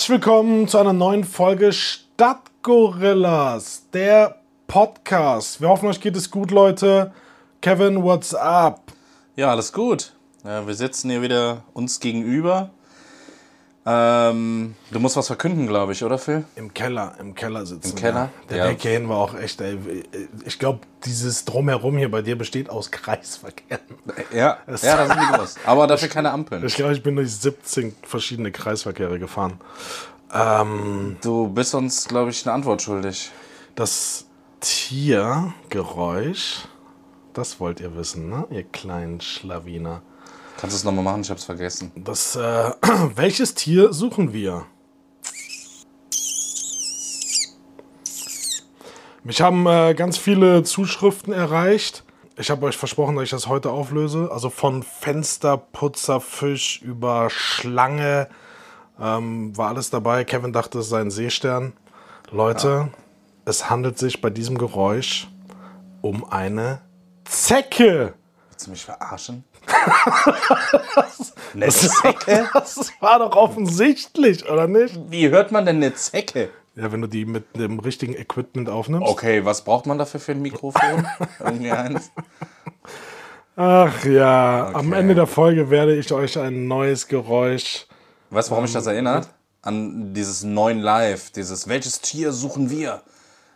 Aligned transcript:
Herzlich 0.00 0.22
willkommen 0.22 0.66
zu 0.66 0.78
einer 0.78 0.94
neuen 0.94 1.24
Folge 1.24 1.74
Stadtgorillas, 1.74 3.82
der 3.92 4.36
Podcast. 4.66 5.60
Wir 5.60 5.68
hoffen, 5.68 5.90
euch 5.90 6.00
geht 6.00 6.16
es 6.16 6.30
gut, 6.30 6.50
Leute. 6.50 7.12
Kevin, 7.60 8.02
what's 8.02 8.34
up? 8.34 8.80
Ja, 9.36 9.50
alles 9.50 9.74
gut. 9.74 10.14
Ja, 10.42 10.66
wir 10.66 10.72
sitzen 10.72 11.10
hier 11.10 11.20
wieder 11.20 11.64
uns 11.74 12.00
gegenüber. 12.00 12.70
Ähm, 13.86 14.74
du 14.90 15.00
musst 15.00 15.16
was 15.16 15.28
verkünden, 15.28 15.66
glaube 15.66 15.92
ich, 15.92 16.04
oder 16.04 16.18
Phil? 16.18 16.44
Im 16.54 16.74
Keller, 16.74 17.14
im 17.18 17.34
Keller 17.34 17.64
sitzen. 17.64 17.90
Im 17.90 17.96
Keller? 17.96 18.28
wir. 18.48 18.56
Der 18.56 18.64
Ja. 18.66 18.70
Weg 18.70 18.82
hierhin 18.82 19.08
war 19.08 19.16
auch 19.16 19.34
echt, 19.34 19.60
ey. 19.62 19.78
Ich 20.44 20.58
glaube, 20.58 20.80
dieses 21.04 21.46
Drumherum 21.46 21.96
hier 21.96 22.10
bei 22.10 22.20
dir 22.20 22.36
besteht 22.36 22.68
aus 22.68 22.90
Kreisverkehr. 22.90 23.80
Ja, 24.32 24.36
ja, 24.36 24.58
das 24.66 24.82
sind 24.82 24.98
die 25.20 25.32
groß. 25.34 25.56
Aber 25.64 25.86
dafür 25.86 26.08
keine 26.08 26.30
Ampeln. 26.30 26.64
Ich 26.66 26.74
glaube, 26.74 26.92
ich 26.92 27.02
bin 27.02 27.16
durch 27.16 27.34
17 27.34 27.96
verschiedene 28.02 28.52
Kreisverkehre 28.52 29.18
gefahren. 29.18 29.58
Ähm, 30.32 31.16
Du 31.22 31.48
bist 31.48 31.74
uns, 31.74 32.06
glaube 32.06 32.30
ich, 32.30 32.44
eine 32.46 32.54
Antwort 32.54 32.82
schuldig. 32.82 33.30
das 33.74 34.26
Tiergeräusch, 34.60 36.64
das 37.32 37.60
wollt 37.60 37.80
ihr 37.80 37.96
wissen, 37.96 38.28
ne? 38.28 38.46
Ihr 38.50 38.64
kleinen 38.64 39.22
Schlawiner. 39.22 40.02
Kannst 40.60 40.74
du 40.74 40.76
es 40.76 40.84
nochmal 40.84 41.04
machen? 41.04 41.22
Ich 41.22 41.30
hab's 41.30 41.44
vergessen. 41.44 41.90
Das, 41.96 42.36
äh, 42.36 42.40
welches 43.14 43.54
Tier 43.54 43.94
suchen 43.94 44.34
wir? 44.34 44.66
Mich 49.24 49.40
haben 49.40 49.66
äh, 49.66 49.94
ganz 49.94 50.18
viele 50.18 50.62
Zuschriften 50.62 51.32
erreicht. 51.32 52.04
Ich 52.36 52.50
habe 52.50 52.66
euch 52.66 52.76
versprochen, 52.76 53.16
dass 53.16 53.24
ich 53.24 53.30
das 53.30 53.46
heute 53.46 53.70
auflöse. 53.70 54.28
Also 54.30 54.50
von 54.50 54.82
Fensterputzerfisch 54.82 56.82
über 56.82 57.30
Schlange 57.30 58.28
ähm, 59.00 59.56
war 59.56 59.68
alles 59.68 59.88
dabei. 59.88 60.24
Kevin 60.24 60.52
dachte, 60.52 60.80
es 60.80 60.90
sei 60.90 61.00
ein 61.00 61.10
Seestern. 61.10 61.72
Leute, 62.30 62.90
es 63.46 63.70
handelt 63.70 63.98
sich 63.98 64.20
bei 64.20 64.28
diesem 64.28 64.58
Geräusch 64.58 65.26
um 66.02 66.30
eine 66.30 66.82
Zecke. 67.24 68.12
Willst 68.50 68.66
du 68.66 68.70
mich 68.72 68.84
verarschen? 68.84 69.44
Eine 71.54 71.68
Zecke? 71.68 72.48
Das 72.52 72.92
war 73.00 73.18
doch 73.18 73.36
offensichtlich, 73.36 74.48
oder 74.48 74.66
nicht? 74.66 74.98
Wie 75.08 75.28
hört 75.30 75.52
man 75.52 75.66
denn 75.66 75.76
eine 75.76 75.94
Zecke? 75.94 76.50
Ja, 76.76 76.92
wenn 76.92 77.00
du 77.00 77.06
die 77.08 77.24
mit 77.24 77.56
dem 77.56 77.80
richtigen 77.80 78.14
Equipment 78.14 78.68
aufnimmst. 78.68 79.08
Okay, 79.08 79.44
was 79.44 79.62
braucht 79.64 79.86
man 79.86 79.98
dafür 79.98 80.20
für 80.20 80.32
ein 80.32 80.42
Mikrofon? 80.42 81.06
Irgendwie 81.40 81.70
eins. 81.72 82.10
Ach 83.56 84.04
ja, 84.04 84.70
am 84.72 84.88
Okay. 84.90 85.00
Ende 85.00 85.14
der 85.14 85.26
Folge 85.26 85.68
werde 85.70 85.96
ich 85.96 86.12
euch 86.12 86.38
ein 86.38 86.68
neues 86.68 87.08
Geräusch. 87.08 87.86
Weißt 88.30 88.48
du, 88.48 88.52
warum 88.52 88.64
mich 88.64 88.72
das 88.72 88.86
erinnert? 88.86 89.28
An 89.62 90.14
dieses 90.14 90.42
neuen 90.44 90.78
Live, 90.78 91.30
dieses 91.32 91.68
Welches 91.68 92.00
Tier 92.00 92.32
suchen 92.32 92.70
wir? 92.70 93.02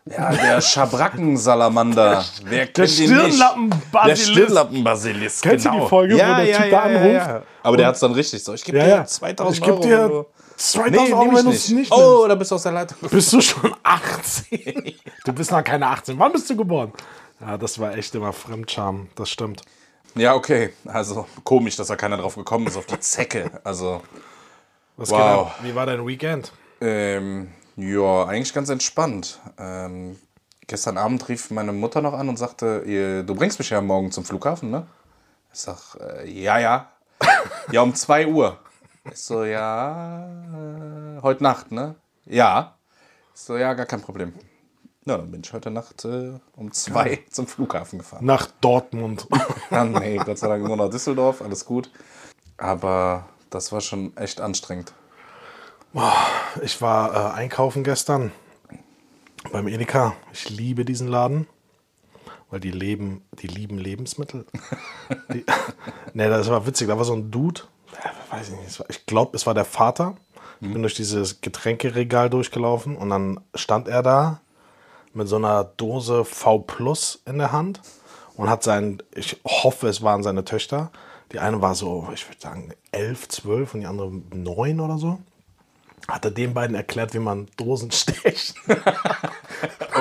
Ja, 0.06 0.30
der 0.33 0.60
Schabrackensalamander. 0.60 2.24
Wer 2.44 2.66
Der 2.66 2.66
kennt 2.66 2.98
ihn 2.98 3.10
nicht? 3.10 3.10
Der 3.10 3.30
Stirnlappenbasilisk. 3.30 4.30
Stirnlappenbasilisk. 4.33 5.42
Kennst 5.42 5.64
du 5.66 5.70
die 5.70 5.88
Folge, 5.88 6.14
wo 6.14 6.19
der 6.19 6.56
Typ 6.62 6.70
da 6.70 6.80
anruft? 6.83 7.46
Aber 7.62 7.77
der 7.78 7.86
hat's 7.86 8.00
dann 8.00 8.12
richtig 8.12 8.44
so. 8.44 8.52
Ich 8.52 8.64
gebe 8.64 8.78
Ja, 8.78 8.84
dir 8.84 8.91
ja. 8.91 9.05
2000 9.06 9.64
Ich 9.64 9.70
Euro. 9.72 9.80
dir 9.83 9.98
wenn 10.02 10.08
du- 10.11 10.27
2000 10.56 11.12
Euro, 11.14 11.24
nehm 11.24 11.34
wenn 11.36 11.44
du 11.46 11.50
es 11.52 11.69
nicht 11.70 11.91
Oh, 11.91 12.27
da 12.28 12.34
bist 12.34 12.50
du 12.50 12.55
aus 12.56 12.62
der 12.64 12.72
Leitung. 12.72 12.98
Bist 13.11 13.33
du 13.33 13.40
schon 13.40 13.74
18? 13.83 14.95
du 15.24 15.33
bist 15.33 15.51
noch 15.51 15.64
keine 15.64 15.86
18. 15.89 16.18
Wann 16.18 16.33
bist 16.33 16.48
du 16.50 16.56
geboren? 16.56 16.92
Ja, 17.40 17.56
das 17.56 17.79
war 17.79 17.96
echt 17.96 18.14
immer 18.14 18.33
Fremdscham. 18.34 19.08
Das 19.17 19.30
stimmt. 19.30 19.62
Ja, 20.14 20.34
okay. 20.34 20.74
Also 20.86 21.27
komisch, 21.45 21.77
dass 21.77 21.89
da 21.89 21.96
keiner 21.96 22.18
drauf 22.18 22.36
gekommen 22.36 22.67
ist 22.67 22.77
auf 22.77 22.86
die 22.86 23.00
Zecke. 23.00 23.50
Also, 23.64 24.02
Was 24.96 25.11
Wow. 25.11 25.18
geht 25.18 25.27
ab? 25.27 25.58
Wie 25.62 25.74
war 25.74 25.86
dein 25.86 26.06
Weekend? 26.06 26.52
ähm, 26.80 27.48
ja, 27.77 28.24
eigentlich 28.27 28.55
ganz 28.55 28.68
entspannt. 28.68 29.40
Ähm, 29.58 30.18
gestern 30.67 30.98
Abend 30.98 31.29
rief 31.29 31.51
meine 31.51 31.73
Mutter 31.73 32.01
noch 32.01 32.14
an 32.14 32.29
und 32.29 32.36
sagte, 32.36 33.24
du 33.24 33.35
bringst 33.35 33.58
mich 33.58 33.70
ja 33.70 33.80
morgen 33.80 34.11
zum 34.12 34.24
Flughafen, 34.24 34.70
ne? 34.70 34.86
Ich 35.52 35.61
sag, 35.61 35.96
äh, 36.01 36.29
ja, 36.29 36.58
ja. 36.58 36.89
ja, 37.70 37.83
um 37.83 37.95
2 37.95 38.27
Uhr. 38.27 38.58
Ich 39.11 39.18
so, 39.18 39.45
ja, 39.45 40.27
äh, 40.27 41.23
heute 41.23 41.42
Nacht, 41.42 41.70
ne? 41.70 41.95
Ja. 42.24 42.77
Ich 43.35 43.40
so, 43.40 43.57
ja, 43.57 43.74
gar 43.74 43.86
kein 43.86 44.01
Problem. 44.01 44.33
Ja, 45.05 45.18
dann 45.18 45.30
bin 45.30 45.42
ich 45.45 45.52
heute 45.52 45.70
Nacht 45.70 46.05
äh, 46.06 46.33
um 46.56 46.73
zwei 46.73 47.23
zum 47.30 47.46
Flughafen 47.46 47.98
gefahren. 47.98 48.24
Nach 48.24 48.48
Dortmund. 48.61 49.29
Ja, 49.70 49.85
nee, 49.85 50.17
Gott 50.17 50.39
sei 50.39 50.48
Dank 50.48 50.64
nur 50.64 50.77
nach 50.77 50.89
Düsseldorf, 50.89 51.42
alles 51.42 51.67
gut. 51.67 51.91
Aber 52.56 53.29
das 53.51 53.70
war 53.70 53.83
schon 53.83 54.17
echt 54.17 54.41
anstrengend. 54.41 54.95
Ich 56.62 56.80
war 56.82 57.14
äh, 57.14 57.34
einkaufen 57.38 57.84
gestern 57.84 58.32
beim 59.52 59.68
Edeka. 59.68 60.14
Ich 60.32 60.50
liebe 60.50 60.84
diesen 60.84 61.06
Laden, 61.08 61.46
weil 62.50 62.58
die 62.60 62.70
leben, 62.72 63.22
die 63.38 63.46
lieben 63.46 63.78
Lebensmittel. 63.78 64.44
die, 65.32 65.44
ne, 66.14 66.28
das 66.28 66.48
war 66.50 66.66
witzig. 66.66 66.88
Da 66.88 66.96
war 66.98 67.05
so 67.05 67.14
ein 67.14 67.30
Dude, 67.30 67.62
weiß 68.30 68.48
ich 68.50 68.56
nicht, 68.60 68.80
war- 68.80 68.90
ich 68.90 69.06
glaube, 69.06 69.36
es 69.36 69.46
war 69.46 69.55
der 69.55 69.64
Vater. 69.64 70.16
Ich 70.60 70.72
bin 70.72 70.82
durch 70.82 70.94
dieses 70.94 71.42
Getränkeregal 71.42 72.30
durchgelaufen 72.30 72.96
und 72.96 73.11
dann 73.11 73.40
stand 73.55 73.86
er 73.86 74.02
da 74.02 74.40
mit 75.12 75.28
so 75.28 75.36
einer 75.36 75.62
Dose 75.64 76.24
V 76.24 76.61
Plus 76.61 77.22
in 77.26 77.36
der 77.38 77.52
Hand 77.52 77.82
und 78.36 78.48
hat 78.48 78.62
sein, 78.62 79.02
ich 79.14 79.36
hoffe, 79.44 79.88
es 79.88 80.00
waren 80.02 80.22
seine 80.22 80.44
Töchter. 80.44 80.90
Die 81.32 81.38
eine 81.40 81.61
war 81.61 81.74
so, 81.74 82.08
ich 82.14 82.26
würde 82.28 82.40
sagen, 82.40 82.72
elf, 82.92 83.28
zwölf 83.28 83.74
und 83.74 83.80
die 83.80 83.86
andere 83.86 84.11
neun 84.32 84.80
oder 84.80 84.96
so 84.96 85.18
hat 86.09 86.25
er 86.25 86.31
den 86.31 86.55
beiden 86.55 86.77
erklärt, 86.77 87.15
wie 87.15 87.19
man 87.19 87.48
Dosen 87.57 87.91
stecht. 87.91 88.55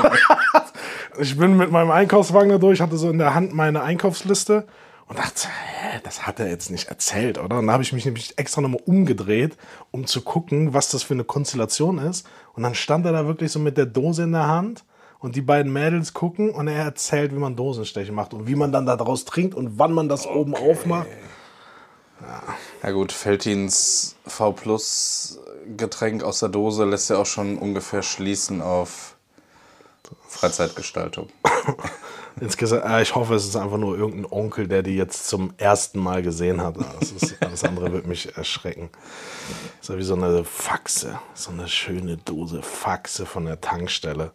ich 1.19 1.37
bin 1.37 1.57
mit 1.57 1.71
meinem 1.71 1.91
Einkaufswagen 1.91 2.49
da 2.49 2.57
durch, 2.57 2.81
hatte 2.81 2.97
so 2.97 3.09
in 3.09 3.17
der 3.17 3.33
Hand 3.33 3.53
meine 3.53 3.83
Einkaufsliste 3.83 4.65
und 5.07 5.19
dachte, 5.19 5.47
hä, 5.47 5.99
das 6.03 6.25
hat 6.25 6.39
er 6.39 6.47
jetzt 6.49 6.71
nicht 6.71 6.87
erzählt, 6.87 7.37
oder? 7.37 7.57
Und 7.57 7.67
dann 7.67 7.71
habe 7.71 7.83
ich 7.83 7.93
mich 7.93 8.05
nämlich 8.05 8.37
extra 8.37 8.61
nochmal 8.61 8.81
umgedreht, 8.85 9.57
um 9.91 10.07
zu 10.07 10.21
gucken, 10.21 10.73
was 10.73 10.89
das 10.89 11.03
für 11.03 11.13
eine 11.13 11.23
Konstellation 11.23 11.99
ist. 11.99 12.27
Und 12.53 12.63
dann 12.63 12.75
stand 12.75 13.05
er 13.05 13.11
da 13.11 13.25
wirklich 13.25 13.51
so 13.51 13.59
mit 13.59 13.77
der 13.77 13.85
Dose 13.85 14.23
in 14.23 14.31
der 14.31 14.47
Hand 14.47 14.85
und 15.19 15.35
die 15.35 15.41
beiden 15.41 15.71
Mädels 15.71 16.13
gucken 16.13 16.49
und 16.49 16.67
er 16.67 16.83
erzählt, 16.83 17.31
wie 17.31 17.39
man 17.39 17.55
Dosenstechen 17.55 18.15
macht 18.15 18.33
und 18.33 18.47
wie 18.47 18.55
man 18.55 18.71
dann 18.71 18.85
daraus 18.85 19.25
trinkt 19.25 19.55
und 19.55 19.77
wann 19.79 19.93
man 19.93 20.09
das 20.09 20.25
oben 20.25 20.55
aufmacht. 20.55 21.07
Ja 22.81 22.91
gut, 22.91 23.11
Feltins 23.11 24.15
V 24.25 24.53
Plus 24.53 25.39
Getränk 25.77 26.23
aus 26.23 26.39
der 26.39 26.49
Dose 26.49 26.85
lässt 26.85 27.09
ja 27.09 27.17
auch 27.17 27.25
schon 27.25 27.57
ungefähr 27.57 28.03
schließen 28.03 28.61
auf 28.61 29.15
Freizeitgestaltung. 30.27 31.29
Insgesamt, 32.39 32.85
äh, 32.85 33.01
ich 33.01 33.15
hoffe, 33.15 33.35
es 33.35 33.45
ist 33.45 33.55
einfach 33.55 33.77
nur 33.77 33.97
irgendein 33.97 34.31
Onkel, 34.31 34.67
der 34.67 34.81
die 34.81 34.95
jetzt 34.95 35.27
zum 35.27 35.53
ersten 35.57 35.99
Mal 35.99 36.23
gesehen 36.23 36.61
hat. 36.61 36.75
Das, 36.99 37.11
ist, 37.11 37.41
alles 37.41 37.63
andere 37.63 37.91
wird 37.93 38.07
mich 38.07 38.35
erschrecken. 38.35 38.89
Das 39.79 39.89
ist 39.89 39.89
ja 39.89 39.97
wie 39.97 40.03
so 40.03 40.15
eine 40.15 40.43
Faxe, 40.43 41.19
so 41.33 41.51
eine 41.51 41.67
schöne 41.67 42.17
Dose 42.17 42.61
Faxe 42.63 43.25
von 43.25 43.45
der 43.45 43.61
Tankstelle. 43.61 44.31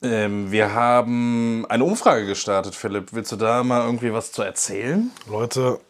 Ähm, 0.00 0.50
wir 0.50 0.74
haben 0.74 1.66
eine 1.68 1.84
Umfrage 1.84 2.26
gestartet, 2.26 2.74
Philipp. 2.74 3.12
Willst 3.12 3.32
du 3.32 3.36
da 3.36 3.62
mal 3.64 3.84
irgendwie 3.84 4.12
was 4.12 4.32
zu 4.32 4.42
erzählen? 4.42 5.10
Leute, 5.28 5.80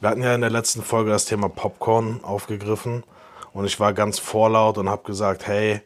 wir 0.00 0.08
hatten 0.08 0.22
ja 0.22 0.34
in 0.34 0.40
der 0.40 0.50
letzten 0.50 0.82
Folge 0.82 1.10
das 1.10 1.26
Thema 1.26 1.48
Popcorn 1.48 2.20
aufgegriffen 2.22 3.04
und 3.52 3.64
ich 3.64 3.80
war 3.80 3.92
ganz 3.92 4.18
vorlaut 4.18 4.78
und 4.78 4.88
habe 4.88 5.02
gesagt, 5.02 5.46
hey, 5.46 5.80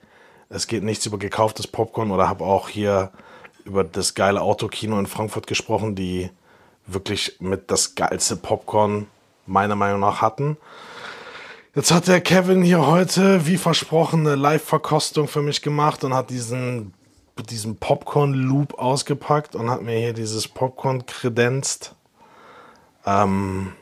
es 0.49 0.67
geht 0.67 0.83
nichts 0.83 1.07
über 1.07 1.19
gekauftes 1.19 1.67
Popcorn 1.67 2.11
oder 2.11 2.29
habe 2.29 2.45
auch 2.45 2.69
hier 2.69 3.11
über 3.65 3.83
das 3.83 4.15
geile 4.15 4.43
Autokino 4.43 4.99
in 4.99 5.07
Frankfurt 5.07 5.47
gesprochen, 5.47 5.95
die 5.95 6.31
wirklich 6.87 7.37
mit 7.41 7.71
das 7.71 7.95
geilste 7.95 8.37
Popcorn 8.37 9.07
meiner 9.47 9.75
Meinung 9.75 10.01
nach 10.01 10.21
hatten. 10.21 10.57
Jetzt 11.75 11.91
hat 11.91 12.07
der 12.07 12.21
Kevin 12.21 12.63
hier 12.63 12.87
heute, 12.87 13.47
wie 13.47 13.57
versprochen, 13.57 14.21
eine 14.21 14.37
Live-Verkostung 14.37 15.27
für 15.27 15.43
mich 15.43 15.61
gemacht 15.61 16.05
und 16.05 16.15
hat 16.15 16.31
diesen, 16.31 16.95
diesen 17.51 17.77
Popcorn-Loop 17.79 18.79
ausgepackt 18.79 19.57
und 19.57 19.71
hat 19.71 19.83
mir 19.83 19.99
hier 19.99 20.13
dieses 20.13 20.47
Popcorn 20.47 21.05
kredenzt. 21.07 21.95
Ähm, 23.05 23.73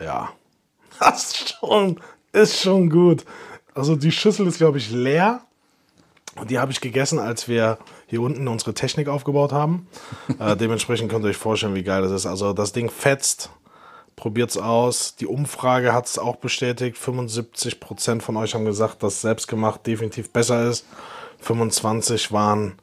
ja. 0.00 0.30
Das 0.98 1.24
ist 1.24 1.58
schon, 1.60 2.00
ist 2.36 2.60
schon 2.60 2.90
gut. 2.90 3.24
Also 3.74 3.96
die 3.96 4.12
Schüssel 4.12 4.46
ist, 4.46 4.58
glaube 4.58 4.78
ich, 4.78 4.90
leer. 4.90 5.40
Und 6.36 6.50
die 6.50 6.58
habe 6.58 6.70
ich 6.70 6.80
gegessen, 6.80 7.18
als 7.18 7.48
wir 7.48 7.78
hier 8.06 8.20
unten 8.20 8.46
unsere 8.46 8.74
Technik 8.74 9.08
aufgebaut 9.08 9.52
haben. 9.52 9.88
äh, 10.38 10.56
dementsprechend 10.56 11.10
könnt 11.10 11.24
ihr 11.24 11.30
euch 11.30 11.36
vorstellen, 11.36 11.74
wie 11.74 11.82
geil 11.82 12.02
das 12.02 12.12
ist. 12.12 12.26
Also 12.26 12.52
das 12.52 12.72
Ding 12.72 12.90
fetzt. 12.90 13.50
Probiert's 14.16 14.56
aus. 14.56 15.16
Die 15.16 15.26
Umfrage 15.26 15.92
hat 15.92 16.06
es 16.06 16.18
auch 16.18 16.36
bestätigt. 16.36 16.96
75% 16.96 18.20
von 18.20 18.36
euch 18.36 18.54
haben 18.54 18.64
gesagt, 18.64 19.02
dass 19.02 19.20
selbstgemacht 19.20 19.86
definitiv 19.86 20.30
besser 20.30 20.68
ist. 20.68 20.86
25 21.40 22.32
waren 22.32 22.74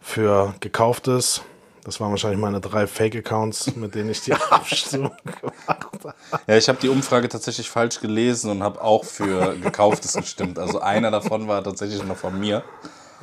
für 0.00 0.54
gekauftes. 0.60 1.42
Das 1.84 2.00
waren 2.00 2.10
wahrscheinlich 2.10 2.40
meine 2.40 2.60
drei 2.60 2.86
Fake-Accounts, 2.86 3.76
mit 3.76 3.94
denen 3.94 4.10
ich 4.10 4.22
die 4.22 4.32
Abstimmung 4.50 5.12
gemacht 5.24 5.86
habe. 6.02 6.14
Ja, 6.46 6.56
ich 6.56 6.68
habe 6.68 6.78
die 6.80 6.88
Umfrage 6.88 7.28
tatsächlich 7.28 7.68
falsch 7.68 8.00
gelesen 8.00 8.50
und 8.50 8.62
habe 8.62 8.82
auch 8.82 9.04
für 9.04 9.54
Gekauftes 9.56 10.14
gestimmt. 10.14 10.58
Also 10.58 10.80
einer 10.80 11.10
davon 11.10 11.46
war 11.46 11.62
tatsächlich 11.62 12.02
noch 12.02 12.16
von 12.16 12.40
mir. 12.40 12.64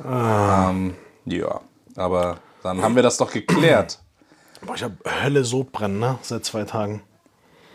Ähm, 0.04 0.94
ja, 1.24 1.60
aber 1.96 2.38
dann 2.62 2.82
haben 2.82 2.94
wir 2.94 3.02
das 3.02 3.16
doch 3.16 3.32
geklärt. 3.32 4.00
Boah, 4.64 4.76
ich 4.76 4.84
habe 4.84 4.96
Hölle 5.22 5.44
Sodbrennen, 5.44 5.98
ne? 5.98 6.18
Seit 6.22 6.44
zwei 6.44 6.62
Tagen. 6.62 7.02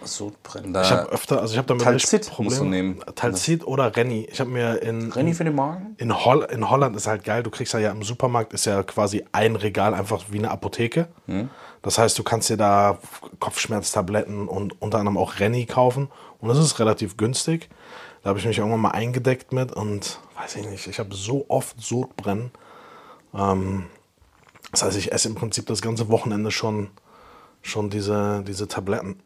Sodbrennen. 0.08 0.76
Ich 0.82 0.92
habe 0.92 1.10
öfter, 1.10 1.42
also 1.42 1.54
ich 1.54 1.58
habe 1.58 1.68
damit 1.68 1.84
Talzit 1.84 2.30
Probleme. 2.30 2.66
nehmen. 2.66 3.00
Talzit 3.16 3.66
oder 3.66 3.96
Renny. 3.96 4.28
Ich 4.32 4.40
habe 4.40 4.50
mir 4.50 4.82
in, 4.82 5.12
Renny 5.12 5.34
für 5.34 5.44
den 5.44 5.56
Magen? 5.56 5.96
in, 5.98 6.26
Holl 6.26 6.48
in 6.52 6.70
Holland 6.70 6.96
ist 6.96 7.08
halt 7.08 7.24
geil, 7.24 7.44
du 7.44 7.50
kriegst 7.50 7.74
ja, 7.74 7.80
ja 7.80 7.92
im 7.92 8.04
Supermarkt 8.04 8.54
ist 8.54 8.66
ja 8.66 8.84
quasi 8.84 9.24
ein 9.32 9.56
Regal 9.56 9.94
einfach 9.94 10.26
wie 10.30 10.40
eine 10.40 10.52
Apotheke. 10.52 11.08
Das 11.82 11.98
heißt, 11.98 12.18
du 12.18 12.24
kannst 12.24 12.50
dir 12.50 12.58
da 12.58 12.98
Kopfschmerztabletten 13.40 14.48
und 14.48 14.82
unter 14.82 15.00
anderem 15.00 15.18
auch 15.18 15.40
Renny 15.40 15.66
kaufen 15.66 16.10
und 16.40 16.50
das 16.50 16.58
ist 16.58 16.80
relativ 16.80 17.18
günstig. 17.18 17.70
Da 18.24 18.30
habe 18.30 18.40
ich 18.40 18.46
mich 18.46 18.58
irgendwann 18.58 18.82
mal 18.82 18.92
eingedeckt 18.92 19.54
mit 19.54 19.72
und 19.72 20.20
weiß 20.40 20.58
ich 20.58 20.70
nicht, 20.70 20.88
ich 20.88 21.00
habe 21.00 21.14
so 21.14 21.46
oft 21.48 21.80
Sodbrennen. 21.80 22.52
Ähm, 23.34 23.86
das 24.72 24.84
heißt, 24.84 24.98
ich 24.98 25.12
esse 25.12 25.30
im 25.30 25.36
Prinzip 25.36 25.66
das 25.68 25.82
ganze 25.82 26.10
Wochenende 26.10 26.52
schon, 26.52 26.90
schon 27.68 27.90
diese, 27.90 28.44
diese 28.48 28.68
Tabletten. 28.68 29.20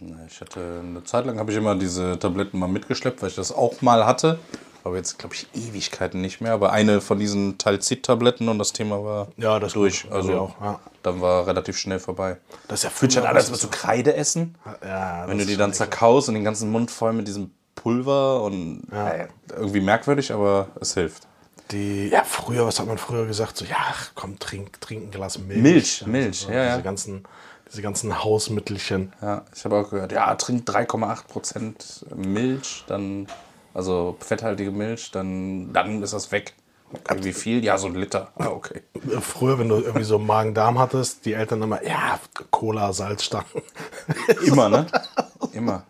Ja, 0.00 0.16
Ich 0.26 0.40
hatte 0.40 0.80
eine 0.82 1.04
Zeit 1.04 1.26
lang 1.26 1.38
habe 1.38 1.50
ich 1.52 1.58
immer 1.58 1.74
diese 1.74 2.18
Tabletten 2.18 2.58
mal 2.58 2.68
mitgeschleppt, 2.68 3.20
weil 3.22 3.28
ich 3.30 3.36
das 3.36 3.52
auch 3.52 3.82
mal 3.82 4.06
hatte. 4.06 4.38
Aber 4.82 4.96
jetzt 4.96 5.18
glaube 5.18 5.34
ich 5.34 5.46
Ewigkeiten 5.54 6.22
nicht 6.22 6.40
mehr. 6.40 6.52
Aber 6.54 6.72
eine 6.72 7.02
von 7.02 7.18
diesen 7.18 7.58
Talzit-Tabletten 7.58 8.48
und 8.48 8.58
das 8.58 8.72
Thema 8.72 9.04
war 9.04 9.28
Ja, 9.36 9.58
das 9.60 9.74
durch. 9.74 10.04
gut. 10.04 10.12
Also 10.12 10.32
auch, 10.38 10.60
ja. 10.60 10.80
dann 11.02 11.20
war 11.20 11.46
relativ 11.46 11.76
schnell 11.76 11.98
vorbei. 11.98 12.38
Das 12.68 12.80
ist 12.80 12.84
ja 12.84 12.90
Fühlt 12.90 13.14
halt 13.16 13.26
als 13.26 13.52
was- 13.52 13.60
du 13.60 13.68
Kreide 13.68 14.14
essen. 14.14 14.54
Ja, 14.82 15.24
Wenn 15.28 15.36
du 15.36 15.44
die 15.44 15.58
dann 15.58 15.74
zerkaust 15.74 16.28
und 16.28 16.34
den 16.34 16.44
ganzen 16.44 16.70
Mund 16.70 16.90
voll 16.90 17.12
mit 17.12 17.28
diesem 17.28 17.50
Pulver 17.74 18.42
und 18.42 18.84
äh, 18.90 19.26
irgendwie 19.54 19.80
merkwürdig, 19.82 20.32
aber 20.32 20.68
es 20.80 20.94
hilft. 20.94 21.26
Die, 21.70 22.08
ja, 22.08 22.24
früher, 22.24 22.66
was 22.66 22.80
hat 22.80 22.86
man 22.86 22.98
früher 22.98 23.26
gesagt? 23.26 23.56
So, 23.56 23.64
ja, 23.64 23.94
komm, 24.14 24.38
trink, 24.38 24.80
trink 24.80 25.04
ein 25.04 25.10
Glas 25.10 25.38
Milch. 25.38 25.62
Milch, 25.62 25.98
Also 26.00 26.10
Milch, 26.10 26.38
so, 26.40 26.50
ja, 26.50 26.64
diese 26.64 26.76
ja. 26.76 26.80
Ganzen, 26.80 27.24
diese 27.70 27.82
ganzen 27.82 28.24
Hausmittelchen. 28.24 29.12
Ja, 29.22 29.44
ich 29.54 29.64
habe 29.64 29.76
auch 29.76 29.90
gehört, 29.90 30.12
ja, 30.12 30.34
trink 30.34 30.68
3,8% 30.68 32.14
Milch, 32.16 32.84
dann, 32.88 33.28
also 33.72 34.16
fetthaltige 34.20 34.72
Milch, 34.72 35.10
dann, 35.12 35.72
dann 35.72 36.02
ist 36.02 36.12
das 36.12 36.32
weg. 36.32 36.54
Wie 37.22 37.32
viel? 37.32 37.64
Ja, 37.64 37.78
so 37.78 37.86
ein 37.86 37.94
Liter. 37.94 38.32
Ah, 38.34 38.48
okay. 38.48 38.82
Früher, 39.20 39.60
wenn 39.60 39.68
du 39.68 39.76
irgendwie 39.76 40.02
so 40.02 40.18
Magen-Darm 40.18 40.78
hattest, 40.78 41.24
die 41.24 41.34
Eltern 41.34 41.62
immer, 41.62 41.84
ja, 41.84 42.18
Cola, 42.50 42.92
Salzstangen. 42.92 43.46
Immer, 44.44 44.68
ne? 44.68 44.86
Immer. 45.52 45.84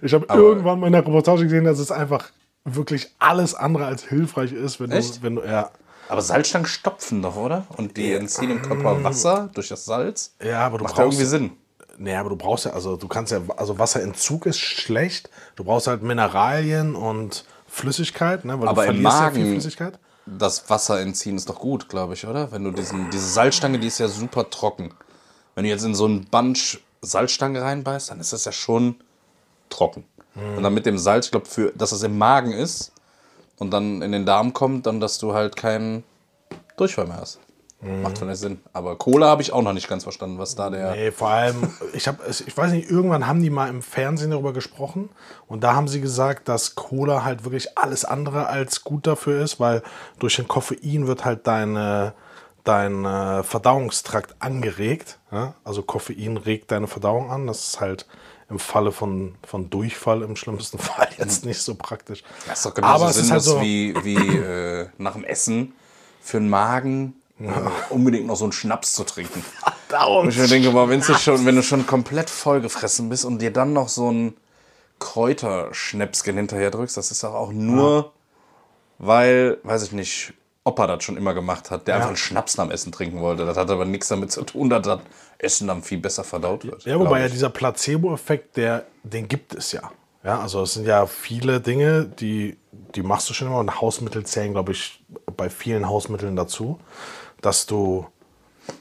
Ich 0.00 0.14
habe 0.14 0.26
irgendwann 0.28 0.80
mal 0.80 0.86
in 0.86 0.94
der 0.94 1.06
Reportage 1.06 1.44
gesehen, 1.44 1.64
dass 1.64 1.78
es 1.78 1.90
einfach 1.90 2.30
wirklich 2.66 3.10
alles 3.18 3.54
andere 3.54 3.86
als 3.86 4.02
hilfreich 4.04 4.52
ist, 4.52 4.80
wenn 4.80 4.90
Echt? 4.90 5.18
du, 5.18 5.22
wenn 5.22 5.36
du, 5.36 5.42
ja, 5.44 5.70
Aber 6.08 6.20
Salzstangen 6.20 6.66
stopfen 6.66 7.22
doch, 7.22 7.36
oder? 7.36 7.66
Und 7.76 7.96
die 7.96 8.12
entziehen 8.12 8.50
im 8.50 8.62
Körper 8.62 9.02
Wasser 9.04 9.48
durch 9.54 9.68
das 9.68 9.84
Salz. 9.84 10.34
ja, 10.42 10.66
aber 10.66 10.78
du 10.78 10.84
Macht 10.84 10.98
ja 10.98 11.04
brauchst 11.04 11.18
irgendwie 11.18 11.30
Sinn. 11.30 11.50
Nee, 11.98 12.14
aber 12.14 12.28
du 12.30 12.36
brauchst 12.36 12.66
ja, 12.66 12.72
also 12.72 12.96
du 12.96 13.08
kannst 13.08 13.32
ja, 13.32 13.40
also 13.56 13.78
Wasserentzug 13.78 14.44
ist 14.46 14.58
schlecht. 14.58 15.30
Du 15.54 15.64
brauchst 15.64 15.86
halt 15.86 16.02
Mineralien 16.02 16.94
und 16.94 17.44
Flüssigkeit, 17.66 18.44
ne? 18.44 18.60
Weil 18.60 18.68
Aber 18.68 18.82
du 18.84 18.90
im 18.90 18.94
verlierst 19.02 19.20
ja 19.20 19.30
viel 19.30 19.40
Magen- 19.44 19.52
Flüssigkeit. 19.52 19.98
Das 20.26 20.68
Wasser 20.68 21.00
entziehen 21.00 21.36
ist 21.36 21.48
doch 21.48 21.60
gut, 21.60 21.88
glaube 21.88 22.14
ich, 22.14 22.26
oder? 22.26 22.50
Wenn 22.52 22.64
du 22.64 22.72
diesen, 22.72 23.10
diese 23.10 23.28
Salzstange, 23.28 23.78
die 23.78 23.86
ist 23.86 23.98
ja 23.98 24.08
super 24.08 24.50
trocken. 24.50 24.92
Wenn 25.54 25.64
du 25.64 25.70
jetzt 25.70 25.84
in 25.84 25.94
so 25.94 26.04
einen 26.04 26.24
Bunch 26.26 26.80
Salzstange 27.00 27.62
reinbeißt, 27.62 28.10
dann 28.10 28.18
ist 28.20 28.32
das 28.32 28.44
ja 28.44 28.50
schon 28.52 28.96
trocken. 29.70 30.04
Und 30.56 30.62
dann 30.62 30.74
mit 30.74 30.86
dem 30.86 30.98
Salz, 30.98 31.26
ich 31.26 31.30
glaube, 31.30 31.46
für, 31.46 31.72
dass 31.72 31.92
es 31.92 32.02
im 32.02 32.18
Magen 32.18 32.52
ist 32.52 32.92
und 33.58 33.70
dann 33.70 34.02
in 34.02 34.12
den 34.12 34.26
Darm 34.26 34.52
kommt, 34.52 34.86
dann, 34.86 35.00
dass 35.00 35.18
du 35.18 35.32
halt 35.32 35.56
keinen 35.56 36.04
Durchfall 36.76 37.06
mehr 37.06 37.18
hast. 37.18 37.40
Macht 37.80 38.18
vielleicht 38.18 38.40
Sinn. 38.40 38.60
Aber 38.72 38.96
Cola 38.96 39.26
habe 39.26 39.42
ich 39.42 39.52
auch 39.52 39.62
noch 39.62 39.74
nicht 39.74 39.88
ganz 39.88 40.02
verstanden, 40.02 40.38
was 40.38 40.54
da 40.54 40.70
der. 40.70 40.92
Nee, 40.92 41.12
vor 41.12 41.28
allem, 41.28 41.70
ich 41.92 42.08
habe, 42.08 42.18
ich 42.28 42.56
weiß 42.56 42.72
nicht, 42.72 42.90
irgendwann 42.90 43.26
haben 43.26 43.42
die 43.42 43.50
mal 43.50 43.68
im 43.68 43.82
Fernsehen 43.82 44.30
darüber 44.30 44.52
gesprochen 44.52 45.10
und 45.46 45.62
da 45.62 45.74
haben 45.74 45.86
sie 45.86 46.00
gesagt, 46.00 46.48
dass 46.48 46.74
Cola 46.74 47.24
halt 47.24 47.44
wirklich 47.44 47.76
alles 47.78 48.04
andere 48.04 48.46
als 48.46 48.82
gut 48.82 49.06
dafür 49.06 49.42
ist, 49.42 49.60
weil 49.60 49.82
durch 50.18 50.36
den 50.36 50.48
Koffein 50.48 51.06
wird 51.06 51.24
halt 51.24 51.46
deine, 51.46 52.14
dein 52.64 53.04
äh, 53.04 53.42
Verdauungstrakt 53.42 54.36
angeregt. 54.38 55.18
Ja? 55.30 55.54
Also 55.62 55.82
Koffein 55.82 56.38
regt 56.38 56.72
deine 56.72 56.86
Verdauung 56.86 57.30
an. 57.30 57.46
Das 57.46 57.68
ist 57.68 57.80
halt 57.80 58.06
im 58.48 58.58
Falle 58.58 58.92
von, 58.92 59.34
von 59.46 59.70
Durchfall 59.70 60.22
im 60.22 60.36
schlimmsten 60.36 60.78
Fall 60.80 61.08
jetzt 61.18 61.44
nicht 61.44 61.60
so 61.60 61.74
praktisch. 61.74 62.22
Das 62.46 62.58
ist 62.58 62.66
doch 62.66 62.74
genauso 62.74 62.94
Aber 62.94 63.10
es 63.10 63.16
ist 63.16 63.30
halt 63.30 63.42
so, 63.42 63.60
wie, 63.60 63.94
wie 64.04 64.16
äh, 64.16 64.88
nach 64.98 65.14
dem 65.14 65.24
Essen 65.24 65.74
für 66.20 66.38
den 66.38 66.48
Magen 66.48 67.14
äh, 67.40 67.50
unbedingt 67.90 68.26
noch 68.26 68.36
so 68.36 68.44
einen 68.44 68.52
Schnaps 68.52 68.94
zu 68.94 69.04
trinken. 69.04 69.44
Und 70.08 70.28
ich 70.28 70.38
mir 70.38 70.48
denke 70.48 70.70
mal, 70.70 70.88
wenn 70.88 71.00
du 71.00 71.14
schon, 71.14 71.46
wenn 71.46 71.54
du 71.54 71.62
schon 71.62 71.86
komplett 71.86 72.28
vollgefressen 72.28 73.08
bist 73.08 73.24
und 73.24 73.40
dir 73.40 73.52
dann 73.52 73.72
noch 73.72 73.88
so 73.88 74.10
ein 74.10 74.36
Kräuterschnäpschen 74.98 76.36
hinterher 76.36 76.72
drückst, 76.72 76.96
das 76.96 77.12
ist 77.12 77.22
doch 77.22 77.34
auch 77.34 77.52
nur, 77.52 78.12
weil, 78.98 79.58
weiß 79.62 79.84
ich 79.84 79.92
nicht, 79.92 80.34
Opa 80.66 80.88
das 80.88 81.04
schon 81.04 81.16
immer 81.16 81.32
gemacht 81.32 81.70
hat, 81.70 81.86
der 81.86 81.94
einfach 81.94 82.08
einen 82.08 82.16
Schnaps 82.16 82.56
nach 82.56 82.64
dem 82.64 82.72
Essen 82.72 82.90
trinken 82.90 83.20
wollte. 83.20 83.46
Das 83.46 83.56
hat 83.56 83.70
aber 83.70 83.84
nichts 83.84 84.08
damit 84.08 84.32
zu 84.32 84.42
tun, 84.42 84.68
dass 84.68 84.82
das 84.82 85.00
Essen 85.38 85.68
dann 85.68 85.82
viel 85.82 85.98
besser 85.98 86.24
verdaut 86.24 86.64
wird. 86.64 86.84
Ja, 86.84 86.98
wobei 86.98 87.20
ja 87.20 87.28
dieser 87.28 87.50
Placebo-Effekt, 87.50 88.56
der, 88.56 88.84
den 89.04 89.28
gibt 89.28 89.54
es 89.54 89.70
ja. 89.70 89.92
Ja, 90.24 90.40
also 90.40 90.62
es 90.62 90.74
sind 90.74 90.86
ja 90.86 91.06
viele 91.06 91.60
Dinge, 91.60 92.04
die, 92.04 92.56
die 92.96 93.02
machst 93.02 93.30
du 93.30 93.34
schon 93.34 93.46
immer 93.46 93.60
und 93.60 93.80
Hausmittel 93.80 94.26
zählen, 94.26 94.52
glaube 94.52 94.72
ich, 94.72 95.04
bei 95.36 95.48
vielen 95.48 95.88
Hausmitteln 95.88 96.34
dazu, 96.34 96.80
dass 97.40 97.66
du 97.66 98.06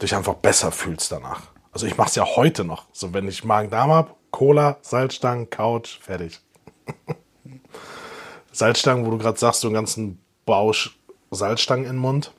dich 0.02 0.16
einfach 0.16 0.34
besser 0.34 0.72
fühlst 0.72 1.12
danach. 1.12 1.44
Also 1.72 1.86
ich 1.86 1.98
mache 1.98 2.10
es 2.10 2.16
ja 2.16 2.26
heute 2.26 2.64
noch. 2.64 2.86
So, 2.94 3.14
wenn 3.14 3.28
ich 3.28 3.44
Magen-Darm 3.44 3.92
habe, 3.92 4.12
Cola, 4.32 4.78
Salzstangen, 4.82 5.52
Couch, 5.52 6.00
fertig. 6.02 6.40
Salzstangen, 8.52 9.06
wo 9.06 9.12
du 9.12 9.20
gerade 9.20 9.38
sagst, 9.38 9.62
so 9.62 9.68
einen 9.68 9.76
ganzen 9.76 10.20
Bausch 10.48 10.98
Salzstangen 11.36 11.86
in 11.86 11.92
den 11.94 12.00
Mund. 12.00 12.32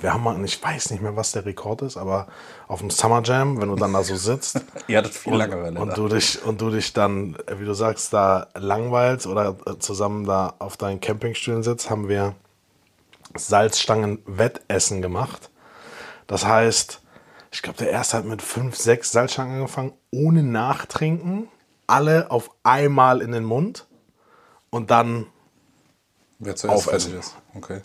Wir 0.00 0.14
haben 0.14 0.22
mal, 0.22 0.44
ich 0.44 0.62
weiß 0.62 0.90
nicht 0.90 1.02
mehr, 1.02 1.16
was 1.16 1.32
der 1.32 1.44
Rekord 1.44 1.82
ist, 1.82 1.96
aber 1.96 2.28
auf 2.68 2.78
dem 2.78 2.90
Summer 2.90 3.22
Jam, 3.24 3.60
wenn 3.60 3.68
du 3.68 3.74
dann 3.74 3.92
da 3.92 4.04
so 4.04 4.14
sitzt 4.14 4.60
Ihr 4.86 4.98
hattet 4.98 5.14
viel 5.14 5.34
Langeweile. 5.34 5.80
und 5.80 5.88
da. 5.88 5.94
du 5.94 6.08
dich 6.08 6.40
und 6.44 6.60
du 6.60 6.70
dich 6.70 6.92
dann, 6.92 7.36
wie 7.58 7.64
du 7.64 7.74
sagst, 7.74 8.12
da 8.12 8.46
langweilst 8.54 9.26
oder 9.26 9.56
äh, 9.66 9.78
zusammen 9.78 10.24
da 10.26 10.54
auf 10.60 10.76
deinen 10.76 11.00
Campingstühlen 11.00 11.64
sitzt, 11.64 11.90
haben 11.90 12.08
wir 12.08 12.36
Salzstangen-Wettessen 13.34 15.02
gemacht. 15.02 15.50
Das 16.28 16.44
heißt, 16.44 17.00
ich 17.50 17.62
glaube, 17.62 17.78
der 17.78 17.90
erste 17.90 18.18
hat 18.18 18.24
mit 18.24 18.42
fünf, 18.42 18.76
sechs 18.76 19.10
Salzstangen 19.10 19.56
angefangen, 19.56 19.92
ohne 20.12 20.44
Nachtrinken, 20.44 21.48
alle 21.88 22.30
auf 22.30 22.50
einmal 22.62 23.22
in 23.22 23.32
den 23.32 23.44
Mund 23.44 23.86
und 24.70 24.92
dann 24.92 25.26
Wer 26.38 26.54
zuerst 26.54 26.88
Aufessen. 26.88 27.20
Okay. 27.54 27.80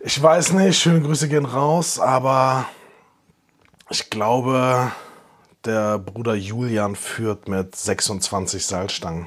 Ich 0.00 0.20
weiß 0.22 0.52
nicht, 0.52 0.78
schöne 0.80 1.00
Grüße 1.00 1.28
gehen 1.28 1.44
raus, 1.44 1.98
aber 1.98 2.66
ich 3.90 4.08
glaube, 4.10 4.92
der 5.64 5.98
Bruder 5.98 6.34
Julian 6.34 6.94
führt 6.94 7.48
mit 7.48 7.74
26 7.74 8.64
Salzstangen. 8.64 9.26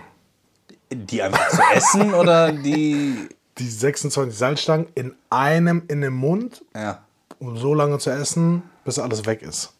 Die 0.91 1.21
einfach 1.21 1.49
zu 1.49 1.61
essen 1.73 2.13
oder 2.13 2.51
die. 2.51 3.29
Die 3.57 3.69
26 3.69 4.37
Salzstangen 4.37 4.87
in 4.95 5.13
einem 5.29 5.83
in 5.89 6.01
den 6.01 6.13
Mund, 6.13 6.63
Ja. 6.73 7.03
um 7.39 7.57
so 7.57 7.73
lange 7.73 7.99
zu 7.99 8.09
essen, 8.09 8.63
bis 8.85 8.97
alles 8.97 9.25
weg 9.25 9.41
ist. 9.41 9.73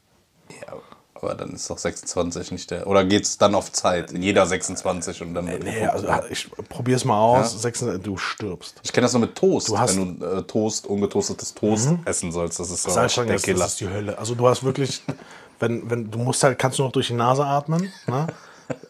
Ja. 1.21 1.27
Aber 1.29 1.35
dann 1.35 1.51
ist 1.51 1.69
doch 1.69 1.77
26 1.77 2.51
nicht 2.51 2.71
der. 2.71 2.87
Oder 2.87 3.05
geht 3.05 3.23
es 3.25 3.37
dann 3.37 3.53
auf 3.55 3.71
Zeit? 3.71 4.11
Jeder 4.11 4.45
26 4.45 5.21
und 5.21 5.33
dann. 5.33 5.47
wird 5.47 5.63
Nee, 5.63 5.81
geguckt. 5.81 5.93
also 5.93 6.07
ich 6.29 6.49
probier's 6.69 7.05
mal 7.05 7.17
aus. 7.19 7.61
26, 7.61 8.03
du 8.03 8.17
stirbst. 8.17 8.75
ich 8.83 8.91
kenne 8.91 9.05
das 9.05 9.13
nur 9.13 9.21
mit 9.21 9.35
Toast. 9.35 9.75
hast- 9.77 9.97
wenn 9.97 10.19
du 10.19 10.25
äh, 10.25 10.43
Toast, 10.43 10.87
ungetoastetes 10.87 11.53
Toast 11.53 11.89
essen 12.05 12.31
sollst. 12.31 12.59
Das 12.59 12.69
ist 12.71 12.83
so 12.83 12.89
Salzstangen, 12.91 13.27
der 13.27 13.35
das, 13.37 13.43
Killer. 13.43 13.59
das 13.59 13.71
ist 13.73 13.79
die 13.81 13.89
Hölle. 13.89 14.17
Also 14.17 14.35
du 14.35 14.47
hast 14.47 14.63
wirklich, 14.63 15.03
wenn, 15.59 15.89
wenn 15.89 16.09
du 16.11 16.17
musst 16.19 16.43
halt, 16.43 16.57
kannst 16.59 16.79
du 16.79 16.83
noch 16.83 16.91
durch 16.91 17.07
die 17.07 17.13
Nase 17.13 17.45
atmen, 17.45 17.91
ne? 18.07 18.27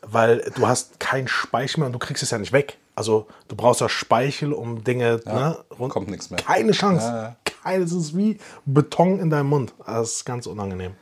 weil 0.04 0.52
du 0.56 0.68
hast 0.68 1.00
keinen 1.00 1.28
Speichel 1.28 1.80
mehr 1.80 1.88
und 1.88 1.94
du 1.94 2.00
kriegst 2.00 2.22
es 2.24 2.32
ja 2.32 2.38
nicht 2.38 2.52
weg. 2.54 2.78
Also 2.96 3.28
du 3.48 3.56
brauchst 3.56 3.82
ja 3.82 3.90
Speichel, 3.90 4.54
um 4.54 4.84
Dinge, 4.84 5.22
ne? 5.26 5.58
rund- 5.80 5.92
kommt 5.92 6.10
nichts 6.10 6.30
mehr. 6.30 6.40
Keine 6.40 6.72
Chance. 6.72 7.06
Ja, 7.08 7.22
ja. 7.24 7.36
Keine, 7.64 7.84
es 7.84 7.92
ist 7.92 8.16
wie 8.18 8.38
Beton 8.66 9.20
in 9.20 9.30
deinem 9.30 9.50
Mund. 9.50 9.74
Das 9.86 10.12
ist 10.14 10.26
ganz 10.26 10.46
unangenehm. 10.48 10.94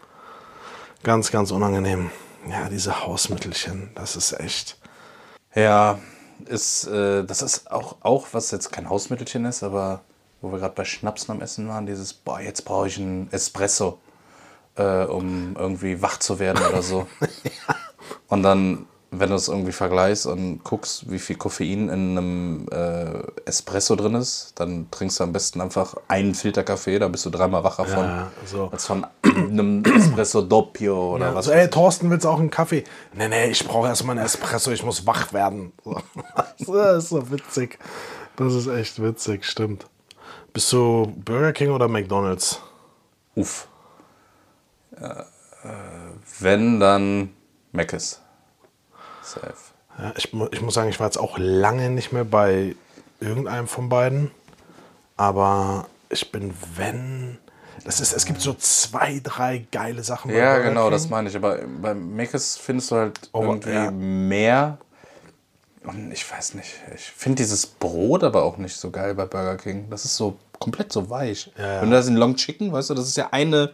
Ganz, 1.04 1.32
ganz 1.32 1.52
unangenehm. 1.52 2.12
Ja, 2.50 2.68
diese 2.70 3.06
Hausmittelchen, 3.06 3.92
das 3.96 4.18
ist 4.18 4.34
echt. 4.38 4.78
Ja, 5.56 5.98
ist, 6.46 6.88
äh, 6.88 7.24
das 7.24 7.42
ist 7.42 7.72
auch, 7.72 7.98
auch, 8.02 8.28
was 8.34 8.52
jetzt 8.52 8.72
kein 8.72 8.90
Hausmittelchen 8.90 9.46
ist, 9.46 9.64
aber 9.64 10.02
wo 10.42 10.52
wir 10.52 10.60
gerade 10.60 10.76
bei 10.76 10.86
Schnapsen 10.86 11.32
am 11.32 11.42
Essen 11.42 11.68
waren, 11.70 11.86
dieses, 11.86 12.14
boah, 12.14 12.42
jetzt 12.42 12.66
brauche 12.66 12.88
ich 12.88 12.98
einen 12.98 13.32
Espresso, 13.32 14.00
äh, 14.76 15.06
um 15.06 15.56
irgendwie 15.58 16.02
wach 16.02 16.18
zu 16.20 16.40
werden 16.40 16.66
oder 16.66 16.82
so. 16.82 17.08
Und 18.28 18.44
dann, 18.44 18.86
wenn 19.12 19.30
du 19.30 19.36
es 19.36 19.48
irgendwie 19.48 19.72
vergleichst 19.72 20.28
und 20.28 20.64
guckst, 20.64 21.10
wie 21.12 21.18
viel 21.18 21.36
Koffein 21.36 21.90
in 21.90 22.18
einem 22.18 22.68
äh, 22.72 23.24
Espresso 23.46 23.96
drin 23.96 24.14
ist, 24.14 24.54
dann 24.56 24.90
trinkst 24.92 25.20
du 25.20 25.24
am 25.24 25.34
besten 25.34 25.62
einfach 25.62 25.96
einen 26.08 26.36
Filterkaffee, 26.36 27.00
da 27.00 27.08
bist 27.08 27.26
du 27.26 27.32
dreimal 27.32 27.64
wacher 27.64 27.86
von, 27.86 28.04
Ja, 28.04 28.32
so. 28.46 28.70
als 28.72 28.86
von 28.86 29.08
einem 29.24 29.84
Espresso 29.96 30.44
Doppio 30.44 31.16
oder 31.16 31.30
was. 31.34 31.48
Also, 31.48 31.52
ey, 31.54 31.70
Thorsten, 31.70 32.10
willst 32.12 32.26
du 32.26 32.30
auch 32.30 32.40
einen 32.40 32.52
Kaffee? 32.52 32.84
Nee, 33.14 33.30
nee, 33.30 33.50
ich 33.50 33.68
brauche 33.68 33.88
erstmal 33.88 34.16
einen 34.16 34.26
Espresso, 34.26 34.72
ich 34.72 34.84
muss 34.84 35.06
wach 35.08 35.34
werden. 35.34 35.72
So. 36.62 36.74
Das 36.76 37.06
ist 37.06 37.10
so 37.10 37.32
witzig. 37.32 37.80
Das 38.36 38.54
ist 38.54 38.68
echt 38.68 39.02
witzig, 39.02 39.46
stimmt. 39.46 39.86
Bist 40.54 40.72
du 40.74 41.08
Burger 41.24 41.54
King 41.54 41.72
oder 41.72 41.88
McDonalds? 41.88 42.62
Uff. 43.36 43.68
Äh, 45.00 45.06
äh, 45.06 45.24
wenn, 46.42 46.80
dann 46.82 47.30
Mc's. 47.72 48.22
Safe. 49.30 49.54
Ja, 49.98 50.14
ich, 50.16 50.34
ich 50.52 50.62
muss 50.62 50.74
sagen, 50.74 50.90
ich 50.90 51.00
war 51.00 51.08
jetzt 51.08 51.18
auch 51.18 51.38
lange 51.38 51.90
nicht 51.90 52.12
mehr 52.12 52.24
bei 52.24 52.76
irgendeinem 53.20 53.68
von 53.68 53.90
beiden. 53.90 54.32
Aber 55.18 55.88
ich 56.10 56.32
bin, 56.32 56.54
wenn. 56.76 57.38
Das 57.86 58.00
ist, 58.02 58.14
es 58.14 58.26
gibt 58.26 58.42
so 58.42 58.54
zwei, 58.54 59.20
drei 59.24 59.66
geile 59.72 60.04
Sachen. 60.04 60.32
bei 60.32 60.38
Ja, 60.38 60.54
Burger 60.56 60.70
genau, 60.70 60.84
King. 60.84 60.92
das 60.92 61.10
meine 61.10 61.30
ich. 61.30 61.36
Aber 61.36 61.58
beim 61.82 62.16
Mc's 62.16 62.58
findest 62.58 62.92
du 62.92 62.96
halt 62.96 63.30
Aber, 63.34 63.46
irgendwie 63.48 63.72
ja. 63.72 63.92
mehr. 63.92 64.78
Und 65.84 66.12
ich 66.12 66.30
weiß 66.30 66.56
nicht. 66.56 66.70
Ich 66.94 67.04
finde 67.12 67.38
dieses 67.38 67.66
Brot 67.66 68.24
aber 68.24 68.44
auch 68.44 68.58
nicht 68.58 68.76
so 68.76 68.92
geil 68.92 69.16
bei 69.16 69.26
Burger 69.26 69.58
King. 69.58 69.90
Das 69.90 70.06
ist 70.06 70.16
so 70.18 70.38
komplett 70.60 70.92
so 70.92 71.10
weich. 71.10 71.52
Ja, 71.58 71.76
ja. 71.76 71.82
Wenn 71.82 71.90
du 71.90 71.96
das 71.96 72.08
in 72.08 72.16
Long 72.18 72.36
Chicken, 72.36 72.72
weißt 72.72 72.90
du, 72.90 72.94
das 72.94 73.08
ist 73.08 73.18
ja 73.18 73.30
eine. 73.32 73.74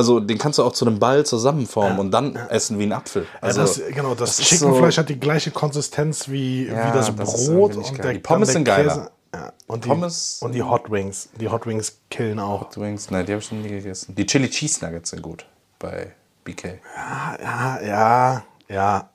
Also 0.00 0.18
den 0.18 0.38
kannst 0.38 0.58
du 0.58 0.64
auch 0.64 0.72
zu 0.72 0.86
einem 0.86 0.98
Ball 0.98 1.26
zusammenformen 1.26 1.98
und 1.98 2.10
dann 2.10 2.34
essen 2.48 2.78
wie 2.78 2.84
ein 2.84 2.92
Apfel. 2.92 3.26
Also, 3.42 3.60
ja, 3.60 3.66
das, 3.66 3.94
genau, 3.94 4.14
das, 4.14 4.38
ist 4.38 4.46
Chickenfleisch 4.48 4.94
so- 4.94 5.00
hat 5.02 5.08
die 5.10 5.20
gleiche 5.20 5.50
Konsistenz 5.50 6.28
wie, 6.28 6.68
Ja, 6.68 6.88
wie 6.88 6.96
das 6.96 7.14
das 7.14 7.46
Brot 7.46 7.76
und 7.76 7.98
der, 8.02 8.14
Die 8.14 8.18
Pommes 8.18 8.52
sind 8.52 8.64
geiler. 8.64 9.10
Ja, 9.34 9.52
und, 9.66 9.84
die, 9.84 9.90
und 9.90 10.52
die 10.54 10.62
Hot 10.62 10.90
Wings. 10.90 11.28
Die 11.38 11.48
Hot 11.48 11.66
Wings 11.66 11.98
killen 12.08 12.38
auch. 12.40 12.74
Wings, 12.76 13.10
nein, 13.10 13.26
die 13.26 13.32
habe 13.32 13.42
ich 13.42 13.52
noch 13.52 13.60
nie 13.60 13.68
gegessen. 13.68 14.14
Die 14.14 14.26
Chili 14.26 14.48
Cheese 14.48 14.84
Nuggets 14.84 15.10
sind 15.10 15.22
gut 15.22 15.44
bei 15.78 16.12
BK. 16.44 16.78
Ja, 16.96 17.38
ja, 17.42 17.80
ja, 17.82 18.42
ja, 18.68 19.10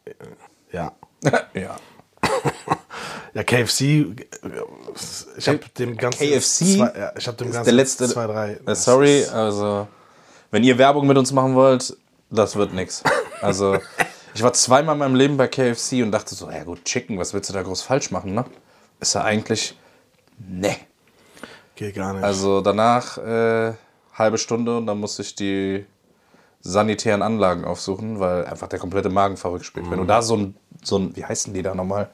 ja. 0.72 0.92
ja. 1.54 1.76
Ja, 3.34 3.44
KFC, 3.44 3.82
ich 5.38 5.48
habe 5.50 5.60
dem 5.78 5.98
ganzen 5.98 6.20
KFC 6.20 6.78
zwei, 6.78 6.94
ja, 6.98 7.12
ich 7.18 7.28
habe 7.28 7.36
dem 7.38 7.48
ist 7.50 7.54
ganzen 7.54 7.66
der 7.66 7.74
letzte. 7.74 8.08
zwei, 8.08 8.28
drei. 8.28 8.60
Äh, 8.66 8.76
sorry, 8.76 9.26
also 9.26 9.88
wenn 10.56 10.64
ihr 10.64 10.78
Werbung 10.78 11.06
mit 11.06 11.18
uns 11.18 11.34
machen 11.34 11.54
wollt, 11.54 11.98
das 12.30 12.56
wird 12.56 12.74
nix. 12.74 13.04
Also 13.42 13.78
ich 14.34 14.42
war 14.42 14.54
zweimal 14.54 14.96
in 14.96 15.00
meinem 15.00 15.16
Leben 15.16 15.36
bei 15.36 15.50
KFC 15.50 16.02
und 16.02 16.12
dachte 16.12 16.34
so, 16.34 16.50
ja 16.50 16.64
gut, 16.64 16.86
Chicken, 16.86 17.20
was 17.20 17.34
willst 17.34 17.50
du 17.50 17.54
da 17.54 17.62
groß 17.62 17.82
falsch 17.82 18.10
machen, 18.10 18.34
ne? 18.34 18.46
Ist 19.02 19.16
ja 19.16 19.24
eigentlich, 19.26 19.78
ne. 20.38 20.78
Geht 21.76 21.96
gar 21.96 22.14
nicht. 22.14 22.24
Also 22.24 22.62
danach 22.62 23.18
äh, 23.18 23.74
halbe 24.14 24.38
Stunde 24.38 24.78
und 24.78 24.88
dann 24.88 24.98
musste 24.98 25.24
ich 25.24 25.36
die 25.36 25.86
sanitären 26.62 27.22
Anlagen 27.22 27.66
aufsuchen, 27.66 28.22
weil 28.22 28.46
einfach 28.46 28.70
der 28.70 28.80
komplette 28.80 29.10
Magen 29.10 29.36
verrückt 29.36 29.66
spielt. 29.66 29.92
Wenn 29.92 30.00
du 30.00 30.06
da 30.06 30.22
so 30.22 30.38
ein, 30.38 30.56
so 30.82 31.00
ein, 31.00 31.18
wie 31.18 31.26
heißen 31.26 31.54
die 31.54 31.64
da 31.64 31.76
nochmal? 31.76 32.12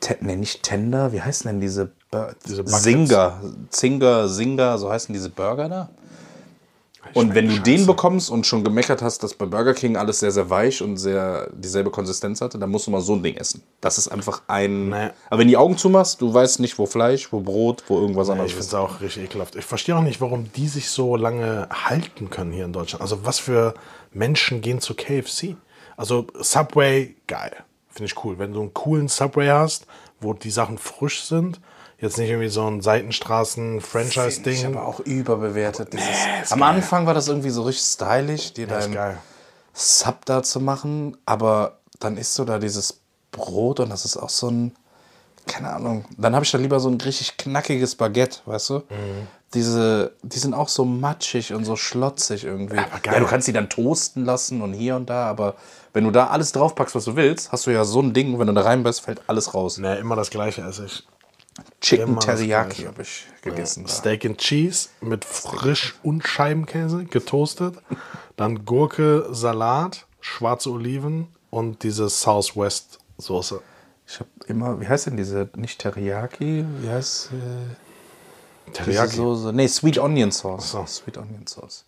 Te 0.00 0.18
ne, 0.20 0.36
nicht 0.36 0.62
Tender, 0.62 1.10
wie 1.12 1.22
heißen 1.22 1.50
denn 1.50 1.62
diese, 1.62 1.90
Bur 2.10 2.34
Diese 2.46 2.64
Buckets? 2.64 2.82
Singer, 2.82 3.40
Zinger, 3.70 4.28
Singer, 4.28 4.76
so 4.76 4.90
heißen 4.90 5.14
diese 5.14 5.30
Burger 5.30 5.70
da? 5.70 5.88
Und 7.14 7.34
wenn 7.34 7.48
du 7.48 7.58
den 7.58 7.86
bekommst 7.86 8.30
und 8.30 8.46
schon 8.46 8.64
gemeckert 8.64 9.02
hast, 9.02 9.22
dass 9.22 9.34
bei 9.34 9.46
Burger 9.46 9.74
King 9.74 9.96
alles 9.96 10.20
sehr, 10.20 10.30
sehr 10.30 10.50
weich 10.50 10.82
und 10.82 10.96
sehr 10.96 11.50
dieselbe 11.52 11.90
Konsistenz 11.90 12.40
hatte, 12.40 12.58
dann 12.58 12.70
musst 12.70 12.86
du 12.86 12.90
mal 12.90 13.00
so 13.00 13.14
ein 13.14 13.22
Ding 13.22 13.36
essen. 13.36 13.62
Das 13.80 13.98
ist 13.98 14.08
einfach 14.08 14.42
ein. 14.48 14.90
Nee. 14.90 15.10
Aber 15.30 15.40
wenn 15.40 15.48
die 15.48 15.56
Augen 15.56 15.76
zumachst, 15.76 16.20
du 16.20 16.32
weißt 16.32 16.60
nicht, 16.60 16.78
wo 16.78 16.86
Fleisch, 16.86 17.32
wo 17.32 17.40
Brot, 17.40 17.84
wo 17.88 17.98
irgendwas 17.98 18.28
ich 18.28 18.32
anderes 18.32 18.52
finde 18.52 18.60
ist. 18.60 18.68
es 18.68 18.74
auch 18.74 19.00
richtig 19.00 19.24
ekelhaft. 19.24 19.56
Ich 19.56 19.64
verstehe 19.64 19.96
auch 19.96 20.02
nicht, 20.02 20.20
warum 20.20 20.50
die 20.52 20.68
sich 20.68 20.90
so 20.90 21.16
lange 21.16 21.68
halten 21.70 22.30
können 22.30 22.52
hier 22.52 22.64
in 22.64 22.72
Deutschland. 22.72 23.02
Also 23.02 23.24
was 23.24 23.38
für 23.38 23.74
Menschen 24.12 24.60
gehen 24.60 24.80
zu 24.80 24.94
KFC? 24.94 25.56
Also 25.96 26.26
Subway, 26.40 27.16
geil. 27.26 27.52
Finde 27.88 28.12
ich 28.12 28.24
cool. 28.24 28.38
Wenn 28.38 28.52
du 28.52 28.60
einen 28.60 28.74
coolen 28.74 29.08
Subway 29.08 29.48
hast, 29.48 29.86
wo 30.20 30.34
die 30.34 30.50
Sachen 30.50 30.78
frisch 30.78 31.22
sind, 31.22 31.60
jetzt 31.98 32.18
nicht 32.18 32.28
irgendwie 32.28 32.48
so 32.48 32.66
ein 32.66 32.80
Seitenstraßen-Franchise-Ding. 32.80 34.66
aber 34.66 34.86
auch 34.86 35.00
überbewertet. 35.00 35.92
Dieses, 35.92 36.08
ist 36.42 36.52
am 36.52 36.60
geil. 36.60 36.68
Anfang 36.68 37.06
war 37.06 37.14
das 37.14 37.28
irgendwie 37.28 37.50
so 37.50 37.62
richtig 37.62 37.84
stylisch, 37.86 38.52
dir 38.52 38.66
Das 38.66 38.80
ist 38.80 38.84
dein 38.86 38.94
geil. 38.94 39.18
Sub 39.72 40.24
da 40.24 40.42
zu 40.42 40.60
machen, 40.60 41.16
aber 41.26 41.78
dann 42.00 42.16
isst 42.16 42.38
du 42.38 42.44
da 42.44 42.58
dieses 42.58 43.00
Brot 43.32 43.80
und 43.80 43.90
das 43.90 44.04
ist 44.04 44.16
auch 44.16 44.30
so 44.30 44.48
ein, 44.50 44.72
keine 45.46 45.70
Ahnung, 45.70 46.04
dann 46.16 46.34
habe 46.34 46.44
ich 46.44 46.50
da 46.50 46.58
lieber 46.58 46.80
so 46.80 46.88
ein 46.88 47.00
richtig 47.00 47.36
knackiges 47.36 47.94
Baguette, 47.94 48.40
weißt 48.46 48.70
du? 48.70 48.74
Mhm. 48.74 49.26
Diese, 49.54 50.12
die 50.22 50.38
sind 50.38 50.54
auch 50.54 50.68
so 50.68 50.84
matschig 50.84 51.52
und 51.54 51.64
so 51.64 51.76
schlotzig 51.76 52.44
irgendwie. 52.44 52.78
Aber 52.78 52.98
geil. 53.00 53.14
Ja, 53.14 53.20
du 53.20 53.26
kannst 53.26 53.46
die 53.48 53.52
dann 53.52 53.68
toasten 53.70 54.24
lassen 54.24 54.60
und 54.60 54.72
hier 54.72 54.96
und 54.96 55.08
da, 55.08 55.26
aber 55.26 55.54
wenn 55.92 56.04
du 56.04 56.10
da 56.10 56.26
alles 56.26 56.52
draufpackst, 56.52 56.94
was 56.94 57.04
du 57.04 57.16
willst, 57.16 57.52
hast 57.52 57.66
du 57.66 57.70
ja 57.70 57.84
so 57.84 58.00
ein 58.02 58.12
Ding, 58.12 58.38
wenn 58.38 58.48
du 58.48 58.52
da 58.54 58.62
rein 58.62 58.82
bist, 58.82 59.02
fällt 59.02 59.22
alles 59.28 59.54
raus. 59.54 59.78
Nee, 59.78 59.98
immer 59.98 60.16
das 60.16 60.30
gleiche 60.30 60.62
esse 60.62 60.86
ich. 60.86 61.06
Chicken 61.80 62.18
Teriyaki 62.18 62.82
habe 62.84 63.02
ich 63.02 63.26
gegessen. 63.42 63.84
da. 63.84 63.90
Steak 63.90 64.24
and 64.24 64.38
Cheese 64.38 64.88
mit 65.00 65.24
frisch 65.24 65.94
und 66.02 66.26
Scheibenkäse 66.26 67.04
getoastet. 67.04 67.76
Dann 68.36 68.64
Gurke, 68.64 69.28
Salat, 69.30 70.06
schwarze 70.20 70.70
Oliven 70.70 71.28
und 71.50 71.82
diese 71.82 72.08
Southwest 72.08 72.98
Soße. 73.18 73.62
Ich 74.06 74.20
habe 74.20 74.28
immer, 74.46 74.80
wie 74.80 74.86
heißt 74.86 75.06
denn 75.06 75.16
diese, 75.16 75.48
nicht 75.56 75.80
Teriyaki, 75.80 76.64
wie 76.80 76.88
heißt 76.90 77.30
äh, 77.32 78.72
Teriyaki. 78.72 79.16
Soße? 79.16 79.52
Nee, 79.52 79.66
Sweet 79.68 79.98
Onion 79.98 80.30
Sauce. 80.30 80.70
so. 80.72 80.84
Sweet 80.86 81.18
Onion 81.18 81.46
Sauce. 81.46 81.84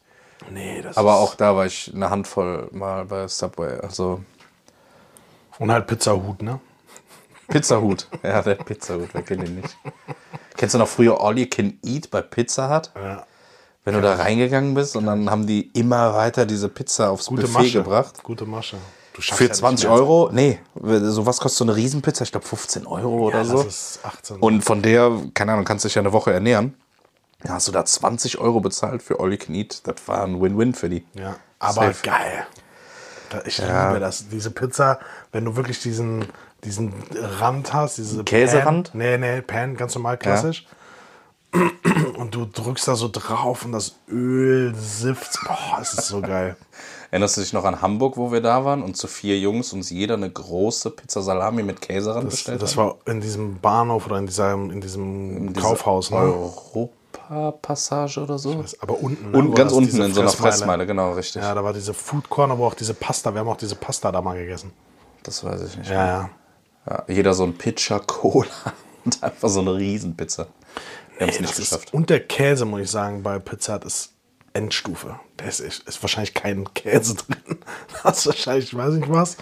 Nee, 0.50 0.80
das 0.82 0.96
Aber 0.96 1.16
auch 1.16 1.34
da 1.34 1.54
war 1.54 1.66
ich 1.66 1.92
eine 1.94 2.10
Handvoll 2.10 2.68
mal 2.72 3.04
bei 3.04 3.28
Subway. 3.28 3.80
Also 3.80 4.22
Und 5.58 5.70
halt 5.70 5.86
Pizzahut, 5.86 6.42
ne? 6.42 6.60
Pizzahut. 7.48 8.06
ja, 8.22 8.42
der 8.42 8.54
Pizzahut, 8.56 9.08
wer 9.12 9.22
kennt 9.22 9.48
ihn 9.48 9.56
nicht? 9.56 9.76
Kennst 10.56 10.74
du 10.74 10.78
noch 10.78 10.88
früher 10.88 11.20
All 11.20 11.38
You 11.38 11.46
Can 11.50 11.78
Eat 11.84 12.10
bei 12.10 12.22
Pizza 12.22 12.74
Hut? 12.74 12.90
Ja. 12.94 13.24
Wenn 13.84 13.94
du 13.94 14.02
da 14.02 14.16
reingegangen 14.16 14.74
bist 14.74 14.96
und 14.96 15.06
dann 15.06 15.30
haben 15.30 15.46
die 15.46 15.70
immer 15.72 16.14
weiter 16.14 16.44
diese 16.44 16.68
Pizza 16.68 17.10
aufs 17.10 17.26
Gute 17.26 17.42
Buffet 17.42 17.54
Masche. 17.58 17.78
gebracht. 17.78 18.22
Gute 18.22 18.44
Masche. 18.44 18.76
Du 19.14 19.22
schaffst 19.22 19.38
Für 19.38 19.44
ja 19.44 19.48
nicht 19.50 19.58
20 19.58 19.88
mehr. 19.88 19.96
Euro? 19.98 20.30
Nee, 20.32 20.58
so 20.74 21.24
was 21.26 21.38
kostet 21.40 21.58
so 21.58 21.64
eine 21.64 21.74
Riesenpizza? 21.74 22.22
Ich 22.24 22.30
glaube 22.32 22.46
15 22.46 22.86
Euro 22.86 23.28
oder 23.28 23.38
Ja, 23.38 23.44
so. 23.44 23.62
das 23.62 23.66
ist 23.66 24.00
18. 24.04 24.36
Und 24.40 24.62
von 24.62 24.82
der, 24.82 25.10
keine 25.32 25.52
Ahnung, 25.52 25.64
kannst 25.64 25.84
du 25.84 25.88
dich 25.88 25.94
ja 25.94 26.02
eine 26.02 26.12
Woche 26.12 26.32
ernähren. 26.32 26.74
Ja, 27.44 27.50
hast 27.54 27.66
du 27.68 27.72
da 27.72 27.84
20 27.84 28.38
Euro 28.38 28.60
bezahlt 28.60 29.02
für 29.02 29.20
All 29.20 29.30
You 29.32 29.38
Can 29.38 29.54
Eat? 29.54 29.80
Das 29.86 29.96
war 30.06 30.22
ein 30.24 30.40
Win-Win 30.40 30.74
für 30.74 30.88
die. 30.90 31.06
ja, 31.14 31.36
aber 31.60 31.86
Safe. 31.86 32.02
geil. 32.06 32.46
Da- 33.30 33.42
Ich 33.46 33.58
liebe 33.58 33.98
das. 34.00 34.28
Diese 34.28 34.50
Pizza, 34.50 34.98
wenn 35.32 35.44
du 35.46 35.56
wirklich 35.56 35.80
diesen, 35.80 36.26
diesen 36.64 36.92
Rand 37.38 37.72
hast, 37.72 37.98
diese 37.98 38.24
Käserand? 38.24 38.90
Pan, 38.92 38.98
nee, 38.98 39.18
nee, 39.18 39.40
Pan, 39.42 39.76
ganz 39.76 39.94
normal 39.94 40.18
klassisch. 40.18 40.66
Und 42.16 42.34
du 42.34 42.44
drückst 42.44 42.88
da 42.88 42.94
so 42.94 43.08
drauf 43.10 43.64
und 43.64 43.72
das 43.72 43.94
Öl 44.10 44.74
sifft. 44.74 45.38
Boah, 45.46 45.78
es 45.80 45.94
ist 45.94 46.08
so 46.08 46.20
geil. 46.20 46.56
Erinnerst 47.10 47.38
du 47.38 47.40
dich 47.40 47.54
noch 47.54 47.64
an 47.64 47.80
Hamburg, 47.80 48.18
wo 48.18 48.32
wir 48.32 48.42
da 48.42 48.66
waren 48.66 48.82
und 48.82 48.96
zu 48.96 49.06
vier 49.06 49.38
Jungs 49.38 49.72
uns 49.72 49.88
jeder 49.88 50.14
eine 50.14 50.30
große 50.30 50.90
Pizza 50.90 51.22
Salami 51.22 51.62
mit 51.62 51.80
Käse 51.80 52.14
ran 52.14 52.24
Das, 52.24 52.34
bestellt 52.34 52.60
das 52.60 52.76
war 52.76 52.96
in 53.06 53.22
diesem 53.22 53.58
Bahnhof 53.60 54.04
oder 54.06 54.18
in 54.18 54.26
diesem, 54.26 54.70
in 54.70 54.82
diesem 54.82 55.54
Diese 55.54 55.64
Kaufhaus. 55.64 56.10
Ne? 56.10 56.18
Europa-Passage 56.18 58.20
oder 58.20 58.38
so? 58.38 58.62
Aber 58.80 59.00
unten. 59.00 59.30
Ne? 59.30 59.38
Und 59.38 59.54
ganz 59.54 59.72
unten 59.72 60.02
in 60.02 60.12
so 60.12 60.20
einer 60.20 60.30
Fressmeile, 60.30 60.86
genau, 60.86 61.12
richtig. 61.12 61.40
Ja, 61.42 61.54
da 61.54 61.64
war 61.64 61.72
diese 61.72 61.94
Food 61.94 62.28
Corner, 62.28 62.52
aber 62.54 62.66
auch 62.66 62.74
diese 62.74 62.92
Pasta. 62.92 63.32
Wir 63.32 63.40
haben 63.40 63.48
auch 63.48 63.56
diese 63.56 63.76
Pasta 63.76 64.12
da 64.12 64.20
mal 64.20 64.36
gegessen. 64.36 64.72
Das 65.22 65.42
weiß 65.42 65.62
ich 65.62 65.78
nicht. 65.78 65.90
Ja, 65.90 66.06
ja. 66.06 66.30
Ja, 66.88 67.04
jeder 67.08 67.34
so 67.34 67.44
ein 67.44 67.56
Pitcher 67.56 68.00
Cola 68.00 68.48
und 69.04 69.22
einfach 69.22 69.48
so 69.48 69.60
eine 69.60 69.74
Riesenpizza. 69.74 70.46
Wir 71.16 71.26
haben 71.26 71.34
es 71.34 71.40
nicht 71.40 71.56
geschafft. 71.56 71.92
und 71.92 72.10
der 72.10 72.20
Käse, 72.20 72.64
muss 72.64 72.80
ich 72.82 72.90
sagen, 72.90 73.22
bei 73.22 73.38
Pizza 73.38 73.74
Hut 73.74 73.84
ist 73.84 74.12
Endstufe. 74.52 75.18
Da 75.36 75.44
ist, 75.46 75.60
ist 75.60 76.02
wahrscheinlich 76.02 76.34
kein 76.34 76.72
Käse 76.74 77.14
drin. 77.46 77.58
Das 78.02 78.18
ist 78.18 78.26
wahrscheinlich, 78.26 78.74
weiß 78.74 78.94
ich 78.94 79.08
was, 79.08 79.36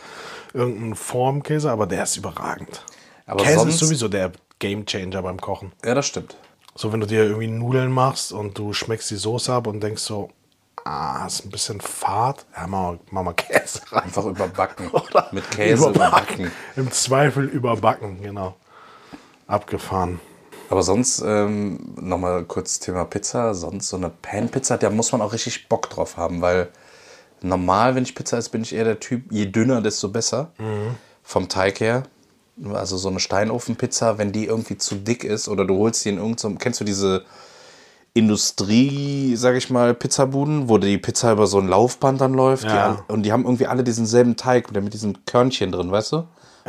irgendein 0.52 0.94
Formkäse, 0.94 1.70
aber 1.70 1.86
der 1.86 2.04
ist 2.04 2.16
überragend. 2.16 2.82
Aber 3.26 3.44
Käse 3.44 3.68
ist 3.68 3.78
sowieso 3.78 4.08
der 4.08 4.32
Gamechanger 4.58 5.22
beim 5.22 5.40
Kochen. 5.40 5.72
Ja, 5.84 5.94
das 5.94 6.06
stimmt. 6.06 6.36
So, 6.74 6.92
wenn 6.92 7.00
du 7.00 7.06
dir 7.06 7.24
irgendwie 7.24 7.46
Nudeln 7.46 7.90
machst 7.90 8.32
und 8.32 8.58
du 8.58 8.72
schmeckst 8.72 9.10
die 9.10 9.16
Soße 9.16 9.52
ab 9.52 9.66
und 9.66 9.80
denkst 9.82 10.02
so, 10.02 10.30
ah, 10.86 11.26
ist 11.26 11.44
ein 11.44 11.50
bisschen 11.50 11.80
fad, 11.80 12.46
ja, 12.56 12.66
mach 12.66 12.82
mal, 12.82 12.98
mach 13.10 13.22
mal 13.22 13.34
Käse 13.34 13.80
rein. 13.90 14.04
Einfach 14.04 14.24
überbacken. 14.24 14.88
Oder 14.92 15.28
Mit 15.32 15.50
Käse 15.50 15.88
überbacken. 15.88 16.50
Im 16.76 16.90
Zweifel 16.92 17.44
überbacken, 17.46 18.22
genau. 18.22 18.54
Abgefahren. 19.46 20.20
Aber 20.68 20.82
sonst, 20.82 21.22
ähm, 21.24 21.94
nochmal 22.00 22.44
kurz 22.44 22.80
Thema 22.80 23.04
Pizza, 23.04 23.54
sonst 23.54 23.88
so 23.88 23.96
eine 23.96 24.10
Pan-Pizza, 24.10 24.78
da 24.78 24.90
muss 24.90 25.12
man 25.12 25.22
auch 25.22 25.32
richtig 25.32 25.68
Bock 25.68 25.88
drauf 25.90 26.16
haben, 26.16 26.40
weil 26.40 26.68
normal, 27.40 27.94
wenn 27.94 28.02
ich 28.02 28.14
Pizza 28.14 28.38
esse, 28.38 28.50
bin 28.50 28.62
ich 28.62 28.74
eher 28.74 28.84
der 28.84 28.98
Typ, 28.98 29.30
je 29.30 29.46
dünner, 29.46 29.80
desto 29.80 30.08
besser. 30.08 30.50
Vom 31.22 31.48
Teig 31.48 31.80
her. 31.80 32.04
Also 32.72 32.96
so 32.96 33.08
eine 33.08 33.20
Steinofenpizza, 33.20 34.18
wenn 34.18 34.32
die 34.32 34.46
irgendwie 34.46 34.78
zu 34.78 34.96
dick 34.96 35.24
ist 35.24 35.48
oder 35.48 35.64
du 35.64 35.76
holst 35.76 36.04
die 36.04 36.08
in 36.08 36.16
irgendeinem, 36.16 36.58
kennst 36.58 36.80
du 36.80 36.84
diese 36.84 37.24
Industrie, 38.16 39.37
sag 39.37 39.54
ich 39.56 39.70
mal, 39.70 39.94
Pizzabuden, 39.94 40.68
wo 40.68 40.78
die 40.78 40.99
Pizza 40.99 41.32
über 41.32 41.46
so 41.46 41.58
ein 41.58 41.68
Laufband 41.68 42.20
dann 42.20 42.32
läuft. 42.35 42.64
Die 42.64 42.68
Ja. 42.68 42.85
all- 42.87 43.04
und 43.08 43.23
die 43.25 43.32
haben 43.32 43.44
irgendwie 43.44 43.66
alle 43.66 43.85
diesen 43.85 44.06
selben 44.06 44.37
Teig, 44.37 44.73
der 44.73 44.82
mit 44.82 44.94
diesen 44.94 45.25
Körnchen 45.26 45.73
drin, 45.73 45.90
weißt 45.90 46.12
du? 46.12 46.25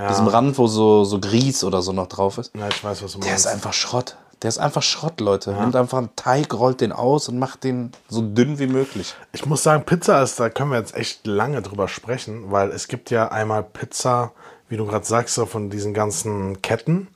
Diesem 0.10 0.28
Rand, 0.28 0.58
wo 0.60 0.68
so, 0.68 1.04
so 1.06 1.20
Grieß 1.20 1.64
oder 1.64 1.82
so 1.82 1.92
noch 1.92 2.06
drauf 2.08 2.38
ist. 2.38 2.52
Ja, 2.56 2.68
ich 2.68 2.84
weiß, 2.84 3.02
was 3.02 3.14
du 3.14 3.20
Der 3.20 3.36
ist 3.36 3.46
meinst. 3.46 3.48
einfach 3.56 3.74
Schrott. 3.74 4.16
Der 4.44 4.50
ist 4.50 4.60
einfach 4.60 4.84
Schrott, 4.84 5.20
Leute. 5.20 5.52
Nimmt 5.54 5.76
einfach 5.76 5.98
einen 5.98 6.10
Teig, 6.16 6.54
rollt 6.54 6.82
den 6.82 6.92
aus 6.92 7.28
und 7.30 7.40
macht 7.40 7.64
den 7.64 7.92
so 8.08 8.22
dünn 8.22 8.60
wie 8.60 8.68
möglich. 8.68 9.16
Ich 9.34 9.48
muss 9.48 9.64
sagen, 9.64 9.84
Pizza 9.86 10.22
ist, 10.22 10.40
da 10.40 10.50
können 10.52 10.70
wir 10.70 10.78
jetzt 10.78 10.96
echt 10.96 11.26
lange 11.26 11.64
drüber 11.64 11.88
sprechen, 11.88 12.52
weil 12.52 12.70
es 12.70 12.88
gibt 12.88 13.10
ja 13.10 13.30
einmal 13.30 13.64
Pizza, 13.64 14.34
wie 14.70 14.78
du 14.78 14.86
gerade 14.86 15.06
sagst, 15.06 15.34
so 15.34 15.48
von 15.48 15.72
diesen 15.72 15.96
ganzen 15.96 16.62
Ketten, 16.62 17.08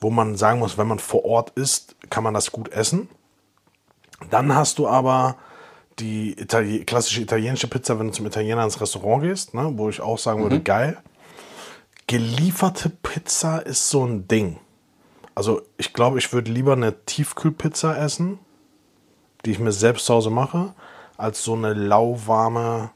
wo 0.00 0.08
man 0.08 0.36
sagen 0.36 0.58
muss, 0.60 0.78
wenn 0.78 0.86
man 0.88 0.98
vor 0.98 1.26
Ort 1.26 1.50
isst, 1.56 1.94
kann 2.08 2.24
man 2.24 2.32
das 2.32 2.50
gut 2.50 2.72
essen. 2.72 3.10
Dann 4.30 4.54
hast 4.54 4.78
du 4.78 4.88
aber 4.88 5.36
die 5.98 6.38
Itali 6.38 6.84
klassische 6.84 7.22
italienische 7.22 7.68
Pizza, 7.68 7.98
wenn 7.98 8.08
du 8.08 8.12
zum 8.12 8.26
Italiener 8.26 8.64
ins 8.64 8.80
Restaurant 8.80 9.22
gehst, 9.22 9.54
ne, 9.54 9.72
wo 9.74 9.88
ich 9.88 10.00
auch 10.00 10.18
sagen 10.18 10.42
würde, 10.42 10.60
geil. 10.60 10.98
Gelieferte 12.06 12.90
Pizza 12.90 13.58
ist 13.58 13.88
so 13.90 14.04
ein 14.04 14.28
Ding. 14.28 14.58
Also 15.34 15.62
ich 15.76 15.92
glaube, 15.92 16.18
ich 16.18 16.32
würde 16.32 16.50
lieber 16.50 16.72
eine 16.74 17.04
Tiefkühlpizza 17.04 17.96
essen, 17.96 18.38
die 19.44 19.50
ich 19.50 19.58
mir 19.58 19.72
selbst 19.72 20.06
zu 20.06 20.14
Hause 20.14 20.30
mache, 20.30 20.74
als 21.16 21.42
so 21.42 21.54
eine 21.54 21.72
lauwarme 21.74 22.90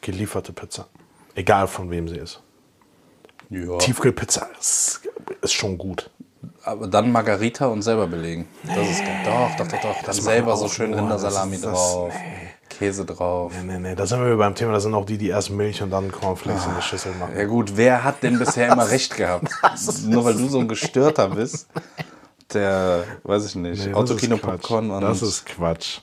gelieferte 0.00 0.52
Pizza. 0.52 0.88
Egal 1.34 1.68
von 1.68 1.90
wem 1.90 2.08
sie 2.08 2.16
ist. 2.16 2.42
Ja. 3.50 3.78
Tiefkühlpizza 3.78 4.48
ist, 4.58 5.02
ist 5.40 5.52
schon 5.52 5.78
gut. 5.78 6.10
Aber 6.68 6.86
dann 6.86 7.10
Margarita 7.12 7.66
und 7.66 7.82
selber 7.82 8.06
belegen. 8.06 8.46
Das 8.66 8.88
ist. 8.88 9.02
Doch, 9.24 9.56
doch, 9.56 9.66
doch, 9.68 9.80
doch. 9.80 10.02
Dann 10.04 10.14
selber 10.14 10.56
so 10.56 10.68
schön 10.68 10.90
nur. 10.90 11.00
Rindersalami 11.00 11.52
Das 11.52 11.60
ist- 11.60 11.64
das- 11.66 11.92
drauf. 11.92 12.14
Käse 12.68 13.04
drauf. 13.06 13.52
Nee, 13.64 13.72
nee, 13.72 13.78
nee, 13.78 13.94
da 13.96 14.06
sind 14.06 14.22
wir 14.24 14.36
beim 14.36 14.54
Thema, 14.54 14.72
da 14.72 14.80
sind 14.80 14.94
auch 14.94 15.06
die, 15.06 15.18
die 15.18 15.28
erst 15.30 15.50
Milch 15.50 15.82
und 15.82 15.90
dann 15.90 16.12
Cornflakes 16.12 16.66
in 16.66 16.76
die 16.76 16.82
Schüssel 16.82 17.12
machen. 17.14 17.32
Ja 17.36 17.44
gut, 17.46 17.76
wer 17.76 18.04
hat 18.04 18.22
denn 18.22 18.38
bisher 18.38 18.70
immer 18.72 18.88
recht 18.88 19.16
gehabt? 19.16 19.48
Nur 20.04 20.24
weil 20.24 20.34
du 20.34 20.46
so 20.48 20.60
ein 20.60 20.68
Gestörter 20.68 21.28
bist. 21.30 21.66
Der, 22.52 23.04
weiß 23.24 23.46
ich 23.46 23.54
nicht, 23.56 23.80
Nee, 23.80 23.86
das 23.90 23.96
Autokino 23.96 24.36
ist 24.36 24.42
Quatsch. 24.42 24.60
Popcorn 24.60 24.90
und 24.90 25.00
Das 25.00 25.22
ist 25.22 25.46
Quatsch. 25.46 26.00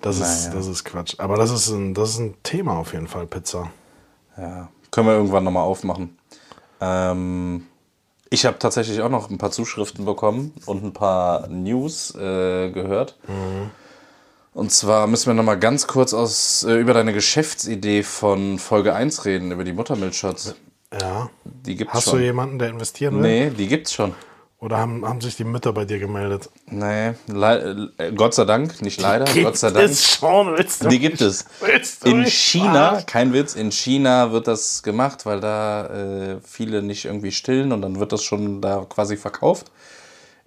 Das 0.00 0.16
ist, 0.16 0.46
Naja. 0.46 0.56
das 0.56 0.66
ist 0.68 0.84
Quatsch. 0.84 1.14
Aber 1.18 1.36
das 1.36 1.50
ist, 1.50 1.68
ein, 1.68 1.92
das 1.92 2.10
ist 2.10 2.18
ein 2.20 2.34
Thema 2.42 2.78
auf 2.78 2.92
jeden 2.94 3.06
Fall, 3.08 3.26
Pizza. 3.26 3.70
Ja, 4.38 4.68
können 4.90 5.06
wir 5.08 5.14
irgendwann 5.14 5.44
nochmal 5.44 5.64
aufmachen. 5.64 6.16
Ähm, 6.80 7.66
ich 8.30 8.46
habe 8.46 8.58
tatsächlich 8.58 9.02
auch 9.02 9.08
noch 9.08 9.28
ein 9.28 9.38
paar 9.38 9.50
Zuschriften 9.50 10.04
bekommen 10.04 10.54
und 10.66 10.84
ein 10.84 10.92
paar 10.92 11.48
News 11.48 12.14
äh, 12.14 12.70
gehört. 12.70 13.16
Und 14.52 14.72
zwar 14.72 15.06
müssen 15.08 15.26
wir 15.26 15.34
nochmal 15.34 15.58
ganz 15.58 15.86
kurz 15.86 16.14
aus, 16.14 16.62
äh, 16.64 16.74
über 16.74 16.94
deine 16.94 17.12
Geschäftsidee 17.12 18.02
von 18.04 18.58
Folge 18.58 18.94
1 18.94 19.24
reden, 19.24 19.52
über 19.52 19.64
die 19.64 19.72
Muttermilchshots. 19.72 20.54
Ja. 21.00 21.30
Die 21.44 21.76
gibt's 21.76 21.94
Hast 21.94 22.04
schon. 22.04 22.18
du 22.18 22.24
jemanden, 22.24 22.58
der 22.58 22.70
investieren 22.70 23.14
will? 23.14 23.22
nee, 23.22 23.50
die 23.50 23.68
gibt's 23.68 23.92
schon. 23.92 24.14
Oder 24.60 24.76
haben, 24.76 25.06
haben 25.08 25.22
sich 25.22 25.36
die 25.36 25.44
Mütter 25.44 25.72
bei 25.72 25.86
dir 25.86 25.98
gemeldet? 25.98 26.50
Nee, 26.66 27.12
lei- 27.28 27.74
äh, 27.96 28.12
Gott 28.12 28.34
sei 28.34 28.44
Dank, 28.44 28.82
nicht 28.82 29.00
leider, 29.00 29.24
Gott 29.42 29.56
sei 29.56 29.70
Dank. 29.70 29.90
schon, 29.96 30.54
willst 30.54 30.84
du? 30.84 30.88
Die 30.88 30.98
gibt 30.98 31.22
es. 31.22 31.46
Willst 31.60 32.04
du 32.04 32.10
In 32.10 32.26
China, 32.26 32.72
verarschen? 32.72 33.06
kein 33.06 33.32
Witz, 33.32 33.54
in 33.54 33.72
China 33.72 34.32
wird 34.32 34.46
das 34.46 34.82
gemacht, 34.82 35.24
weil 35.24 35.40
da 35.40 35.86
äh, 35.86 36.40
viele 36.44 36.82
nicht 36.82 37.06
irgendwie 37.06 37.32
stillen 37.32 37.72
und 37.72 37.80
dann 37.80 37.98
wird 38.00 38.12
das 38.12 38.22
schon 38.22 38.60
da 38.60 38.84
quasi 38.86 39.16
verkauft. 39.16 39.70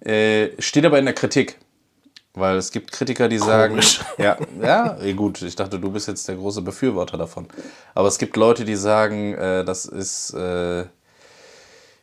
Äh, 0.00 0.50
steht 0.60 0.84
aber 0.84 0.98
in 1.00 1.06
der 1.06 1.14
Kritik. 1.14 1.58
Weil 2.36 2.56
es 2.56 2.72
gibt 2.72 2.90
Kritiker, 2.90 3.28
die 3.28 3.38
sagen, 3.38 3.78
ja, 4.18 4.36
ja, 4.60 4.98
eh 5.00 5.12
gut, 5.12 5.40
ich 5.42 5.54
dachte, 5.54 5.78
du 5.78 5.92
bist 5.92 6.08
jetzt 6.08 6.26
der 6.26 6.34
große 6.34 6.62
Befürworter 6.62 7.16
davon. 7.16 7.46
Aber 7.94 8.08
es 8.08 8.18
gibt 8.18 8.36
Leute, 8.36 8.64
die 8.64 8.74
sagen, 8.74 9.34
äh, 9.34 9.64
das 9.64 9.84
ist, 9.86 10.34
äh, 10.34 10.84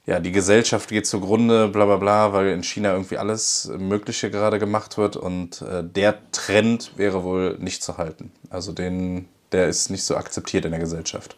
ja, 0.06 0.20
die 0.20 0.32
Gesellschaft 0.32 0.90
geht 0.90 1.06
zugrunde, 1.06 1.68
bla 1.68 1.86
bla 1.86 1.98
bla, 1.98 2.34
weil 2.34 2.48
in 2.50 2.64
China 2.64 2.94
irgendwie 2.94 3.18
alles 3.18 3.72
Mögliche 3.78 4.32
gerade 4.32 4.58
gemacht 4.58 4.98
wird 4.98 5.16
und 5.16 5.62
äh, 5.62 5.84
der 5.84 6.32
Trend 6.32 6.94
wäre 6.98 7.24
wohl 7.24 7.58
nicht 7.60 7.84
zu 7.84 7.98
halten. 7.98 8.32
Also 8.50 8.72
den, 8.72 9.28
der 9.52 9.68
ist 9.68 9.90
nicht 9.90 10.04
so 10.04 10.16
akzeptiert 10.16 10.66
in 10.66 10.72
der 10.72 10.80
Gesellschaft. 10.80 11.38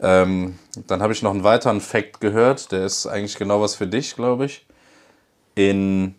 Ähm, 0.00 0.58
dann 0.88 1.00
habe 1.00 1.12
ich 1.12 1.22
noch 1.22 1.30
einen 1.30 1.44
weiteren 1.44 1.80
Fact 1.80 2.20
gehört, 2.20 2.72
der 2.72 2.84
ist 2.84 3.06
eigentlich 3.06 3.36
genau 3.36 3.60
was 3.60 3.76
für 3.76 3.86
dich, 3.86 4.16
glaube 4.16 4.46
ich. 4.46 4.66
In, 5.54 6.16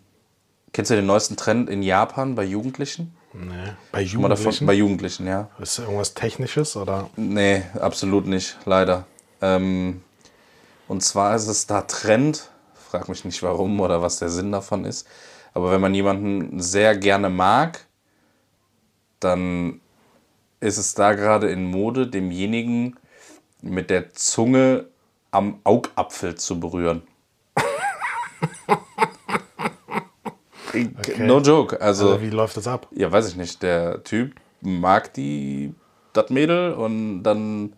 kennst 0.72 0.90
du 0.90 0.96
den 0.96 1.06
neuesten 1.06 1.36
Trend 1.36 1.70
in 1.70 1.82
Japan 1.82 2.34
bei 2.34 2.44
Jugendlichen? 2.44 3.14
Nee. 3.34 3.52
Bei 3.92 4.04
Mal 4.04 4.30
davon, 4.30 4.44
Jugendlichen? 4.44 4.66
bei 4.66 4.72
Jugendlichen, 4.72 5.26
ja. 5.26 5.50
ist 5.60 5.78
das 5.78 5.84
irgendwas 5.84 6.14
Technisches 6.14 6.76
oder? 6.76 7.10
Nee, 7.16 7.62
absolut 7.78 8.26
nicht, 8.26 8.56
leider. 8.64 9.06
Ähm, 9.40 10.02
und 10.88 11.02
zwar 11.02 11.36
ist 11.36 11.46
es 11.46 11.66
da 11.66 11.82
Trend, 11.82 12.50
frag 12.74 13.08
mich 13.08 13.24
nicht 13.24 13.42
warum 13.42 13.80
oder 13.80 14.02
was 14.02 14.18
der 14.18 14.30
Sinn 14.30 14.50
davon 14.52 14.84
ist, 14.84 15.06
aber 15.54 15.70
wenn 15.70 15.80
man 15.80 15.94
jemanden 15.94 16.60
sehr 16.60 16.96
gerne 16.96 17.28
mag, 17.30 17.86
dann 19.20 19.80
ist 20.60 20.78
es 20.78 20.94
da 20.94 21.14
gerade 21.14 21.50
in 21.50 21.64
Mode, 21.64 22.06
demjenigen 22.08 22.96
mit 23.62 23.90
der 23.90 24.12
Zunge 24.12 24.86
am 25.30 25.60
Augapfel 25.64 26.34
zu 26.36 26.58
berühren. 26.58 27.02
No 31.18 31.40
joke, 31.40 31.80
also 31.80 32.12
Also 32.12 32.22
wie 32.22 32.30
läuft 32.30 32.56
das 32.56 32.66
ab? 32.68 32.86
ja, 32.92 33.10
weiß 33.10 33.28
ich 33.28 33.36
nicht. 33.36 33.62
Der 33.62 34.04
Typ 34.04 34.34
mag 34.60 35.12
die, 35.14 35.74
das 36.12 36.30
Mädel 36.30 36.72
und 36.72 37.22
dann 37.22 37.72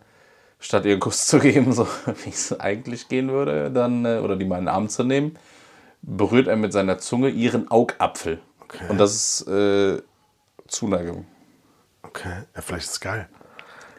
statt 0.60 0.84
ihr 0.84 0.92
einen 0.92 1.00
Kuss 1.00 1.26
zu 1.26 1.38
geben, 1.40 1.72
so 1.72 1.88
wie 2.24 2.30
es 2.30 2.58
eigentlich 2.60 3.08
gehen 3.08 3.30
würde, 3.30 3.70
dann, 3.70 4.04
äh, 4.04 4.18
oder 4.18 4.36
die 4.36 4.44
mal 4.44 4.58
in 4.58 4.66
den 4.66 4.74
Arm 4.74 4.88
zu 4.88 5.02
nehmen, 5.02 5.36
berührt 6.02 6.46
er 6.46 6.56
mit 6.56 6.72
seiner 6.72 6.98
Zunge 6.98 7.30
ihren 7.30 7.70
Augapfel. 7.70 8.40
Okay. 8.62 8.84
Und 8.88 8.98
das 8.98 9.12
ist 9.40 9.48
äh, 9.48 10.00
Zuneigung. 10.68 11.26
Okay, 12.02 12.44
ja, 12.54 12.62
vielleicht 12.62 12.84
ist 12.86 12.92
es 12.92 13.00
geil. 13.00 13.28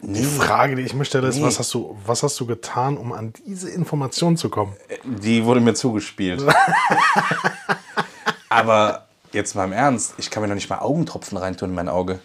Die 0.04 0.24
Frage, 0.24 0.74
die 0.74 0.82
ich 0.82 0.94
mir 0.94 1.04
stelle, 1.04 1.28
ist, 1.28 1.40
was, 1.40 1.60
hast 1.60 1.72
du, 1.74 1.96
was 2.04 2.24
hast 2.24 2.38
du 2.40 2.44
getan, 2.46 2.96
um 2.96 3.12
an 3.12 3.32
diese 3.46 3.70
Information 3.70 4.36
zu 4.36 4.48
kommen? 4.48 4.74
Die 5.04 5.44
wurde 5.44 5.60
mir 5.60 5.74
zugespielt. 5.74 6.42
Aber 8.48 9.06
jetzt 9.32 9.54
mal 9.54 9.64
im 9.64 9.72
Ernst, 9.72 10.14
ich 10.18 10.28
kann 10.30 10.42
mir 10.42 10.48
noch 10.48 10.56
nicht 10.56 10.68
mal 10.68 10.80
Augentropfen 10.80 11.38
reintun 11.38 11.70
in 11.70 11.74
mein 11.76 11.88
Auge. 11.88 12.18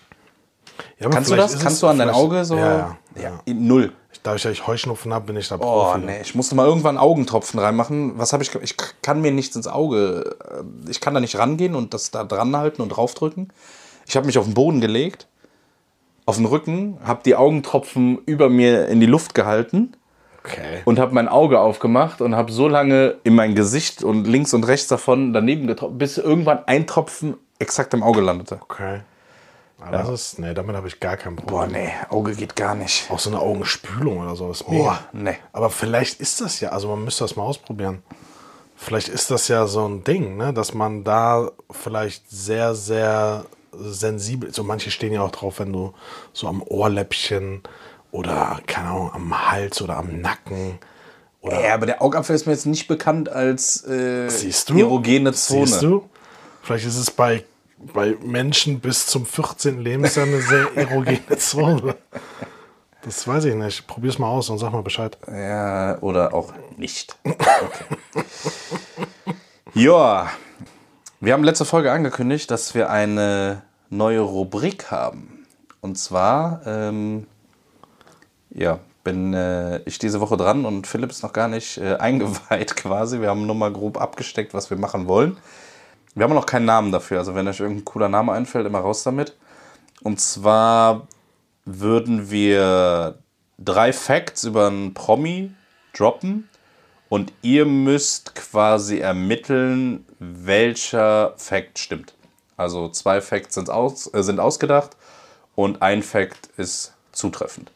Ja, 1.00 1.10
Kannst 1.10 1.30
du 1.32 1.36
das? 1.36 1.54
Kannst 1.54 1.76
es- 1.76 1.80
du 1.82 1.88
an 1.88 2.00
dein 2.00 2.10
Auge 2.10 2.44
so? 2.46 2.58
Ja, 2.58 2.98
ja. 3.16 3.42
ja. 3.46 3.54
Null. 3.54 3.94
Dass 4.24 4.44
ich 4.46 4.68
Heuschnupfen 4.68 5.14
habe, 5.14 5.26
bin 5.28 5.38
ich 5.38 5.48
da 5.48 5.56
Oh, 5.56 5.60
Profi. 5.60 6.00
nee, 6.00 6.22
ich 6.22 6.36
musste 6.36 6.56
mal 6.56 6.66
irgendwann 6.66 6.98
Augentropfen 6.98 7.60
reinmachen. 7.60 8.18
Was 8.18 8.34
habe 8.34 8.44
ich? 8.44 8.54
Ich 8.56 8.76
kann 9.02 9.22
mir 9.22 9.32
nichts 9.32 9.56
ins 9.56 9.68
Auge. 9.68 10.36
äh, 10.50 10.90
Ich 10.90 11.00
kann 11.02 11.14
da 11.14 11.20
nicht 11.20 11.38
rangehen 11.38 11.76
und 11.76 11.94
das 11.94 12.12
da 12.12 12.24
dran 12.24 12.56
halten 12.56 12.82
und 12.82 12.90
draufdrücken. 12.90 13.52
Ich 14.06 14.16
habe 14.16 14.26
mich 14.26 14.38
auf 14.38 14.46
den 14.46 14.54
Boden 14.54 14.82
gelegt, 14.82 15.28
auf 16.26 16.38
den 16.38 16.46
Rücken, 16.46 16.98
habe 17.06 17.22
die 17.26 17.36
Augentropfen 17.36 18.20
über 18.26 18.50
mir 18.50 18.88
in 18.88 19.00
die 19.00 19.06
Luft 19.06 19.34
gehalten 19.34 19.94
Okay. 20.44 20.82
und 20.86 20.98
habe 21.00 21.14
mein 21.14 21.28
Auge 21.28 21.60
aufgemacht 21.60 22.22
und 22.22 22.36
habe 22.36 22.52
so 22.54 22.68
lange 22.70 23.16
in 23.24 23.36
mein 23.36 23.54
Gesicht 23.56 24.02
und 24.04 24.26
links 24.28 24.54
und 24.54 24.64
rechts 24.66 24.88
davon 24.88 25.34
daneben 25.34 25.68
getroffen, 25.68 25.98
bis 25.98 26.18
irgendwann 26.18 26.60
ein 26.68 26.88
Tropfen 26.88 27.36
exakt 27.60 27.94
im 27.94 28.02
Auge 28.04 28.22
landete. 28.22 28.60
Okay. 28.62 29.02
Aber 29.80 29.98
das 29.98 30.10
ist, 30.10 30.40
nee, 30.40 30.54
damit 30.54 30.76
habe 30.76 30.88
ich 30.88 31.00
gar 31.00 31.18
kein 31.18 31.36
Problem. 31.36 31.56
Boah, 31.56 31.68
nee, 31.68 31.92
Auge 32.10 32.34
geht 32.36 32.56
gar 32.56 32.74
nicht. 32.76 33.10
Auch 33.12 33.20
so 33.20 33.30
eine 33.30 33.40
Augenspülung 33.40 34.20
oder 34.20 34.36
so 34.36 34.50
ist 34.50 34.68
mega. 34.68 34.84
Boah, 34.84 35.00
nee. 35.14 35.38
Aber 35.54 35.70
vielleicht 35.70 36.20
ist 36.20 36.42
das 36.42 36.60
ja, 36.60 36.70
also 36.70 36.88
man 36.90 37.04
müsste 37.04 37.24
das 37.24 37.36
mal 37.36 37.44
ausprobieren. 37.44 38.02
Vielleicht 38.76 39.08
ist 39.08 39.32
das 39.32 39.48
ja 39.48 39.68
so 39.68 39.88
ein 39.88 40.04
Ding, 40.04 40.38
ne, 40.38 40.54
dass 40.54 40.74
man 40.74 41.04
da 41.04 41.52
vielleicht 41.72 42.30
sehr, 42.30 42.76
sehr 42.76 43.46
sensibel, 43.72 44.54
so 44.54 44.64
manche 44.64 44.92
stehen 44.92 45.14
ja 45.14 45.22
auch 45.22 45.32
drauf, 45.32 45.60
wenn 45.60 45.74
du 45.74 45.94
so 46.34 46.48
am 46.48 46.62
Ohrläppchen 46.64 47.62
oder, 48.12 48.60
keine 48.66 48.90
Ahnung, 48.90 49.12
am 49.14 49.52
Hals 49.52 49.82
oder 49.82 49.98
am 49.98 50.22
Nacken 50.22 50.80
oder 51.42 51.62
Ja, 51.64 51.74
aber 51.76 51.86
der 51.86 52.02
Augapfel 52.02 52.36
ist 52.36 52.46
mir 52.46 52.54
jetzt 52.54 52.66
nicht 52.66 52.88
bekannt 52.88 53.30
als 53.30 53.86
äh, 53.88 54.30
Siehst 54.30 54.70
du? 54.70 54.80
erogene 54.80 55.34
Zone. 55.34 55.68
Siehst 55.68 55.82
du? 55.84 56.10
Vielleicht 56.64 56.86
ist 56.88 56.98
es 56.98 57.12
bei, 57.12 57.44
bei 57.78 58.18
Menschen 58.22 58.80
bis 58.80 59.08
zum 59.08 59.26
14. 59.26 59.82
Lebensjahr 59.82 60.26
eine 60.26 60.42
sehr 60.42 60.76
erogene 60.76 61.20
Zone. 61.38 61.96
Das 63.04 63.28
weiß 63.28 63.46
ich 63.46 63.56
nicht. 63.56 63.88
Probier's 63.88 64.20
mal 64.20 64.28
aus 64.28 64.50
und 64.50 64.58
sag 64.58 64.72
mal 64.74 64.84
Bescheid. 64.84 65.18
Ja, 65.28 65.98
oder 66.02 66.34
auch 66.34 66.54
nicht. 66.78 67.18
Okay. 67.24 68.24
Ja, 69.74 70.30
wir 71.20 71.34
haben 71.34 71.44
letzte 71.44 71.66
Folge 71.66 71.92
angekündigt, 71.92 72.50
dass 72.52 72.74
wir 72.74 72.90
eine 72.90 73.62
neue 73.90 74.22
Rubrik 74.22 74.92
haben. 74.92 75.46
Und 75.82 75.98
zwar, 75.98 76.62
ähm, 76.66 77.28
ja, 78.50 78.80
bin 79.04 79.34
äh, 79.34 79.80
ich 79.86 80.00
diese 80.00 80.20
Woche 80.20 80.36
dran 80.36 80.66
und 80.66 80.86
Philipp 80.86 81.12
ist 81.12 81.24
noch 81.24 81.32
gar 81.32 81.48
nicht 81.48 81.78
äh, 81.78 81.96
eingeweiht 81.96 82.76
quasi. 82.76 83.22
Wir 83.22 83.30
haben 83.30 83.46
nur 83.46 83.56
mal 83.56 83.72
grob 83.72 84.02
abgesteckt, 84.02 84.54
was 84.54 84.70
wir 84.70 84.78
machen 84.78 85.08
wollen. 85.08 85.38
Wir 86.18 86.24
haben 86.24 86.34
noch 86.34 86.48
keinen 86.48 86.66
Namen 86.66 86.92
dafür. 86.92 87.20
Also 87.20 87.36
wenn 87.36 87.48
euch 87.48 87.60
irgendein 87.60 87.86
cooler 87.86 88.10
Name 88.10 88.32
einfällt, 88.32 88.66
immer 88.66 88.80
raus 88.80 89.04
damit. 89.04 89.36
Und 90.02 90.20
zwar 90.20 91.08
würden 91.64 92.32
wir 92.32 93.20
drei 93.60 93.94
Facts 93.94 94.44
über 94.44 94.66
einen 94.66 94.96
Promi 94.96 95.52
droppen 95.96 96.50
und 97.08 97.32
ihr 97.44 97.68
müsst 97.68 98.34
quasi 98.34 98.98
ermitteln, 98.98 100.06
welcher 100.18 101.36
Fact 101.38 101.78
stimmt. 101.78 102.16
Also 102.56 102.90
zwei 102.90 103.22
Facts 103.22 103.54
sind, 103.54 103.70
aus, 103.70 104.12
äh, 104.12 104.24
sind 104.24 104.40
ausgedacht 104.40 104.98
und 105.54 105.84
ein 105.84 106.02
Fact 106.02 106.50
ist 106.58 106.96
zutreffend. 107.12 107.70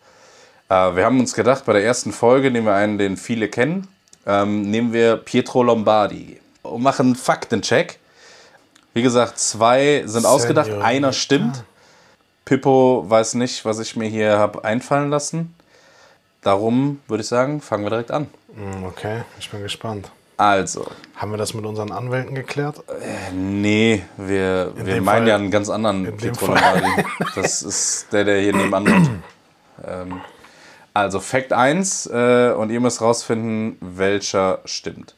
Äh, 0.67 0.95
wir 0.95 1.05
haben 1.05 1.19
uns 1.19 1.35
gedacht, 1.35 1.65
bei 1.65 1.73
der 1.73 1.83
ersten 1.83 2.11
Folge 2.11 2.49
nehmen 2.49 2.65
wir 2.65 2.73
einen, 2.73 2.97
den 2.97 3.17
viele 3.17 3.49
kennen, 3.49 3.87
ähm, 4.25 4.63
nehmen 4.63 4.93
wir 4.93 5.17
Pietro 5.17 5.61
Lombardi 5.61 6.39
und 6.63 6.81
machen 6.81 7.07
einen 7.07 7.15
Faktencheck. 7.15 8.00
Wie 8.93 9.01
gesagt, 9.01 9.39
zwei 9.39 10.03
sind 10.05 10.25
ausgedacht, 10.25 10.65
Senorita. 10.67 10.87
einer 10.87 11.13
stimmt. 11.13 11.63
Pippo 12.45 13.05
weiß 13.07 13.35
nicht, 13.35 13.63
was 13.65 13.79
ich 13.79 13.95
mir 13.95 14.09
hier 14.09 14.37
habe 14.37 14.63
einfallen 14.65 15.09
lassen. 15.09 15.53
Darum 16.41 16.99
würde 17.07 17.21
ich 17.21 17.27
sagen, 17.27 17.61
fangen 17.61 17.83
wir 17.85 17.89
direkt 17.91 18.11
an. 18.11 18.27
Hm, 18.55 18.83
Okay, 18.85 19.21
ich 19.39 19.49
bin 19.49 19.61
gespannt. 19.61 20.09
Also, 20.37 20.87
Haben 21.15 21.31
wir 21.31 21.37
das 21.37 21.53
mit 21.53 21.65
unseren 21.65 21.91
Anwälten 21.91 22.33
geklärt? 22.33 22.81
nee, 23.31 24.03
wir, 24.17 24.71
wir 24.75 24.95
meinen 24.99 25.05
Fall- 25.05 25.27
ja 25.27 25.35
einen 25.35 25.51
ganz 25.51 25.69
anderen. 25.69 26.05
Lombardi. 26.17 27.05
Das 27.35 27.61
ist 27.61 28.07
der, 28.11 28.23
der 28.23 28.41
hier 28.41 28.53
nebenan 28.55 28.87
wohnt. 28.87 29.09
ähm, 29.85 30.21
also, 30.95 31.19
Fakt 31.19 31.53
1 31.53 32.07
äh, 32.07 32.53
und 32.57 32.71
ihr 32.71 32.79
müsst 32.79 33.01
rausfinden, 33.01 33.77
welcher 33.81 34.59
stimmt. 34.65 35.13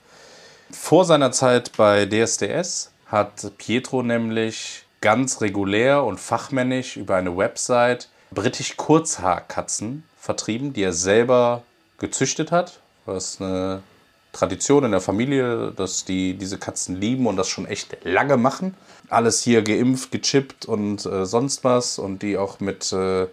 Vor 0.71 1.05
seiner 1.05 1.31
Zeit 1.31 1.71
bei 1.77 2.05
DSDS 2.05 2.91
hat 3.13 3.52
Pietro 3.60 4.02
nämlich 4.02 4.86
ganz 4.99 5.39
regulär 5.39 6.04
und 6.04 6.19
fachmännisch 6.19 6.97
über 6.97 7.15
eine 7.15 7.38
Website 7.38 8.10
britisch 8.32 8.76
Kurzhaarkatzen 8.76 10.04
vertrieben, 10.19 10.73
die 10.73 10.82
er 10.82 10.93
selber 10.93 11.62
gezüchtet 11.99 12.52
hat. 12.52 12.80
Das 13.06 13.36
ist 13.36 13.41
eine 13.41 13.84
Tradition 14.32 14.84
in 14.84 14.91
der 14.91 14.99
Familie, 14.99 15.71
dass 15.76 16.06
die 16.06 16.34
diese 16.34 16.58
Katzen 16.58 16.99
lieben 16.99 17.28
und 17.28 17.38
das 17.38 17.49
schon 17.49 17.67
echt 17.67 17.97
lange 18.04 18.36
machen. 18.36 18.73
Alles 19.10 19.43
hier 19.43 19.62
geimpft, 19.62 20.12
gechippt 20.12 20.65
und 20.65 21.06
äh, 21.06 21.28
sonst 21.28 21.63
was 21.63 21.99
und 21.99 22.23
die 22.23 22.36
auch 22.36 22.60
mit 22.60 22.91
äh, 22.93 23.28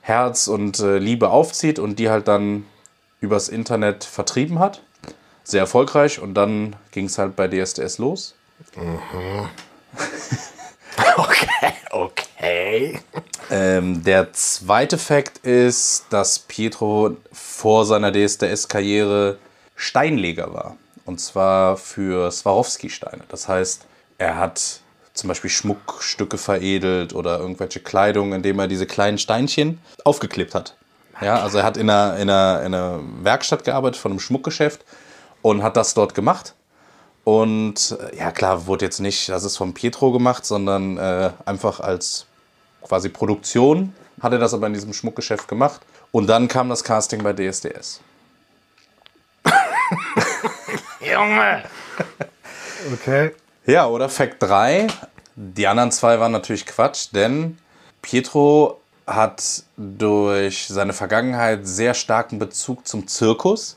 Herz 0.00 0.46
und 0.46 0.80
äh, 0.80 0.96
Liebe 0.96 1.28
aufzieht 1.28 1.78
und 1.78 1.98
die 1.98 2.08
halt 2.08 2.26
dann 2.26 2.64
übers 3.20 3.50
Internet 3.50 4.04
vertrieben 4.04 4.60
hat. 4.60 4.80
Sehr 5.42 5.60
erfolgreich 5.60 6.20
und 6.20 6.32
dann 6.32 6.76
ging 6.92 7.04
es 7.04 7.18
halt 7.18 7.36
bei 7.36 7.48
DSDS 7.48 7.98
los. 7.98 8.34
Okay, 11.16 11.72
okay. 11.90 13.00
Ähm, 13.50 14.02
der 14.04 14.32
zweite 14.32 14.98
Fakt 14.98 15.38
ist, 15.38 16.06
dass 16.10 16.38
Pietro 16.38 17.16
vor 17.32 17.84
seiner 17.84 18.12
DSDS-Karriere 18.12 19.38
Steinleger 19.76 20.52
war. 20.52 20.76
Und 21.04 21.20
zwar 21.20 21.76
für 21.76 22.30
Swarovski-Steine. 22.30 23.24
Das 23.28 23.48
heißt, 23.48 23.86
er 24.18 24.38
hat 24.38 24.80
zum 25.12 25.28
Beispiel 25.28 25.50
Schmuckstücke 25.50 26.38
veredelt 26.38 27.14
oder 27.14 27.38
irgendwelche 27.38 27.80
Kleidung, 27.80 28.32
indem 28.32 28.58
er 28.58 28.68
diese 28.68 28.86
kleinen 28.86 29.18
Steinchen 29.18 29.78
aufgeklebt 30.04 30.54
hat. 30.54 30.76
Ja, 31.20 31.40
also 31.40 31.58
er 31.58 31.64
hat 31.64 31.76
in 31.76 31.88
einer, 31.88 32.16
in, 32.16 32.28
einer, 32.28 32.60
in 32.60 32.74
einer 32.74 33.00
Werkstatt 33.22 33.64
gearbeitet 33.64 34.00
von 34.00 34.12
einem 34.12 34.20
Schmuckgeschäft 34.20 34.84
und 35.42 35.62
hat 35.62 35.76
das 35.76 35.94
dort 35.94 36.14
gemacht. 36.14 36.54
Und 37.24 37.96
äh, 38.12 38.18
ja, 38.18 38.30
klar, 38.30 38.66
wurde 38.66 38.84
jetzt 38.84 39.00
nicht, 39.00 39.28
das 39.30 39.44
ist 39.44 39.56
von 39.56 39.74
Pietro 39.74 40.12
gemacht, 40.12 40.44
sondern 40.44 40.98
äh, 40.98 41.30
einfach 41.46 41.80
als 41.80 42.26
quasi 42.82 43.08
Produktion 43.08 43.94
hat 44.20 44.32
er 44.32 44.38
das 44.38 44.54
aber 44.54 44.66
in 44.66 44.74
diesem 44.74 44.92
Schmuckgeschäft 44.92 45.48
gemacht. 45.48 45.80
Und 46.12 46.28
dann 46.28 46.48
kam 46.48 46.68
das 46.68 46.84
Casting 46.84 47.22
bei 47.22 47.32
DSDS. 47.32 48.00
Junge! 51.00 51.64
Okay. 52.92 53.32
Ja, 53.66 53.86
oder 53.86 54.08
Fact 54.08 54.42
3. 54.42 54.86
Die 55.34 55.66
anderen 55.66 55.90
zwei 55.90 56.20
waren 56.20 56.32
natürlich 56.32 56.64
Quatsch, 56.64 57.08
denn 57.12 57.58
Pietro 58.02 58.80
hat 59.06 59.64
durch 59.76 60.68
seine 60.68 60.92
Vergangenheit 60.92 61.66
sehr 61.66 61.94
starken 61.94 62.38
Bezug 62.38 62.86
zum 62.86 63.08
Zirkus 63.08 63.76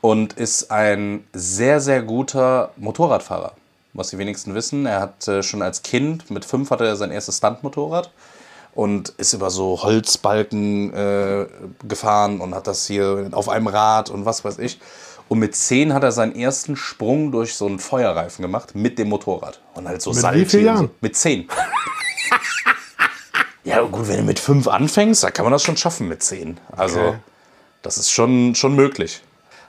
und 0.00 0.34
ist 0.34 0.70
ein 0.70 1.24
sehr, 1.32 1.80
sehr 1.80 2.02
guter 2.02 2.70
Motorradfahrer. 2.76 3.52
Was 3.94 4.10
die 4.10 4.18
wenigsten 4.18 4.54
wissen, 4.54 4.86
er 4.86 5.00
hat 5.00 5.26
äh, 5.28 5.42
schon 5.42 5.62
als 5.62 5.82
Kind, 5.82 6.30
mit 6.30 6.44
fünf 6.44 6.70
hatte 6.70 6.86
er 6.86 6.96
sein 6.96 7.10
erstes 7.10 7.38
Stuntmotorrad 7.38 8.10
und 8.74 9.08
ist 9.16 9.32
über 9.32 9.50
so 9.50 9.82
Holzbalken 9.82 10.92
äh, 10.94 11.46
gefahren 11.88 12.40
und 12.40 12.54
hat 12.54 12.66
das 12.66 12.86
hier 12.86 13.28
auf 13.32 13.48
einem 13.48 13.66
Rad 13.66 14.10
und 14.10 14.24
was 14.24 14.44
weiß 14.44 14.58
ich. 14.58 14.78
Und 15.28 15.40
mit 15.40 15.56
zehn 15.56 15.92
hat 15.92 16.04
er 16.04 16.12
seinen 16.12 16.34
ersten 16.36 16.76
Sprung 16.76 17.32
durch 17.32 17.54
so 17.54 17.66
einen 17.66 17.80
Feuerreifen 17.80 18.42
gemacht 18.42 18.74
mit 18.74 18.98
dem 18.98 19.08
Motorrad. 19.10 19.60
Und 19.74 19.86
halt 19.88 20.00
so 20.00 20.10
Mit 20.10 20.20
Salti 20.20 20.40
wie 20.40 20.44
vielen 20.46 20.68
und 20.68 20.76
so. 20.76 20.82
Jahren? 20.84 20.90
Mit 21.02 21.16
zehn. 21.16 21.48
ja, 23.64 23.80
gut, 23.82 24.08
wenn 24.08 24.18
du 24.18 24.22
mit 24.22 24.38
fünf 24.38 24.68
anfängst, 24.68 25.22
dann 25.24 25.32
kann 25.32 25.44
man 25.44 25.52
das 25.52 25.62
schon 25.62 25.76
schaffen 25.76 26.08
mit 26.08 26.22
zehn. 26.22 26.58
Also, 26.74 27.00
Okay. 27.00 27.18
das 27.82 27.98
ist 27.98 28.10
schon, 28.10 28.54
schon 28.54 28.74
möglich. 28.74 29.20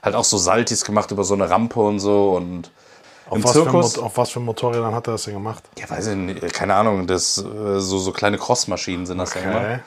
Halt 0.02 0.14
auch 0.14 0.24
so 0.24 0.38
Saltis 0.38 0.84
gemacht 0.84 1.10
über 1.10 1.24
so 1.24 1.34
eine 1.34 1.48
Rampe 1.50 1.80
und 1.80 1.98
so. 2.00 2.32
Und 2.32 2.70
Auf 3.28 3.36
im 3.36 3.44
was, 3.44 3.52
für 3.52 3.62
Zirkus. 3.64 3.96
Mot- 3.96 4.04
auf 4.04 4.16
was 4.16 4.30
für 4.30 4.40
Motorrädern 4.40 4.94
hat 4.94 5.06
er 5.08 5.12
das 5.12 5.24
denn 5.24 5.34
gemacht? 5.34 5.62
Ja, 5.78 5.88
weiß 5.90 6.08
ich 6.08 6.16
nicht, 6.16 6.52
keine 6.54 6.74
Ahnung, 6.74 7.06
das, 7.06 7.38
äh, 7.38 7.78
so, 7.80 7.98
so 7.98 8.12
kleine 8.12 8.38
Crossmaschinen 8.38 9.06
sind 9.06 9.18
das 9.18 9.34
ja 9.34 9.40
immer. 9.42 9.56
Okay. 9.56 9.78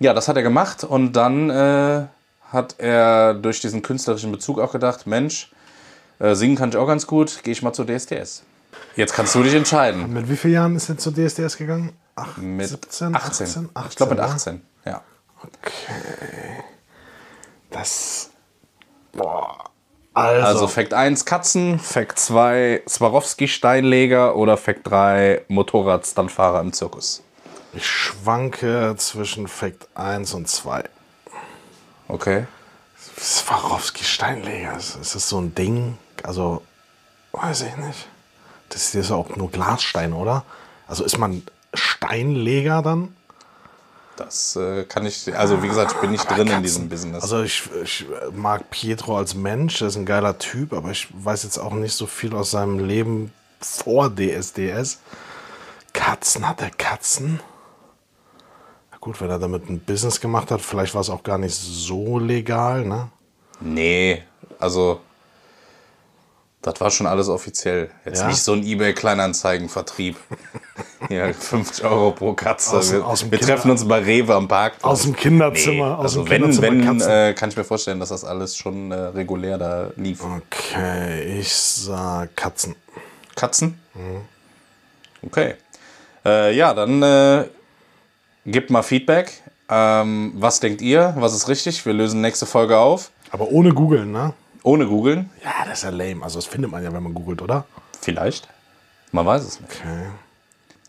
Ja, 0.00 0.14
das 0.14 0.28
hat 0.28 0.36
er 0.36 0.42
gemacht 0.42 0.84
und 0.84 1.12
dann 1.14 1.50
äh, 1.50 2.06
hat 2.52 2.76
er 2.78 3.34
durch 3.34 3.60
diesen 3.60 3.82
künstlerischen 3.82 4.30
Bezug 4.30 4.60
auch 4.60 4.70
gedacht, 4.72 5.06
Mensch, 5.08 5.50
äh, 6.20 6.34
singen 6.34 6.56
kann 6.56 6.68
ich 6.70 6.76
auch 6.76 6.86
ganz 6.86 7.06
gut, 7.06 7.42
gehe 7.42 7.52
ich 7.52 7.62
mal 7.62 7.72
zur 7.72 7.84
DSDS. 7.86 8.42
Jetzt 8.94 9.12
kannst 9.14 9.34
du 9.34 9.42
dich 9.42 9.54
entscheiden. 9.54 10.12
Mit 10.12 10.28
wie 10.30 10.36
vielen 10.36 10.54
Jahren 10.54 10.76
ist 10.76 10.88
er 10.88 10.98
zur 10.98 11.12
DSDS 11.14 11.56
gegangen? 11.56 11.92
Ach, 12.14 12.36
Mit 12.36 12.68
17, 12.68 13.14
18. 13.14 13.46
18, 13.46 13.68
18 13.74 13.90
ich 13.90 13.96
glaube 13.96 14.14
mit 14.14 14.20
ne? 14.20 14.28
18, 14.28 14.62
ja. 14.84 15.02
Das. 17.70 18.30
Boah. 19.18 19.64
Also, 20.14 20.46
Also 20.46 20.68
Fact 20.68 20.94
1 20.94 21.24
Katzen, 21.24 21.78
Fact 21.78 22.18
2 22.18 22.82
Swarovski-Steinleger 22.88 24.34
oder 24.34 24.56
Fact 24.56 24.80
3 24.88 25.42
Motorradstandfahrer 25.48 26.60
im 26.60 26.72
Zirkus. 26.72 27.22
ich 27.72 27.86
schwanke 27.86 28.94
zwischen 28.96 29.46
Fact 29.46 29.88
1 29.94 30.34
und 30.34 30.48
2. 30.48 30.84
Okay. 32.08 32.46
Swarovski 33.20 34.04
Steinleger, 34.04 34.76
ist, 34.76 34.96
ist 34.96 35.14
das 35.14 35.28
so 35.28 35.40
ein 35.40 35.54
Ding? 35.54 35.98
Also, 36.22 36.62
weiß 37.32 37.62
ich 37.62 37.76
nicht. 37.76 38.08
Das 38.70 38.94
ist 38.94 39.10
ja 39.10 39.16
auch 39.16 39.36
nur 39.36 39.50
Glasstein, 39.50 40.12
oder? 40.12 40.44
Also 40.86 41.04
ist 41.04 41.18
man 41.18 41.42
Steinleger 41.74 42.82
dann? 42.82 43.14
Das 44.18 44.56
äh, 44.56 44.82
kann 44.82 45.06
ich, 45.06 45.32
also 45.36 45.62
wie 45.62 45.68
gesagt, 45.68 45.92
ich 45.92 45.98
bin 45.98 46.10
nicht 46.10 46.28
drin 46.28 46.48
in 46.48 46.62
diesem 46.62 46.88
Business. 46.88 47.22
Also 47.22 47.42
ich, 47.42 47.70
ich 47.84 48.04
mag 48.32 48.68
Pietro 48.68 49.16
als 49.16 49.36
Mensch, 49.36 49.80
er 49.80 49.88
ist 49.88 49.96
ein 49.96 50.06
geiler 50.06 50.38
Typ, 50.38 50.72
aber 50.72 50.90
ich 50.90 51.06
weiß 51.12 51.44
jetzt 51.44 51.56
auch 51.56 51.72
nicht 51.72 51.94
so 51.94 52.06
viel 52.06 52.34
aus 52.34 52.50
seinem 52.50 52.80
Leben 52.80 53.32
vor 53.60 54.10
DSDS. 54.10 54.98
Katzen, 55.92 56.48
hat 56.48 56.60
er 56.60 56.70
Katzen? 56.70 57.38
Na 58.90 58.98
gut, 58.98 59.20
wenn 59.20 59.30
er 59.30 59.38
damit 59.38 59.70
ein 59.70 59.78
Business 59.78 60.20
gemacht 60.20 60.50
hat, 60.50 60.62
vielleicht 60.62 60.94
war 60.94 61.00
es 61.02 61.10
auch 61.10 61.22
gar 61.22 61.38
nicht 61.38 61.54
so 61.54 62.18
legal, 62.18 62.84
ne? 62.84 63.10
Nee, 63.60 64.24
also 64.58 65.00
das 66.62 66.80
war 66.80 66.90
schon 66.90 67.06
alles 67.06 67.28
offiziell. 67.28 67.90
Jetzt 68.04 68.20
Ja? 68.20 68.26
nicht 68.28 68.42
so 68.42 68.52
ein 68.52 68.62
eBay-Kleinanzeigen-Vertrieb. 68.64 70.16
ja, 71.08 71.32
50 71.32 71.84
Euro 71.84 72.10
pro 72.12 72.32
Katze. 72.34 72.76
Aus- 72.76 72.92
wir 72.92 73.06
aus 73.06 73.30
wir 73.30 73.40
treffen 73.40 73.70
uns 73.70 73.86
bei 73.86 74.00
Rewe 74.00 74.34
am 74.34 74.48
Parkplatz. 74.48 74.84
Aus 74.84 75.02
dem 75.02 75.14
Kinderzimmer, 75.16 75.98
aus 75.98 76.04
also 76.16 76.22
dem 76.24 76.30
wenn, 76.30 76.42
Kinderzimmer 76.50 77.08
wenn 77.08 77.28
äh, 77.30 77.34
kann 77.34 77.50
ich 77.50 77.56
mir 77.56 77.64
vorstellen, 77.64 78.00
dass 78.00 78.08
das 78.08 78.24
alles 78.24 78.56
schon 78.56 78.90
äh, 78.90 78.94
regulär 78.96 79.56
da 79.58 79.90
lief. 79.96 80.20
Okay, 80.24 81.38
ich 81.40 81.54
sag 81.54 82.34
Katzen. 82.36 82.74
Katzen? 83.36 83.78
Okay. 85.22 85.54
Äh, 86.24 86.54
ja, 86.56 86.74
dann 86.74 87.02
äh, 87.02 87.44
gebt 88.46 88.70
mal 88.70 88.82
Feedback. 88.82 89.32
Ähm, 89.70 90.32
was 90.36 90.60
denkt 90.60 90.80
ihr? 90.82 91.14
Was 91.18 91.34
ist 91.34 91.48
richtig? 91.48 91.84
Wir 91.86 91.92
lösen 91.92 92.20
nächste 92.20 92.46
Folge 92.46 92.78
auf. 92.78 93.10
Aber 93.30 93.48
ohne 93.50 93.72
googeln, 93.72 94.10
ne? 94.12 94.32
Ohne 94.62 94.86
googeln. 94.86 95.30
Ja, 95.42 95.64
das 95.64 95.78
ist 95.78 95.84
ja 95.84 95.90
lame. 95.90 96.22
Also 96.22 96.38
das 96.38 96.46
findet 96.46 96.70
man 96.70 96.82
ja, 96.82 96.92
wenn 96.92 97.02
man 97.02 97.14
googelt, 97.14 97.42
oder? 97.42 97.64
Vielleicht. 98.00 98.48
Man 99.12 99.26
weiß 99.26 99.42
es 99.44 99.60
nicht. 99.60 99.72
Okay. 99.80 100.06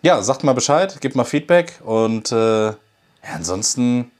Ja, 0.01 0.21
sagt 0.21 0.43
mal 0.43 0.53
Bescheid, 0.53 0.99
gebt 1.01 1.15
mal 1.15 1.25
Feedback 1.25 1.79
und 1.83 2.31
äh, 2.31 2.67
ja, 2.67 2.75
ansonsten 3.33 4.11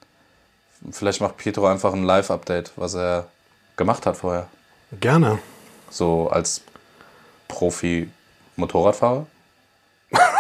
vielleicht 0.92 1.22
macht 1.22 1.38
Pietro 1.38 1.68
einfach 1.68 1.94
ein 1.94 2.04
Live-Update, 2.04 2.74
was 2.76 2.96
er 2.96 3.28
gemacht 3.78 4.06
hat 4.06 4.18
vorher. 4.18 4.48
Gerne. 5.00 5.40
So 5.90 6.30
als 6.30 6.62
Profi-Motorradfahrer. 7.48 9.26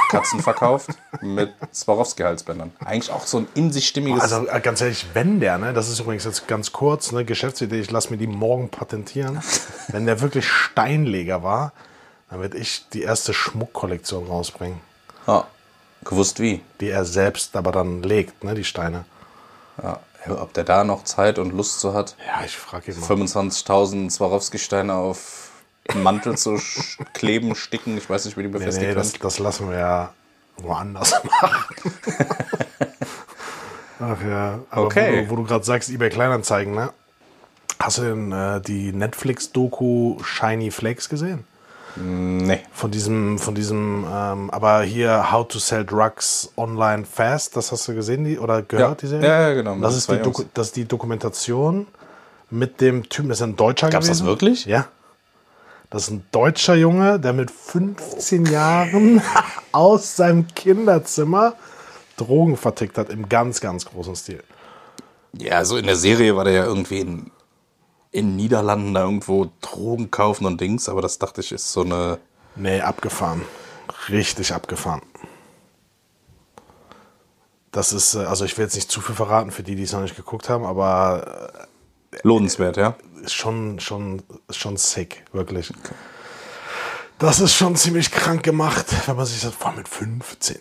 Katzen 0.09 0.41
verkauft 0.41 0.89
mit 1.21 1.53
Swarovski-Halsbändern. 1.73 2.71
Eigentlich 2.83 3.11
auch 3.11 3.25
so 3.25 3.37
ein 3.37 3.47
in 3.53 3.71
sich 3.71 3.87
stimmiges. 3.87 4.21
Also 4.21 4.47
äh, 4.47 4.59
ganz 4.59 4.81
ehrlich, 4.81 5.05
wenn 5.13 5.39
der, 5.39 5.57
ne, 5.57 5.71
das 5.71 5.87
ist 5.87 5.99
übrigens 5.99 6.25
jetzt 6.25 6.47
ganz 6.47 6.73
kurz, 6.73 7.11
ne, 7.11 7.23
Geschäftsidee, 7.23 7.79
ich 7.79 7.91
lasse 7.91 8.09
mir 8.09 8.17
die 8.17 8.27
morgen 8.27 8.69
patentieren. 8.69 9.41
wenn 9.87 10.05
der 10.05 10.19
wirklich 10.19 10.47
Steinleger 10.47 11.43
war, 11.43 11.71
dann 12.29 12.41
werde 12.41 12.57
ich 12.57 12.89
die 12.89 13.03
erste 13.03 13.33
Schmuckkollektion 13.33 14.27
rausbringen, 14.27 14.81
ja, 15.27 15.47
gewusst 16.03 16.39
wie. 16.39 16.61
die 16.81 16.89
er 16.89 17.05
selbst 17.05 17.55
aber 17.55 17.71
dann 17.71 18.03
legt, 18.03 18.43
ne, 18.43 18.55
die 18.55 18.63
Steine. 18.63 19.05
Ja, 19.81 19.99
ob 20.29 20.53
der 20.53 20.65
da 20.65 20.83
noch 20.83 21.05
Zeit 21.05 21.39
und 21.39 21.53
Lust 21.53 21.79
zu 21.79 21.93
hat, 21.93 22.15
Ja, 22.27 22.43
ich 22.45 22.57
frage 22.57 22.91
ihn 22.91 22.99
mal. 22.99 23.07
25.000 23.07 24.11
Swarovski-Steine 24.11 24.93
auf 24.93 25.48
Mantel 25.95 26.37
zu 26.37 26.59
kleben, 27.13 27.55
sticken. 27.55 27.97
Ich 27.97 28.09
weiß 28.09 28.25
nicht, 28.25 28.37
wie 28.37 28.41
die 28.43 28.47
Nee, 28.49 28.57
befestigt 28.57 28.87
nee, 28.87 28.93
das, 28.93 29.13
werden. 29.13 29.21
das 29.23 29.39
lassen 29.39 29.69
wir 29.69 29.77
ja 29.77 30.13
woanders 30.57 31.13
machen. 31.41 31.75
Ach 34.01 34.17
ja, 34.25 34.59
aber 34.69 34.85
Okay. 34.85 35.25
wo 35.27 35.35
du, 35.35 35.43
du 35.43 35.47
gerade 35.47 35.65
sagst, 35.65 35.89
eBay 35.89 36.09
Kleinanzeigen, 36.09 36.73
ne? 36.73 36.91
Hast 37.79 37.97
du 37.97 38.01
denn 38.03 38.31
äh, 38.31 38.61
die 38.61 38.91
Netflix-Doku 38.93 40.17
Shiny 40.23 40.71
Flakes 40.71 41.09
gesehen? 41.09 41.43
Nee. 41.95 42.59
Von 42.71 42.91
diesem, 42.91 43.39
von 43.39 43.55
diesem, 43.55 44.05
ähm, 44.09 44.49
aber 44.51 44.83
hier 44.83 45.31
How 45.31 45.47
to 45.47 45.59
Sell 45.59 45.85
Drugs 45.85 46.51
Online 46.55 47.03
Fast, 47.05 47.55
das 47.57 47.71
hast 47.71 47.87
du 47.87 47.95
gesehen, 47.95 48.23
die, 48.25 48.37
oder 48.39 48.61
gehört, 48.61 48.89
Ja. 48.89 48.95
die 48.95 49.07
Serie? 49.07 49.27
Ja, 49.27 49.49
ja, 49.49 49.53
genau, 49.55 49.75
Das 49.79 49.93
den 49.93 49.97
ist, 49.97 50.11
die 50.11 50.17
Doku, 50.23 50.43
das 50.53 50.67
ist 50.67 50.75
die 50.75 50.85
Dokumentation 50.85 51.87
mit 52.49 52.79
dem 52.79 53.09
Typen, 53.09 53.29
das 53.29 53.39
ist 53.39 53.43
ein 53.43 53.55
Deutscher 53.55 53.89
Gab's 53.89 54.07
das 54.07 54.19
gewesen. 54.19 54.27
wirklich? 54.27 54.65
Ja. 54.65 54.85
Das 55.89 56.03
ist 56.03 56.11
ein 56.11 56.25
deutscher 56.31 56.75
Junge, 56.75 57.19
der 57.19 57.33
mit 57.33 57.49
15 57.49 58.45
Jahren 58.45 59.21
aus 59.71 60.15
seinem 60.15 60.47
Kinderzimmer 60.47 61.55
Drogen 62.15 62.57
vertickt 62.57 62.97
hat 62.97 63.09
im 63.09 63.27
ganz, 63.27 63.59
ganz 63.59 63.85
großen 63.85 64.15
Stil. 64.15 64.43
Ja, 65.33 65.57
also 65.57 65.77
in 65.77 65.85
der 65.85 65.95
Serie 65.95 66.35
war 66.35 66.43
der 66.43 66.53
ja 66.53 66.65
irgendwie 66.65 66.99
in, 66.99 67.31
in 68.11 68.35
Niederlanden 68.35 68.93
da 68.93 69.03
irgendwo 69.03 69.49
Drogen 69.61 70.11
kaufen 70.11 70.45
und 70.45 70.61
Dings, 70.61 70.89
aber 70.89 71.01
das 71.01 71.17
dachte 71.17 71.41
ich 71.41 71.51
ist 71.51 71.71
so 71.71 71.81
eine. 71.81 72.19
Nee, 72.55 72.81
abgefahren. 72.81 73.41
Richtig 74.09 74.53
abgefahren. 74.53 75.01
Das 77.71 77.93
ist, 77.93 78.15
äh, 78.15 78.19
also 78.19 78.45
ich 78.45 78.57
will 78.57 78.65
jetzt 78.65 78.75
nicht 78.75 78.91
zu 78.91 79.01
viel 79.01 79.15
verraten 79.15 79.51
für 79.51 79.63
die, 79.63 79.75
die 79.75 79.83
es 79.83 79.93
noch 79.93 80.01
nicht 80.01 80.15
geguckt 80.15 80.49
haben, 80.49 80.65
aber 80.65 81.67
Lohnenswert, 82.23 82.77
ja? 82.77 82.95
ist 83.23 83.33
schon, 83.33 83.79
schon, 83.79 84.21
schon 84.49 84.77
sick, 84.77 85.25
wirklich. 85.31 85.73
Das 87.17 87.39
ist 87.39 87.53
schon 87.53 87.75
ziemlich 87.75 88.11
krank 88.11 88.43
gemacht, 88.43 88.85
wenn 89.05 89.15
man 89.15 89.25
sich 89.25 89.41
das 89.41 89.53
vor 89.53 89.67
allem 89.67 89.77
mit 89.77 89.87
15. 89.87 90.57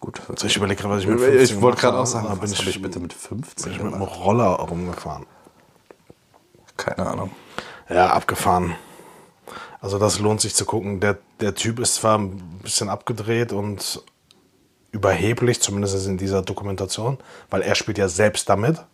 Gut. 0.00 0.20
Also 0.28 0.46
ich 0.46 0.56
überlege 0.56 0.82
gerade, 0.82 0.94
was 0.94 1.02
ich 1.02 1.08
mit 1.08 1.18
15 1.18 1.56
Ich 1.56 1.62
wollte 1.62 1.80
gerade 1.80 1.98
auch 1.98 2.06
sagen, 2.06 2.38
bin 2.38 2.52
ich, 2.52 2.66
ich 2.66 2.82
bitte 2.82 3.00
mit 3.00 3.12
15 3.12 3.64
bin 3.64 3.72
ich 3.72 3.82
mit 3.82 3.94
einem 3.94 4.02
Roller 4.02 4.50
rumgefahren. 4.50 5.24
Keine 6.76 7.06
Ahnung. 7.06 7.30
Ja, 7.88 8.08
abgefahren. 8.08 8.74
Also 9.80 9.98
das 9.98 10.18
lohnt 10.18 10.40
sich 10.40 10.54
zu 10.54 10.64
gucken. 10.64 11.00
Der, 11.00 11.18
der 11.40 11.54
Typ 11.54 11.78
ist 11.78 11.94
zwar 11.94 12.18
ein 12.18 12.60
bisschen 12.62 12.88
abgedreht 12.88 13.52
und 13.52 14.02
überheblich, 14.92 15.62
zumindest 15.62 16.06
in 16.06 16.18
dieser 16.18 16.42
Dokumentation, 16.42 17.18
weil 17.50 17.62
er 17.62 17.74
spielt 17.74 17.98
ja 17.98 18.08
selbst 18.08 18.48
damit. 18.48 18.84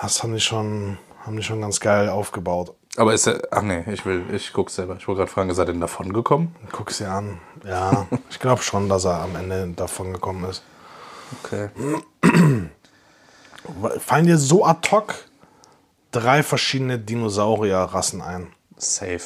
Das 0.00 0.22
haben 0.22 0.34
die 0.34 0.40
schon, 0.40 0.98
haben 1.24 1.36
die 1.36 1.42
schon 1.42 1.60
ganz 1.60 1.80
geil 1.80 2.08
aufgebaut. 2.08 2.74
Aber 2.96 3.14
ist 3.14 3.26
er. 3.26 3.40
Ach 3.50 3.62
nee, 3.62 3.84
ich 3.92 4.04
will, 4.06 4.24
ich 4.32 4.52
guck's 4.52 4.74
selber. 4.74 4.96
Ich 4.98 5.06
wollte 5.06 5.20
gerade 5.20 5.30
fragen, 5.30 5.50
ist 5.50 5.58
er 5.58 5.64
denn 5.66 5.80
davon 5.80 6.12
gekommen? 6.12 6.54
Guck 6.72 6.90
sie 6.90 7.04
an. 7.06 7.40
Ja, 7.64 8.06
ich 8.30 8.38
glaube 8.40 8.62
schon, 8.62 8.88
dass 8.88 9.04
er 9.04 9.20
am 9.22 9.36
Ende 9.36 9.68
davon 9.76 10.12
gekommen 10.12 10.44
ist. 10.50 10.62
Okay. 11.44 11.68
Fallen 14.00 14.26
dir 14.26 14.38
so 14.38 14.64
ad 14.64 14.88
hoc 14.90 15.14
drei 16.10 16.42
verschiedene 16.42 16.98
Dinosaurierrassen 16.98 18.22
ein? 18.22 18.52
Safe. 18.76 19.20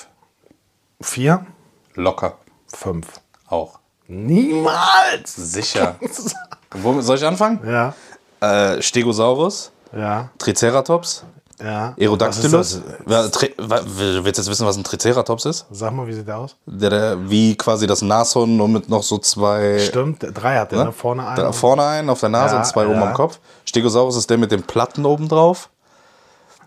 Vier? 1.01 1.47
Locker. 1.95 2.39
Fünf. 2.73 3.07
Auch. 3.49 3.79
Niemals! 4.09 5.35
Sicher. 5.37 5.97
Wo 6.73 7.01
soll 7.01 7.17
ich 7.17 7.25
anfangen? 7.25 7.61
Ja, 7.67 7.95
Äh, 8.41 8.83
Stegosaurus, 8.83 9.72
ja, 9.97 10.31
Triceratops, 10.39 11.25
ja. 11.63 11.95
Aerodactylus. 11.99 12.81
Willst 13.07 13.39
du 13.45 14.23
jetzt 14.25 14.49
wissen, 14.51 14.67
was 14.67 14.77
ein 14.77 14.85
Triceratops 14.85 15.45
ist? 15.45 15.67
Sag 15.71 15.93
mal, 15.93 16.07
wie 16.07 16.13
sieht 16.13 16.27
der 16.27 16.39
aus? 16.39 16.57
Der, 16.67 16.91
der 16.91 17.31
wie 17.31 17.57
quasi 17.57 17.87
das 17.87 18.03
Nashorn, 18.03 18.57
nur 18.57 18.69
mit 18.69 18.89
noch 18.89 19.03
so 19.03 19.19
zwei. 19.19 19.79
Stimmt, 19.79 20.27
drei 20.35 20.59
hat 20.59 20.73
der, 20.73 20.87
ne? 20.87 20.93
Vorne 20.93 21.27
einen. 21.27 21.37
Da 21.37 21.53
vorne 21.53 21.85
einen 21.85 22.11
auf 22.11 22.21
der 22.21 22.31
Nase 22.31 22.55
Ja, 22.55 22.61
und 22.61 22.67
zwei 22.67 22.87
oben 22.87 23.01
ja. 23.01 23.09
am 23.09 23.15
Kopf. 23.15 23.39
Stegosaurus 23.65 24.17
ist 24.17 24.29
der 24.29 24.39
mit 24.39 24.51
den 24.51 24.63
Platten 24.65 25.05
oben 25.05 25.29
drauf. 25.29 25.69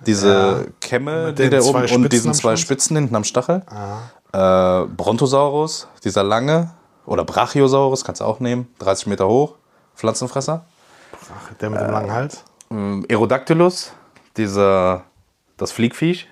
Diese 0.05 0.29
Ja. 0.29 0.71
Kämme, 0.81 1.33
die 1.33 1.49
der 1.49 1.65
oben 1.65 1.81
und 1.81 1.89
Spitzen 1.89 2.09
diesen 2.09 2.27
am 2.29 2.33
zwei? 2.35 2.55
Spitzen 2.55 2.95
hinten 2.95 3.15
am 3.15 3.23
Stachel. 3.23 3.63
Äh, 4.33 4.85
Brontosaurus, 4.95 5.87
dieser 6.03 6.23
lange. 6.23 6.71
Oder 7.05 7.23
Brachiosaurus, 7.23 8.03
kannst 8.03 8.21
du 8.21 8.25
auch 8.25 8.39
nehmen. 8.39 8.67
30 8.79 9.07
Meter 9.07 9.27
hoch. 9.27 9.55
Pflanzenfresser. 9.95 10.65
Ach, 11.13 11.53
der 11.55 11.69
mit 11.69 11.79
dem 11.81 11.91
langen 11.91 12.11
Hals. 12.11 12.43
Ähm, 12.71 13.05
Aerodactylus, 13.09 13.93
dieser, 14.37 15.03
das 15.57 15.71
Fliegviech. 15.71 16.29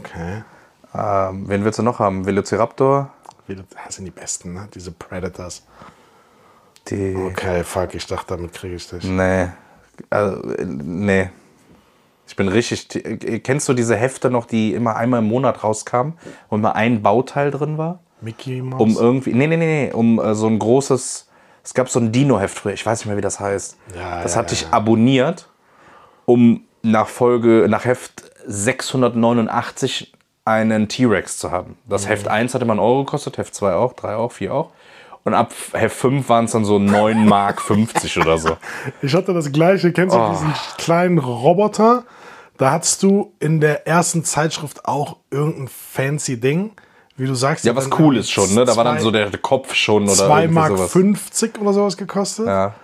Okay. 0.00 0.42
Ähm, 0.94 1.48
wen 1.48 1.64
willst 1.64 1.78
du 1.78 1.82
noch 1.82 1.98
haben? 1.98 2.24
Velociraptor. 2.26 3.12
Das 3.46 3.96
sind 3.96 4.06
die 4.06 4.10
besten, 4.10 4.54
ne? 4.54 4.68
Diese 4.74 4.92
Predators. 4.92 5.66
Die. 6.88 7.14
Okay, 7.14 7.64
fuck, 7.64 7.94
ich 7.94 8.06
dachte, 8.06 8.36
damit 8.36 8.52
kriege 8.52 8.76
ich 8.76 8.88
dich. 8.88 9.04
Nee. 9.04 9.48
Also, 10.10 10.40
nee. 10.64 11.30
Ich 12.26 12.36
bin 12.36 12.48
richtig. 12.48 12.88
Kennst 13.44 13.68
du 13.68 13.74
diese 13.74 13.96
Hefte 13.96 14.30
noch, 14.30 14.46
die 14.46 14.72
immer 14.72 14.96
einmal 14.96 15.20
im 15.20 15.28
Monat 15.28 15.62
rauskamen 15.62 16.14
und 16.48 16.62
mal 16.62 16.72
ein 16.72 17.02
Bauteil 17.02 17.50
drin 17.50 17.76
war? 17.76 18.00
Mickey 18.20 18.62
Mouse. 18.62 18.80
Um 18.80 18.96
irgendwie. 18.96 19.34
Nee, 19.34 19.46
nee, 19.46 19.56
nee, 19.56 19.86
nee. 19.86 19.92
Um 19.92 20.18
äh, 20.18 20.34
so 20.34 20.46
ein 20.46 20.58
großes. 20.58 21.28
Es 21.64 21.72
gab 21.74 21.88
so 21.88 21.98
ein 21.98 22.12
Dino-Heft 22.12 22.58
früher, 22.58 22.74
ich 22.74 22.84
weiß 22.84 23.00
nicht 23.00 23.06
mehr, 23.06 23.16
wie 23.16 23.22
das 23.22 23.40
heißt. 23.40 23.78
Ja, 23.96 24.22
das 24.22 24.34
ja, 24.34 24.38
hatte 24.40 24.54
ja, 24.54 24.60
ich 24.60 24.68
abonniert, 24.72 25.48
um 26.26 26.62
nach 26.82 27.08
Folge, 27.08 27.66
nach 27.68 27.84
Heft 27.86 28.22
689 28.46 30.12
einen 30.44 30.88
T-Rex 30.88 31.38
zu 31.38 31.50
haben. 31.50 31.70
Mhm. 31.70 31.90
Das 31.90 32.08
Heft 32.08 32.28
1 32.28 32.54
hatte 32.54 32.64
man 32.66 32.78
Euro 32.78 33.04
gekostet, 33.04 33.38
Heft 33.38 33.54
2 33.54 33.74
auch, 33.74 33.94
3 33.94 34.16
auch, 34.16 34.32
4 34.32 34.52
auch. 34.52 34.70
Und 35.24 35.32
ab 35.32 35.54
Heft 35.72 35.96
5 35.96 36.28
waren 36.28 36.44
es 36.44 36.52
dann 36.52 36.66
so 36.66 36.78
9 36.78 37.24
Mark 37.28 37.62
50 37.62 38.18
oder 38.18 38.36
so. 38.36 38.58
Ich 39.00 39.14
hatte 39.14 39.32
das 39.32 39.50
gleiche. 39.52 39.90
Kennst 39.92 40.14
du 40.14 40.20
Oh. 40.20 40.30
diesen 40.32 40.52
kleinen 40.76 41.18
Roboter? 41.18 42.04
Da 42.58 42.72
hattest 42.72 43.02
du 43.02 43.32
in 43.40 43.60
der 43.60 43.86
ersten 43.86 44.22
Zeitschrift 44.22 44.84
auch 44.84 45.16
irgendein 45.30 45.68
fancy 45.68 46.38
Ding. 46.38 46.72
Wie 47.16 47.26
du 47.26 47.34
sagst. 47.34 47.64
Ja, 47.64 47.76
was 47.76 47.88
cool 47.98 48.16
ist 48.16 48.30
schon, 48.30 48.52
ne? 48.54 48.64
Da 48.64 48.76
war 48.76 48.84
dann 48.84 48.98
so 48.98 49.10
der 49.10 49.30
Kopf 49.38 49.74
schon 49.74 50.04
oder 50.04 50.14
2 50.14 50.42
irgendwie 50.42 50.54
Mark 50.54 50.76
sowas. 50.76 50.92
50 50.92 51.60
oder 51.60 51.72
sowas 51.72 51.96
gekostet. 51.96 52.46
Ja. 52.46 52.74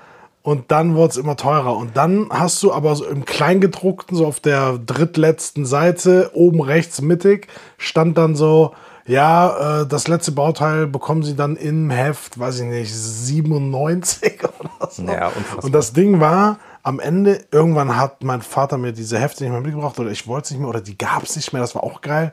Und 0.43 0.71
dann 0.71 0.95
wurde 0.95 1.11
es 1.11 1.17
immer 1.17 1.37
teurer. 1.37 1.77
Und 1.77 1.97
dann 1.97 2.29
hast 2.31 2.63
du 2.63 2.73
aber 2.73 2.95
so 2.97 3.05
im 3.05 3.25
Kleingedruckten, 3.25 4.17
so 4.17 4.27
auf 4.27 4.41
der 4.41 4.79
drittletzten 4.79 5.67
Seite, 5.67 6.31
oben 6.33 6.63
rechts 6.63 7.03
mittig, 7.03 7.49
stand 7.77 8.17
dann 8.17 8.37
so, 8.37 8.73
ja, 9.07 9.83
äh, 9.83 9.87
das 9.87 10.09
letzte 10.09 10.33
Bauteil 10.33 10.87
bekommen 10.87 11.25
sie 11.25 11.35
dann 11.35 11.57
im 11.57 11.91
Heft, 11.91 12.39
weiß 12.39 12.61
ich 12.61 12.67
nicht, 12.67 12.95
97 12.95 14.41
oder 14.61 14.91
so. 14.91 15.03
Ja. 15.03 15.33
Und 15.61 15.75
das 15.75 15.93
Ding 15.93 16.21
war, 16.21 16.59
am 16.83 17.01
Ende, 17.01 17.45
irgendwann 17.51 17.97
hat 17.97 18.23
mein 18.23 18.41
Vater 18.41 18.79
mir 18.79 18.93
diese 18.93 19.19
Hefte 19.19 19.45
nicht 19.45 19.53
mehr 19.53 19.61
mitgebracht 19.61 19.99
oder 19.99 20.11
ich 20.11 20.27
wollte 20.27 20.45
es 20.45 20.51
nicht 20.53 20.61
mehr 20.61 20.69
oder 20.69 20.81
die 20.81 20.97
gab 20.97 21.25
es 21.25 21.37
nicht 21.37 21.53
mehr, 21.53 21.61
das 21.61 21.75
war 21.75 21.83
auch 21.83 22.01
geil. 22.01 22.33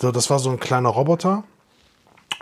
So, 0.00 0.12
das 0.12 0.28
war 0.30 0.38
so 0.38 0.50
ein 0.50 0.60
kleiner 0.60 0.88
Roboter. 0.90 1.44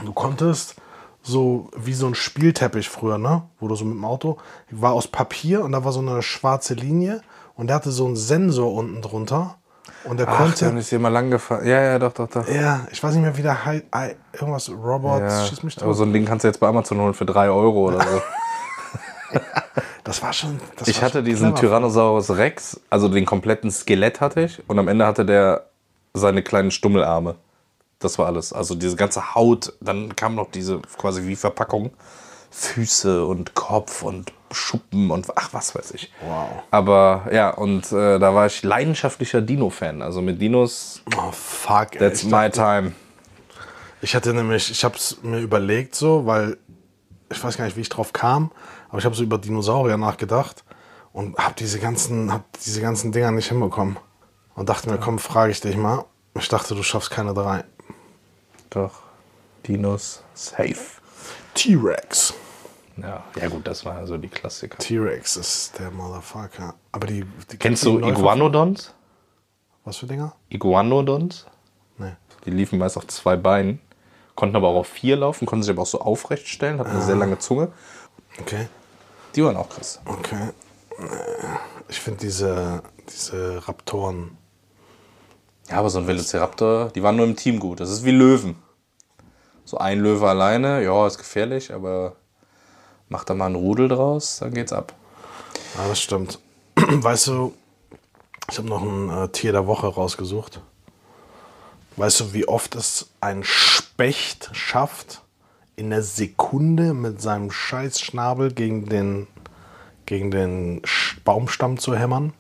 Du 0.04 0.12
konntest 0.12 0.76
so 1.22 1.70
wie 1.76 1.94
so 1.94 2.06
ein 2.06 2.14
Spielteppich 2.14 2.88
früher, 2.88 3.16
ne? 3.18 3.42
Wo 3.60 3.68
du 3.68 3.74
so 3.76 3.84
mit 3.84 3.94
dem 3.94 4.04
Auto, 4.04 4.38
war 4.70 4.92
aus 4.92 5.06
Papier 5.08 5.62
und 5.64 5.72
da 5.72 5.84
war 5.84 5.92
so 5.92 6.00
eine 6.00 6.20
schwarze 6.22 6.74
Linie 6.74 7.22
und 7.54 7.68
der 7.68 7.76
hatte 7.76 7.90
so 7.92 8.06
einen 8.06 8.16
Sensor 8.16 8.72
unten 8.74 9.00
drunter 9.00 9.56
und 10.04 10.18
der 10.18 10.28
Ach, 10.28 10.36
konnte. 10.36 10.66
dann 10.66 10.76
ist 10.76 10.88
hier 10.90 10.98
mal 10.98 11.08
lang 11.08 11.30
gefahren. 11.30 11.66
Ja, 11.66 11.80
ja, 11.80 11.98
doch, 11.98 12.12
doch, 12.12 12.28
doch. 12.28 12.46
ja, 12.48 12.86
ich 12.90 13.02
weiß 13.02 13.14
nicht 13.14 13.22
mehr, 13.22 13.36
wie 13.36 13.42
der 13.42 13.64
heißt. 13.64 13.84
Irgendwas 14.32 14.68
Robots, 14.70 15.20
Ja, 15.20 15.44
schieß 15.46 15.62
mich 15.62 15.76
aber 15.78 15.86
drauf. 15.86 15.96
so 15.96 16.02
ein 16.04 16.12
Ding 16.12 16.24
kannst 16.26 16.44
du 16.44 16.48
jetzt 16.48 16.58
bei 16.60 16.66
Amazon 16.68 16.98
holen 17.00 17.14
für 17.14 17.24
3 17.24 17.48
Euro 17.50 17.88
oder 17.88 18.00
so. 18.00 18.22
Das 20.04 20.22
war 20.22 20.32
schon. 20.34 20.60
Das 20.76 20.86
Ich 20.86 20.96
war 20.98 21.04
hatte 21.06 21.18
schon 21.18 21.24
diesen. 21.24 21.54
Tyrannosaurus 21.54 22.36
Rex, 22.36 22.78
also 22.90 23.08
den 23.08 23.24
kompletten 23.24 23.70
Skelett 23.70 24.20
hatte 24.20 24.42
ich. 24.42 24.62
Und 24.68 24.78
am 24.78 24.86
Ende 24.86 25.06
hatte 25.06 25.24
der 25.24 25.64
seine 26.12 26.42
kleinen 26.42 26.70
Stummelarme. 26.70 27.36
Das 27.98 28.18
war 28.18 28.26
alles. 28.26 28.52
Also 28.52 28.74
diese 28.74 28.96
ganze 28.96 29.34
Haut, 29.34 29.72
dann 29.80 30.14
kam 30.16 30.34
noch 30.34 30.50
diese 30.50 30.80
quasi 30.98 31.26
wie 31.26 31.36
Verpackung. 31.36 31.90
Füße 32.50 33.24
und 33.26 33.54
Kopf 33.54 34.02
und 34.02 34.32
Schuppen 34.52 35.10
und 35.10 35.26
ach, 35.36 35.48
was 35.52 35.74
weiß 35.74 35.90
ich. 35.92 36.12
Wow. 36.24 36.48
Aber 36.70 37.26
ja, 37.32 37.50
und 37.50 37.90
äh, 37.90 38.20
da 38.20 38.32
war 38.34 38.46
ich 38.46 38.62
leidenschaftlicher 38.62 39.40
Dino-Fan. 39.40 40.00
Also 40.02 40.22
mit 40.22 40.40
Dinos, 40.40 41.02
Oh, 41.16 41.32
fuck, 41.32 41.94
ey. 41.94 41.98
that's 41.98 42.22
Ich, 42.22 42.30
my 42.30 42.48
time. 42.50 42.92
ich 44.00 44.14
hatte 44.14 44.32
nämlich, 44.32 44.70
ich 44.70 44.84
habe 44.84 44.94
es 44.96 45.18
mir 45.22 45.40
überlegt 45.40 45.96
so, 45.96 46.26
weil 46.26 46.56
ich 47.32 47.42
weiß 47.42 47.56
gar 47.56 47.64
nicht, 47.64 47.76
wie 47.76 47.80
ich 47.80 47.88
drauf 47.88 48.12
kam, 48.12 48.52
aber 48.88 48.98
ich 48.98 49.04
habe 49.04 49.16
so 49.16 49.24
über 49.24 49.38
Dinosaurier 49.38 49.96
nachgedacht 49.96 50.62
und 51.12 51.36
habe 51.36 51.54
diese 51.58 51.80
ganzen, 51.80 52.32
hab 52.32 52.44
diese 52.64 52.80
ganzen 52.80 53.10
Dinger 53.10 53.32
nicht 53.32 53.48
hinbekommen. 53.48 53.96
Und 54.54 54.68
dachte 54.68 54.88
mir, 54.88 54.98
komm, 54.98 55.18
frage 55.18 55.50
ich 55.50 55.60
dich 55.60 55.76
mal. 55.76 56.04
Ich 56.38 56.48
dachte, 56.48 56.76
du 56.76 56.84
schaffst 56.84 57.10
keine 57.10 57.34
drei. 57.34 57.64
Doch, 58.74 59.02
Dinos, 59.66 60.24
safe. 60.34 61.00
T-Rex. 61.54 62.34
Ja, 62.96 63.22
ja 63.40 63.48
gut, 63.48 63.66
das 63.66 63.84
waren 63.84 63.98
also 63.98 64.16
die 64.18 64.28
Klassiker. 64.28 64.78
T-Rex 64.78 65.36
ist 65.36 65.78
der 65.78 65.92
Motherfucker. 65.92 66.74
Aber 66.90 67.06
die, 67.06 67.24
die 67.50 67.56
Kennst 67.56 67.84
du 67.84 68.00
Iguanodons? 68.00 68.92
Was 69.84 69.98
für 69.98 70.06
Dinger? 70.06 70.34
Iguanodons? 70.48 71.46
Nee. 71.98 72.16
Die 72.44 72.50
liefen 72.50 72.78
meist 72.80 72.96
auf 72.96 73.06
zwei 73.06 73.36
Beinen, 73.36 73.80
konnten 74.34 74.56
aber 74.56 74.68
auch 74.68 74.80
auf 74.80 74.88
vier 74.88 75.16
laufen, 75.16 75.46
konnten 75.46 75.62
sich 75.62 75.70
aber 75.70 75.82
auch 75.82 75.86
so 75.86 76.00
aufrecht 76.00 76.48
stellen, 76.48 76.80
hatten 76.80 76.90
eine 76.90 77.02
sehr 77.02 77.16
lange 77.16 77.38
Zunge. 77.38 77.70
Okay. 78.40 78.68
Die 79.36 79.44
waren 79.44 79.56
auch 79.56 79.68
krass. 79.68 80.00
Okay. 80.04 80.50
Ich 81.88 82.00
finde 82.00 82.20
diese, 82.20 82.82
diese 83.08 83.66
Raptoren. 83.68 84.36
Ja, 85.70 85.78
aber 85.78 85.90
so 85.90 85.98
ein 85.98 86.06
Velociraptor, 86.06 86.90
die 86.90 87.02
waren 87.02 87.16
nur 87.16 87.26
im 87.26 87.36
Team 87.36 87.58
gut. 87.58 87.80
Das 87.80 87.90
ist 87.90 88.04
wie 88.04 88.10
Löwen. 88.10 88.56
So 89.64 89.78
ein 89.78 90.00
Löwe 90.00 90.28
alleine, 90.28 90.82
ja, 90.82 91.06
ist 91.06 91.18
gefährlich, 91.18 91.72
aber 91.72 92.16
macht 93.08 93.30
da 93.30 93.34
mal 93.34 93.46
einen 93.46 93.54
Rudel 93.54 93.88
draus, 93.88 94.38
dann 94.40 94.52
geht's 94.52 94.72
ab. 94.72 94.94
Ja, 95.76 95.88
das 95.88 96.00
stimmt. 96.00 96.38
Weißt 96.76 97.28
du, 97.28 97.54
ich 98.50 98.58
habe 98.58 98.68
noch 98.68 98.82
ein 98.82 99.10
äh, 99.10 99.28
Tier 99.28 99.52
der 99.52 99.66
Woche 99.66 99.86
rausgesucht. 99.86 100.60
Weißt 101.96 102.20
du, 102.20 102.32
wie 102.32 102.46
oft 102.46 102.74
es 102.74 103.10
ein 103.20 103.42
Specht 103.44 104.50
schafft, 104.52 105.22
in 105.76 105.90
der 105.90 106.02
Sekunde 106.02 106.92
mit 106.92 107.22
seinem 107.22 107.50
scheiß 107.50 108.00
Schnabel 108.00 108.52
gegen 108.52 108.86
den, 108.86 109.26
gegen 110.06 110.30
den 110.30 110.82
Baumstamm 111.24 111.78
zu 111.78 111.96
hämmern? 111.96 112.32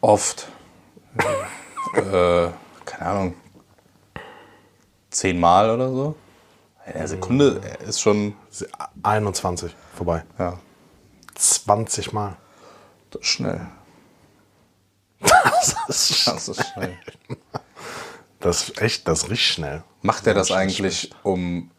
Oft. 0.00 0.48
Äh, 1.94 2.48
keine 2.84 3.06
Ahnung. 3.10 3.34
Zehnmal 5.10 5.70
oder 5.70 5.88
so. 5.90 6.14
In 6.86 6.92
der 6.94 7.08
Sekunde 7.08 7.60
ist 7.86 8.00
schon, 8.00 8.34
Se- 8.50 8.68
21, 9.02 9.74
vorbei. 9.94 10.24
ja, 10.38 10.58
20 11.34 12.12
Mal. 12.12 12.36
das 13.10 13.20
ist 13.22 13.28
schnell. 13.28 13.60
Das 15.20 15.74
ist, 15.88 16.26
Das 16.26 16.48
ist 16.48 16.64
schnell. 16.72 16.96
das 18.40 18.62
ist 18.68 18.80
echt, 18.80 19.08
das 19.08 19.28
riecht 19.30 19.42
schnell. 19.44 19.82
Macht 20.02 20.26
er 20.26 20.34
das 20.34 20.50
eigentlich, 20.52 21.10
um 21.22 21.70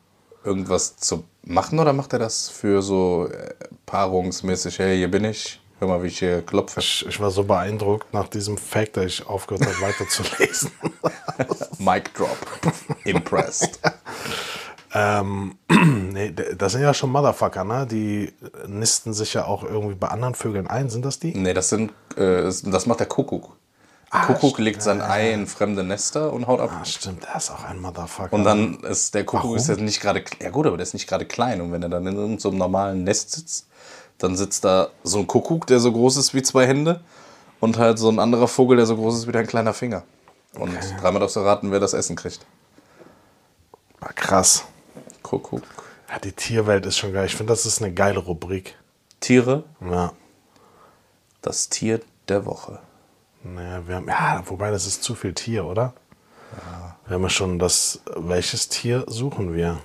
irgendwas 0.43 0.97
zu 0.97 1.23
machen 1.43 1.79
oder 1.79 1.93
macht 1.93 2.13
er 2.13 2.19
das 2.19 2.49
für 2.49 2.81
so 2.81 3.27
äh, 3.31 3.53
paarungsmäßig, 3.85 4.79
hey, 4.79 4.97
hier 4.97 5.09
bin 5.09 5.23
ich, 5.25 5.61
hör 5.79 5.87
mal, 5.87 6.03
wie 6.03 6.07
ich 6.07 6.19
hier 6.19 6.41
klopfe. 6.41 6.79
Ich, 6.79 7.05
ich 7.07 7.19
war 7.19 7.31
so 7.31 7.43
beeindruckt 7.43 8.13
nach 8.13 8.27
diesem 8.27 8.57
Fact, 8.57 8.97
dass 8.97 9.05
ich 9.05 9.27
aufgehört 9.27 9.65
habe, 9.65 9.81
weiterzulesen. 9.81 10.71
Mic 11.79 12.11
drop. 12.13 12.37
Impressed. 13.05 13.79
Ähm, 14.91 15.55
nee, 15.69 16.33
das 16.57 16.71
sind 16.71 16.81
ja 16.81 16.93
schon 16.95 17.11
Motherfucker, 17.11 17.63
ne? 17.63 17.85
Die 17.85 18.33
nisten 18.67 19.13
sich 19.13 19.35
ja 19.35 19.45
auch 19.45 19.63
irgendwie 19.63 19.93
bei 19.93 20.07
anderen 20.07 20.33
Vögeln 20.33 20.65
ein. 20.65 20.89
Sind 20.89 21.05
das 21.05 21.19
die? 21.19 21.35
Nee, 21.35 21.53
das 21.53 21.69
sind, 21.69 21.91
äh, 22.17 22.41
das 22.43 22.85
macht 22.87 22.99
der 22.99 23.07
Kuckuck. 23.07 23.55
Der 24.11 24.21
Kuckuck 24.21 24.57
legt 24.57 24.81
sein 24.81 25.01
Ei 25.01 25.31
in 25.31 25.45
fremde 25.45 25.83
Nester 25.83 26.33
und 26.33 26.47
haut 26.47 26.59
ab. 26.59 26.71
Ah, 26.73 26.85
stimmt, 26.85 27.23
der 27.23 27.35
ist 27.35 27.51
auch 27.51 27.63
ein 27.63 27.79
Motherfucker. 27.79 28.33
Und 28.33 28.43
dann 28.43 28.79
ist 28.79 29.13
der 29.13 29.23
Kuckuck 29.23 29.43
Warum? 29.43 29.57
ist 29.57 29.69
ja 29.69 29.75
nicht 29.75 30.01
gerade, 30.01 30.23
ja 30.41 30.49
gut, 30.49 30.65
aber 30.65 30.77
der 30.77 30.83
ist 30.83 30.93
nicht 30.93 31.07
gerade 31.07 31.25
klein. 31.25 31.61
Und 31.61 31.71
wenn 31.71 31.83
er 31.83 31.89
dann 31.89 32.07
in 32.07 32.39
so 32.39 32.49
einem 32.49 32.57
normalen 32.57 33.03
Nest 33.03 33.33
sitzt, 33.33 33.68
dann 34.19 34.35
sitzt 34.35 34.63
da 34.65 34.89
so 35.03 35.17
ein 35.19 35.27
Kuckuck, 35.27 35.67
der 35.67 35.79
so 35.79 35.91
groß 35.91 36.17
ist 36.17 36.33
wie 36.33 36.41
zwei 36.43 36.67
Hände 36.67 37.01
und 37.59 37.77
halt 37.77 37.97
so 37.99 38.09
ein 38.09 38.19
anderer 38.19 38.47
Vogel, 38.47 38.77
der 38.77 38.85
so 38.85 38.95
groß 38.95 39.17
ist 39.17 39.27
wie 39.27 39.31
dein 39.31 39.47
kleiner 39.47 39.73
Finger. 39.73 40.03
Und 40.55 40.73
dreimal 41.01 41.19
darfst 41.19 41.35
du 41.35 41.41
raten, 41.41 41.71
wer 41.71 41.79
das 41.79 41.93
Essen 41.93 42.15
kriegt. 42.15 42.45
Ah, 44.01 44.11
krass. 44.13 44.65
Kuckuck. 45.23 45.63
Ja, 46.09 46.19
die 46.19 46.31
Tierwelt 46.31 46.85
ist 46.85 46.97
schon 46.97 47.13
geil. 47.13 47.25
Ich 47.25 47.35
finde, 47.35 47.51
das 47.51 47.65
ist 47.65 47.81
eine 47.81 47.93
geile 47.93 48.19
Rubrik. 48.19 48.75
Tiere, 49.19 49.63
Ja. 49.81 50.13
das 51.41 51.69
Tier 51.69 51.99
der 52.29 52.45
Woche. 52.45 52.79
Naja, 53.43 53.87
wir 53.87 53.95
haben, 53.95 54.07
ja, 54.07 54.43
wobei 54.45 54.71
das 54.71 54.85
ist 54.87 55.03
zu 55.03 55.15
viel 55.15 55.33
Tier, 55.33 55.65
oder? 55.65 55.93
Wir 57.05 57.15
haben 57.15 57.23
ja 57.23 57.29
schon 57.29 57.59
das, 57.59 58.01
welches 58.15 58.69
Tier 58.69 59.03
suchen 59.07 59.53
wir? 59.53 59.79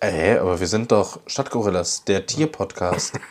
Äh, 0.00 0.10
Hä, 0.10 0.38
aber 0.38 0.60
wir 0.60 0.66
sind 0.66 0.92
doch 0.92 1.20
Stadtgorillas, 1.26 2.04
der 2.04 2.26
Tierpodcast. 2.26 3.12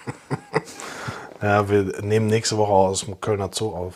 Ja, 1.42 1.70
wir 1.70 2.02
nehmen 2.02 2.28
nächste 2.28 2.58
Woche 2.58 2.74
aus 2.74 3.06
dem 3.06 3.22
Kölner 3.22 3.50
Zoo 3.54 3.74
auf. 3.74 3.94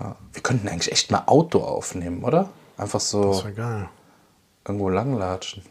Ja. 0.00 0.16
Wir 0.32 0.42
könnten 0.42 0.66
eigentlich 0.66 0.90
echt 0.90 1.12
mal 1.12 1.22
Outdoor 1.26 1.68
aufnehmen, 1.70 2.24
oder? 2.24 2.48
Einfach 2.76 2.98
so 2.98 3.28
Das 3.30 3.44
wäre 3.44 3.54
geil. 3.54 3.88
irgendwo 4.66 4.88
langlatschen. 4.88 5.62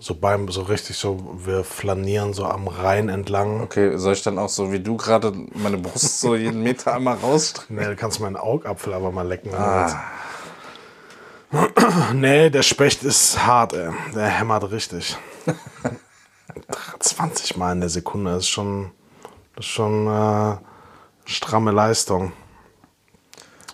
So 0.00 0.14
beim, 0.14 0.50
so 0.50 0.62
richtig 0.64 0.98
so, 0.98 1.38
wir 1.46 1.64
flanieren 1.64 2.34
so 2.34 2.44
am 2.44 2.68
Rhein 2.68 3.08
entlang. 3.08 3.62
Okay, 3.62 3.96
soll 3.96 4.12
ich 4.12 4.22
dann 4.22 4.38
auch 4.38 4.50
so 4.50 4.70
wie 4.70 4.80
du 4.80 4.98
gerade 4.98 5.32
meine 5.54 5.78
Brust 5.78 6.20
so 6.20 6.36
jeden 6.36 6.62
Meter 6.62 6.92
einmal 6.92 7.16
rausstrecken? 7.16 7.76
Nee, 7.78 7.86
du 7.86 7.96
kannst 7.96 8.20
meinen 8.20 8.36
Augapfel 8.36 8.92
aber 8.92 9.12
mal 9.12 9.26
lecken. 9.26 9.54
Ah. 9.54 10.04
Nee, 12.14 12.50
der 12.50 12.62
Specht 12.62 13.02
ist 13.02 13.44
hart, 13.44 13.74
ey. 13.74 13.90
Der 14.14 14.26
hämmert 14.26 14.70
richtig. 14.70 15.16
20 16.98 17.56
Mal 17.56 17.72
in 17.72 17.80
der 17.80 17.88
Sekunde 17.88 18.36
ist 18.36 18.48
schon, 18.48 18.90
das 19.56 19.66
ist 19.66 19.72
schon 19.72 20.06
äh, 20.06 20.56
stramme 21.24 21.70
Leistung. 21.70 22.32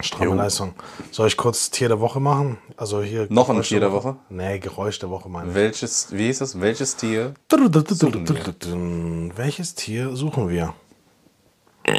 Stramme 0.00 0.26
Jo. 0.26 0.34
Leistung. 0.34 0.74
Soll 1.10 1.26
ich 1.26 1.36
kurz 1.36 1.70
Tier 1.70 1.88
der 1.88 1.98
Woche 1.98 2.20
machen? 2.20 2.58
Also 2.76 3.02
hier. 3.02 3.26
Noch 3.30 3.50
ein 3.50 3.62
Tier 3.62 3.80
der 3.80 3.92
Woche? 3.92 4.16
Nee, 4.28 4.60
Geräusch 4.60 4.98
der 5.00 5.10
Woche 5.10 5.28
meine 5.28 5.48
ich. 5.48 5.54
Welches, 5.54 6.12
wie 6.12 6.26
hieß 6.26 6.42
es? 6.42 6.60
Welches 6.60 6.96
Tier? 6.96 7.34
Welches 7.50 9.74
Tier 9.74 10.16
suchen 10.16 10.48
wir? 10.48 10.74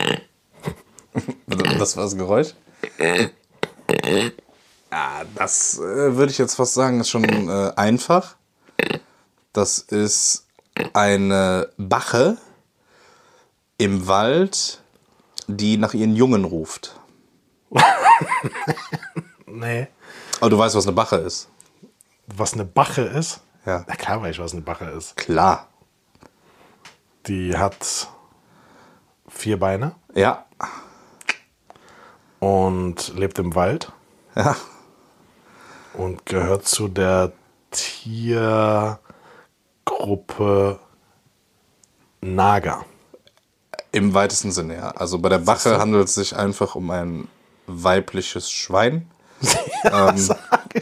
Das 1.80 1.98
war 1.98 2.04
das 2.04 2.16
Geräusch? 2.16 2.54
Ah, 4.92 5.24
das 5.36 5.78
äh, 5.78 6.16
würde 6.16 6.32
ich 6.32 6.38
jetzt 6.38 6.56
fast 6.56 6.74
sagen, 6.74 7.00
ist 7.00 7.10
schon 7.10 7.24
äh, 7.50 7.72
einfach. 7.76 8.36
Das 9.54 9.80
ist 9.80 10.46
eine 10.94 11.70
Bache 11.78 12.38
im 13.78 14.08
Wald, 14.08 14.82
die 15.48 15.78
nach 15.78 15.94
ihren 15.94 16.16
Jungen 16.16 16.44
ruft. 16.46 17.00
Nee. 19.46 19.88
Aber 20.40 20.50
du 20.52 20.58
weißt, 20.58 20.76
was 20.76 20.86
eine 20.86 20.96
Bache 20.96 21.16
ist. 21.18 21.50
Was 22.28 22.54
eine 22.54 22.66
Bache 22.66 23.02
ist? 23.02 23.42
Ja. 23.66 23.84
Na 23.88 23.96
klar 23.96 24.22
weiß 24.22 24.36
ich, 24.36 24.40
was 24.42 24.54
eine 24.54 24.62
Bache 24.62 24.86
ist. 24.86 25.18
Klar. 25.18 25.68
Die 27.28 27.58
hat 27.58 28.08
vier 29.28 29.60
Beine 29.60 29.96
Ja. 30.14 30.46
und 32.40 33.14
lebt 33.16 33.40
im 33.40 33.56
Wald 33.56 33.92
Ja. 34.36 34.56
Und 35.94 36.26
gehört 36.26 36.68
zu 36.68 36.88
der 36.88 37.32
Tiergruppe 37.72 39.00
Nager. 42.22 42.86
Im 43.92 44.14
weitesten 44.14 44.52
Sinne, 44.52 44.76
ja. 44.76 44.92
Also 44.92 45.20
bei 45.20 45.30
der 45.30 45.40
Bache 45.40 45.80
handelt 45.80 46.08
es 46.08 46.16
sich 46.16 46.36
einfach 46.36 46.76
um 46.76 46.92
ein 46.92 47.28
weibliches 47.66 48.52
Schwein. 48.52 49.10
ähm, 49.86 50.30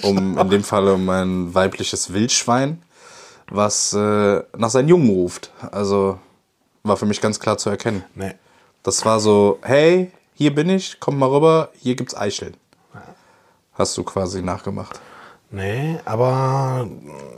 um 0.02 0.38
in 0.38 0.50
dem 0.50 0.64
Fall 0.64 0.88
um 0.88 1.08
ein 1.10 1.54
weibliches 1.54 2.12
Wildschwein, 2.12 2.82
was 3.50 3.94
äh, 3.94 4.42
nach 4.58 4.72
seinen 4.72 4.90
Jungen 4.90 5.10
ruft. 5.10 5.52
Also 5.72 6.20
war 6.84 6.98
für 6.98 7.06
mich 7.06 7.22
ganz 7.22 7.40
klar 7.40 7.58
zu 7.58 7.70
erkennen. 7.70 8.04
Nee. 8.16 8.34
Das 8.84 9.06
war 9.06 9.20
so, 9.20 9.60
hey, 9.62 10.12
hier 10.34 10.56
bin 10.56 10.70
ich, 10.70 11.00
komm 11.00 11.20
mal 11.20 11.30
rüber, 11.30 11.70
hier 11.80 11.96
gibt's 11.96 12.16
Eicheln. 12.16 12.58
Hast 13.78 13.98
du 13.98 14.04
quasi 14.04 14.42
nachgemacht. 14.42 15.00
Nee, 15.50 16.00
aber 16.04 16.90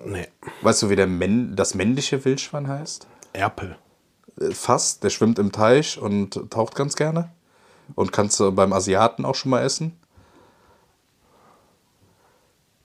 nee. 0.06 0.28
Weißt 0.62 0.82
du, 0.82 0.90
wie 0.90 0.96
der 0.96 1.08
Männ 1.08 1.56
das 1.56 1.76
männliche 1.76 2.24
Wildschwein 2.26 2.68
heißt? 2.68 3.08
Erpel. 3.34 3.78
Äh, 4.40 4.52
Fast, 4.52 5.04
der 5.04 5.10
schwimmt 5.10 5.38
im 5.38 5.52
Teich 5.52 6.00
und 6.00 6.50
taucht 6.50 6.76
ganz 6.76 6.96
gerne. 6.96 7.30
Und 7.96 8.12
kannst 8.12 8.40
du 8.40 8.52
beim 8.52 8.74
Asiaten 8.74 9.26
auch 9.26 9.36
schon 9.36 9.52
mal 9.52 9.64
essen. 9.64 10.00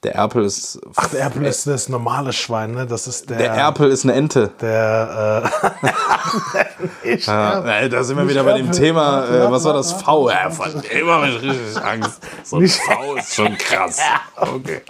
Der 0.05 0.13
Erpel 0.13 0.45
ist. 0.45 0.79
Ach, 0.97 1.07
der 1.07 1.21
Erpel 1.21 1.43
ist 1.47 1.65
das 1.65 1.89
normale 1.89 2.31
Schwein, 2.31 2.73
ne? 2.73 2.85
Das 2.85 3.07
ist 3.07 3.27
der. 3.27 3.39
der 3.39 3.53
Erpel 3.53 3.89
ist 3.89 4.03
eine 4.03 4.13
Ente. 4.13 4.51
Der, 4.61 5.49
äh, 6.53 6.59
ich, 7.15 7.25
Ja, 7.25 7.87
da 7.87 8.03
sind 8.03 8.15
wir 8.15 8.29
wieder 8.29 8.43
bei 8.43 8.53
dem. 8.55 8.71
Thema, 8.71 9.25
äh, 9.25 9.49
was 9.49 9.63
war 9.63 9.73
das? 9.73 9.93
V. 9.93 10.29
Ja, 10.29 10.51
von 10.51 10.79
dem 10.79 11.07
habe 11.07 11.29
ich 11.29 11.41
richtig 11.41 11.83
Angst. 11.83 12.21
So 12.43 12.57
ein 12.57 12.67
V 12.67 13.15
ist 13.15 13.33
schon 13.33 13.57
krass. 13.57 13.99
Okay. 14.35 14.81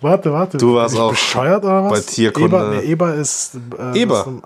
Warte, 0.00 0.32
warte. 0.32 0.56
Du 0.56 0.74
warst 0.74 0.98
auch 0.98 1.10
bescheuert 1.10 1.62
oder 1.62 1.84
was? 1.84 1.92
bei 1.92 2.12
Tierkunde. 2.12 2.56
Eber, 2.56 2.70
nee, 2.70 2.80
Eber 2.80 3.14
ist. 3.14 3.56
Äh, 3.78 4.00
Eber. 4.00 4.40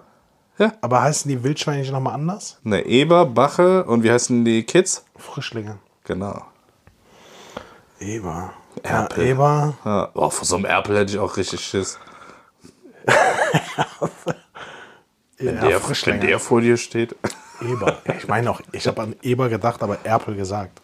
Ja. 0.58 0.72
Aber 0.80 1.02
heißen 1.02 1.28
die 1.28 1.44
Wildschweine 1.44 1.82
nicht 1.82 1.92
nochmal 1.92 2.14
anders? 2.14 2.58
Ne, 2.64 2.84
Eber, 2.84 3.26
Bache 3.26 3.84
und 3.84 4.02
wie 4.02 4.10
heißen 4.10 4.44
die 4.44 4.64
Kids? 4.64 5.04
Frischlinge. 5.16 5.78
Genau. 6.02 6.42
Eber. 8.00 8.54
Erpel. 8.82 9.24
Ja, 9.24 9.30
Eber. 9.30 9.74
Ja. 9.84 10.08
Oh, 10.14 10.30
vor 10.30 10.46
so 10.46 10.56
einem 10.56 10.64
Erpel 10.64 10.96
hätte 10.98 11.12
ich 11.12 11.18
auch 11.18 11.36
richtig 11.36 11.60
Schiss. 11.60 11.98
Wenn, 15.38 15.56
Ja, 15.56 15.68
der, 15.68 15.80
wenn 16.04 16.20
der 16.20 16.38
vor 16.38 16.60
dir 16.60 16.76
steht. 16.76 17.16
Eber. 17.62 17.96
Ich 18.18 18.28
meine 18.28 18.50
auch, 18.50 18.60
ich 18.72 18.86
habe 18.86 19.00
an 19.02 19.16
Eber 19.22 19.48
gedacht, 19.48 19.82
aber 19.82 19.96
Erpel 20.04 20.36
gesagt. 20.36 20.80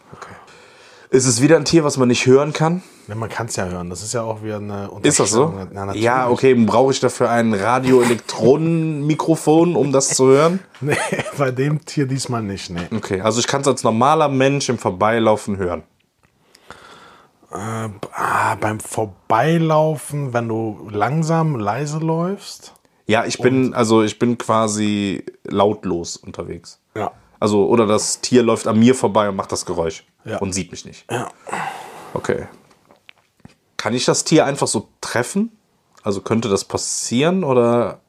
Ist 1.09 1.25
es 1.25 1.41
wieder 1.41 1.55
ein 1.55 1.63
Tier, 1.65 1.83
was 1.83 1.97
man 1.97 2.07
nicht 2.09 2.25
hören 2.25 2.53
kann? 2.53 2.81
Ne, 3.07 3.15
man 3.15 3.29
kann 3.29 3.45
es 3.47 3.55
ja 3.55 3.65
hören. 3.65 3.89
Das 3.89 4.03
ist 4.03 4.13
ja 4.13 4.21
auch 4.23 4.43
wieder 4.43 4.57
eine 4.57 4.89
Ist 5.03 5.19
das 5.19 5.29
so? 5.29 5.53
Na, 5.71 5.93
ja, 5.93 6.27
okay. 6.29 6.53
Brauche 6.53 6.91
ich 6.91 6.99
dafür 6.99 7.29
ein 7.29 7.53
Radioelektronenmikrofon, 7.53 9.77
um 9.77 9.93
das 9.93 10.09
zu 10.09 10.27
hören? 10.27 10.59
Nee, 10.81 10.97
bei 11.37 11.51
dem 11.51 11.85
Tier 11.85 12.05
diesmal 12.05 12.43
nicht. 12.43 12.69
Nee. 12.69 12.81
Okay, 12.95 13.21
also 13.21 13.39
ich 13.39 13.47
kann 13.47 13.61
es 13.61 13.67
als 13.67 13.83
normaler 13.83 14.27
Mensch 14.27 14.67
im 14.69 14.77
Vorbeilaufen 14.77 15.57
hören. 15.57 15.81
Ah, 17.49 18.55
beim 18.59 18.79
Vorbeilaufen, 18.79 20.33
wenn 20.33 20.47
du 20.47 20.87
langsam, 20.91 21.55
leise 21.55 21.99
läufst. 21.99 22.73
Ja, 23.05 23.25
ich 23.25 23.37
bin, 23.39 23.73
also 23.73 24.03
ich 24.03 24.19
bin 24.19 24.37
quasi 24.37 25.23
lautlos 25.45 26.17
unterwegs. 26.17 26.81
Ja. 26.93 27.11
Also, 27.39 27.67
oder 27.67 27.85
das 27.85 28.19
Tier 28.19 28.43
läuft 28.43 28.67
an 28.67 28.77
mir 28.79 28.95
vorbei 28.95 29.29
und 29.29 29.35
macht 29.35 29.51
das 29.51 29.65
Geräusch 29.65 30.05
Ja. 30.25 30.39
und 30.39 30.51
sieht 30.53 30.71
mich 30.71 30.83
nicht. 30.83 31.05
Ja. 31.09 31.29
Okay. 32.13 32.47
Kann 33.77 33.93
ich 33.93 34.03
das 34.05 34.23
Tier 34.25 34.45
einfach 34.45 34.67
so 34.67 34.89
treffen? 34.99 35.51
Also 36.03 36.21
könnte 36.21 36.49
das 36.49 36.65
passieren 36.65 37.43
oder 37.43 37.99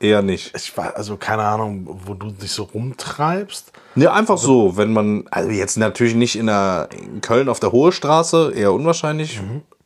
eher 0.00 0.22
nicht? 0.22 0.54
Ich 0.56 0.76
war, 0.76 0.96
also 0.96 1.16
keine 1.16 1.42
Ahnung, 1.42 1.86
wo 2.06 2.14
du 2.14 2.30
dich 2.30 2.52
so 2.52 2.64
rumtreibst. 2.64 3.72
Ne, 3.94 4.10
einfach 4.12 4.38
so, 4.38 4.76
wenn 4.76 4.92
man, 4.92 5.26
also 5.30 5.50
jetzt 5.50 5.76
natürlich 5.76 6.14
nicht 6.14 6.36
in, 6.36 6.46
der, 6.46 6.88
in 6.92 7.20
Köln 7.20 7.48
auf 7.48 7.60
der 7.60 7.72
Hohe 7.72 7.92
Straße, 7.92 8.52
eher 8.54 8.72
unwahrscheinlich, 8.72 9.40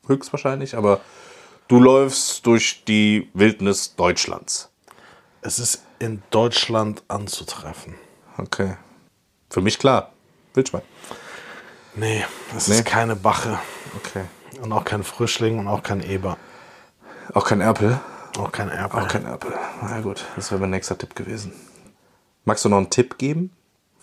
höchstwahrscheinlich, 0.06 0.76
aber 0.76 1.00
du 1.68 1.80
läufst 1.80 2.44
durch 2.46 2.84
die 2.84 3.30
Wildnis 3.34 3.94
Deutschlands. 3.96 4.68
Es 5.40 5.58
ist 5.58 5.82
in 5.98 6.22
Deutschland 6.30 7.02
anzutreffen. 7.08 7.94
Okay. 8.38 8.76
Für 9.50 9.60
mich 9.60 9.78
klar. 9.78 10.12
Wildschwein. 10.54 10.82
Nee, 11.94 12.24
es 12.56 12.68
Nee? 12.68 12.76
ist 12.76 12.84
keine 12.84 13.16
Bache. 13.16 13.58
Okay. 13.96 14.24
Und 14.62 14.72
auch 14.72 14.84
kein 14.84 15.02
Frischling 15.02 15.58
und 15.58 15.68
auch 15.68 15.82
kein 15.82 16.02
Eber. 16.02 16.36
Auch 17.34 17.44
kein 17.46 17.60
Erpel? 17.60 18.00
Auch 18.38 18.50
kein 18.50 18.68
Erpel. 18.70 19.00
Auch 19.00 19.08
kein 19.08 19.24
Erpel. 19.24 19.52
Na 19.82 20.00
gut, 20.00 20.24
das 20.36 20.50
wäre 20.50 20.60
mein 20.60 20.70
nächster 20.70 20.96
Tipp 20.96 21.14
gewesen. 21.14 21.52
Magst 22.44 22.64
du 22.64 22.68
noch 22.68 22.78
einen 22.78 22.90
Tipp 22.90 23.18
geben? 23.18 23.50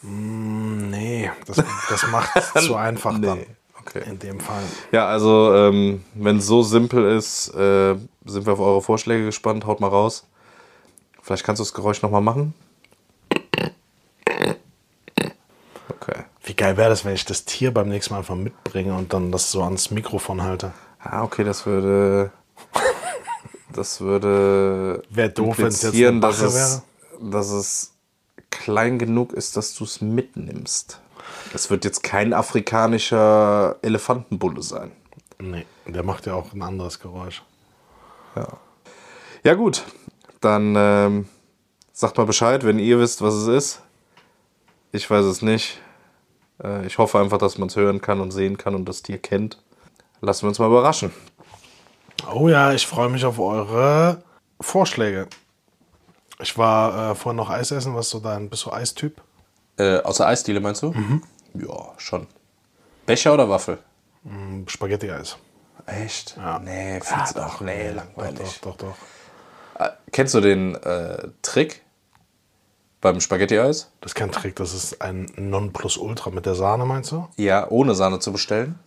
Nee, 0.02 1.30
das, 1.46 1.58
das 1.90 2.08
macht 2.08 2.36
es 2.36 2.54
zu 2.66 2.76
einfach 2.76 3.20
dann. 3.20 3.40
Nee, 3.40 3.48
okay. 3.80 4.04
In 4.06 4.20
dem 4.20 4.40
Fall. 4.40 4.64
Ja, 4.92 5.08
also, 5.08 5.54
ähm, 5.54 6.04
wenn 6.14 6.38
es 6.38 6.46
so 6.46 6.64
simpel 6.64 7.18
ist, 7.18 7.50
äh, 7.50 7.96
sind 8.26 8.46
wir 8.46 8.54
auf 8.54 8.60
eure 8.60 8.82
Vorschläge 8.82 9.26
gespannt. 9.26 9.66
Haut 9.66 9.82
mal 9.82 9.88
raus. 9.88 10.26
Vielleicht 11.22 11.44
kannst 11.44 11.60
du 11.60 11.64
das 11.64 11.74
Geräusch 11.74 12.02
nochmal 12.02 12.22
machen. 12.22 12.54
Okay. 15.90 16.24
Wie 16.44 16.54
geil 16.54 16.78
wäre 16.78 16.90
das, 16.90 17.04
wenn 17.04 17.14
ich 17.14 17.26
das 17.26 17.46
Tier 17.46 17.74
beim 17.74 17.90
nächsten 17.90 18.14
Mal 18.14 18.20
einfach 18.20 18.36
mitbringe 18.36 18.96
und 18.96 19.12
dann 19.14 19.32
das 19.32 19.52
so 19.52 19.62
ans 19.64 19.92
Mikrofon 19.92 20.42
halte? 20.42 20.72
Ah, 21.00 21.24
okay, 21.24 21.44
das 21.44 21.66
würde. 21.66 22.32
Das 23.80 24.02
würde. 24.02 25.04
Wär 25.10 25.30
doof, 25.30 25.58
implizieren, 25.58 26.20
dass 26.20 26.42
es, 26.42 26.82
dass 27.22 27.50
es 27.50 27.94
klein 28.50 29.00
genug 29.00 29.32
ist, 29.32 29.56
dass 29.56 29.74
du 29.74 29.86
es 29.86 30.02
mitnimmst. 30.02 31.00
Es 31.54 31.70
wird 31.70 31.86
jetzt 31.86 32.04
kein 32.04 32.34
afrikanischer 32.34 33.78
Elefantenbulle 33.82 34.64
sein. 34.64 34.92
Nee, 35.40 35.66
der 35.88 36.04
macht 36.04 36.26
ja 36.26 36.34
auch 36.34 36.52
ein 36.52 36.62
anderes 36.62 37.00
Geräusch. 37.00 37.42
Ja, 39.46 39.54
gut. 39.54 39.86
Dann 40.42 40.74
ähm, 40.78 41.30
sagt 41.94 42.18
mal 42.18 42.26
Bescheid, 42.26 42.66
wenn 42.66 42.80
ihr 42.80 43.00
wisst, 43.00 43.22
was 43.22 43.34
es 43.34 43.48
ist. 43.48 43.82
Ich 44.92 45.10
weiß 45.10 45.24
es 45.24 45.42
nicht. 45.42 45.80
Äh, 46.62 46.86
ich 46.86 46.98
hoffe 46.98 47.18
einfach, 47.18 47.38
dass 47.38 47.58
man 47.58 47.70
es 47.70 47.78
hören 47.78 48.02
kann 48.02 48.20
und 48.20 48.32
sehen 48.32 48.58
kann 48.58 48.76
und 48.76 48.90
das 48.90 49.04
Tier 49.04 49.20
kennt. 49.20 49.58
Lassen 50.20 50.44
wir 50.44 50.50
uns 50.50 50.60
mal 50.60 50.68
überraschen. 50.68 51.14
Oh 52.32 52.48
ja, 52.50 52.74
ich 52.74 52.86
freue 52.88 53.10
mich 53.10 53.26
auf 53.26 53.40
eure 53.40 54.24
Vorschläge. 54.62 55.28
Ich 56.42 56.58
war 56.58 57.12
äh, 57.12 57.16
vorhin 57.16 57.38
noch 57.38 57.50
Eis 57.50 57.72
essen. 57.72 57.96
Was 57.96 58.10
so 58.10 58.20
dein, 58.20 58.50
bist 58.50 58.66
du 58.66 58.72
Eistyp? 58.72 59.22
Äh, 59.78 60.00
außer 60.02 60.26
Eisdiele 60.28 60.60
meinst 60.60 60.82
du? 60.84 60.94
Ja, 61.54 61.94
schon. 61.98 62.28
Becher 63.06 63.34
oder 63.34 63.50
Waffel? 63.50 63.78
Hm, 64.24 64.68
Spaghetti-Eis. 64.68 65.38
Echt? 65.86 66.36
Ja. 66.38 66.60
Nee, 66.60 67.00
findest 67.02 67.36
du 67.38 67.42
auch. 67.46 67.62
Nee, 67.62 67.90
Doch, 67.90 67.96
langweilig. 67.96 68.60
doch, 68.62 68.76
doch. 68.78 68.96
Äh, 69.80 69.90
Kennst 70.12 70.34
du 70.34 70.42
den 70.42 70.76
äh, 70.76 71.30
Trick 71.42 71.82
beim 73.02 73.20
Spaghetti-Eis? 73.22 73.92
Das 74.02 74.12
ist 74.12 74.16
kein 74.16 74.32
Trick, 74.32 74.56
das 74.58 74.74
ist 74.74 75.02
ein 75.02 75.32
Nonplusultra 75.38 76.30
mit 76.32 76.46
der 76.46 76.56
Sahne, 76.56 76.86
meinst 76.86 77.12
du? 77.12 77.28
Ja, 77.38 77.68
ohne 77.70 77.96
Sahne 77.96 78.20
zu 78.20 78.32
bestellen. 78.32 78.78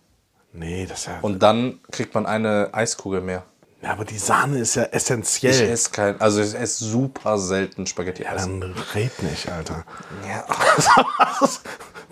Nee, 0.53 0.85
das 0.85 0.99
ist 1.01 1.05
ja. 1.07 1.19
Und 1.21 1.39
dann 1.43 1.79
kriegt 1.91 2.13
man 2.13 2.25
eine 2.25 2.69
Eiskugel 2.73 3.21
mehr. 3.21 3.43
ja, 3.81 3.91
aber 3.91 4.05
die 4.05 4.17
Sahne 4.19 4.59
ist 4.59 4.75
ja 4.75 4.83
Ich 4.85 4.93
essentiell. 4.93 5.69
esse 5.69 5.89
kein, 5.91 6.21
also 6.21 6.41
ich 6.41 6.53
esse 6.53 6.85
super 6.85 7.37
selten 7.37 7.85
Spaghetti-Eis. 7.87 8.43
Dann 8.43 8.63
red 8.93 9.23
nicht, 9.23 9.49
Alter. 9.51 9.83
Ja, 10.27 10.45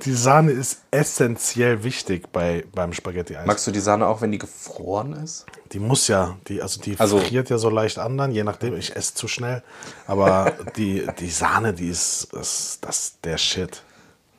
Die 0.06 0.14
Sahne 0.16 0.50
ist 0.52 0.80
essentiell 0.90 1.84
wichtig 1.84 2.32
bei, 2.32 2.66
beim 2.74 2.92
Spaghetti-Eis. 2.92 3.46
Magst 3.46 3.68
du 3.68 3.72
die 3.72 3.80
Sahne 3.80 4.08
auch, 4.08 4.22
wenn 4.22 4.32
die 4.32 4.40
gefroren 4.40 5.14
ist? 5.14 5.46
Die 5.74 5.80
muss 5.80 6.08
ja, 6.08 6.38
die, 6.48 6.60
also 6.64 6.82
die 6.82 7.00
Also- 7.00 7.20
friert 7.20 7.52
ja 7.52 7.60
so 7.60 7.70
leicht 7.70 8.00
an 8.00 8.18
dann, 8.18 8.32
je 8.32 8.44
nachdem, 8.44 8.76
ich 8.76 8.96
esse 8.96 9.14
zu 9.14 9.28
schnell. 9.28 9.62
Aber 10.08 10.54
die, 10.76 11.08
die 11.20 11.30
Sahne, 11.30 11.74
die 11.74 11.90
ist, 11.90 12.34
ist 12.34 12.80
das 12.82 13.14
der 13.24 13.38
Shit. 13.38 13.84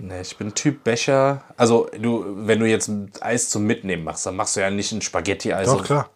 Nee, 0.03 0.21
ich 0.23 0.37
bin 0.37 0.53
Typ 0.53 0.83
Becher. 0.83 1.43
Also, 1.57 1.89
du, 1.97 2.25
wenn 2.47 2.59
du 2.59 2.67
jetzt 2.67 2.91
Eis 3.21 3.49
zum 3.51 3.65
Mitnehmen 3.65 4.03
machst, 4.03 4.27
dann 4.27 4.35
machst 4.35 4.57
du 4.57 4.61
ja 4.61 4.69
nicht 4.69 4.91
ein 4.91 5.01
Spaghetti-Eis. 5.01 5.69
Doch, 5.69 5.77
und- 5.79 5.85
klar. 5.85 6.11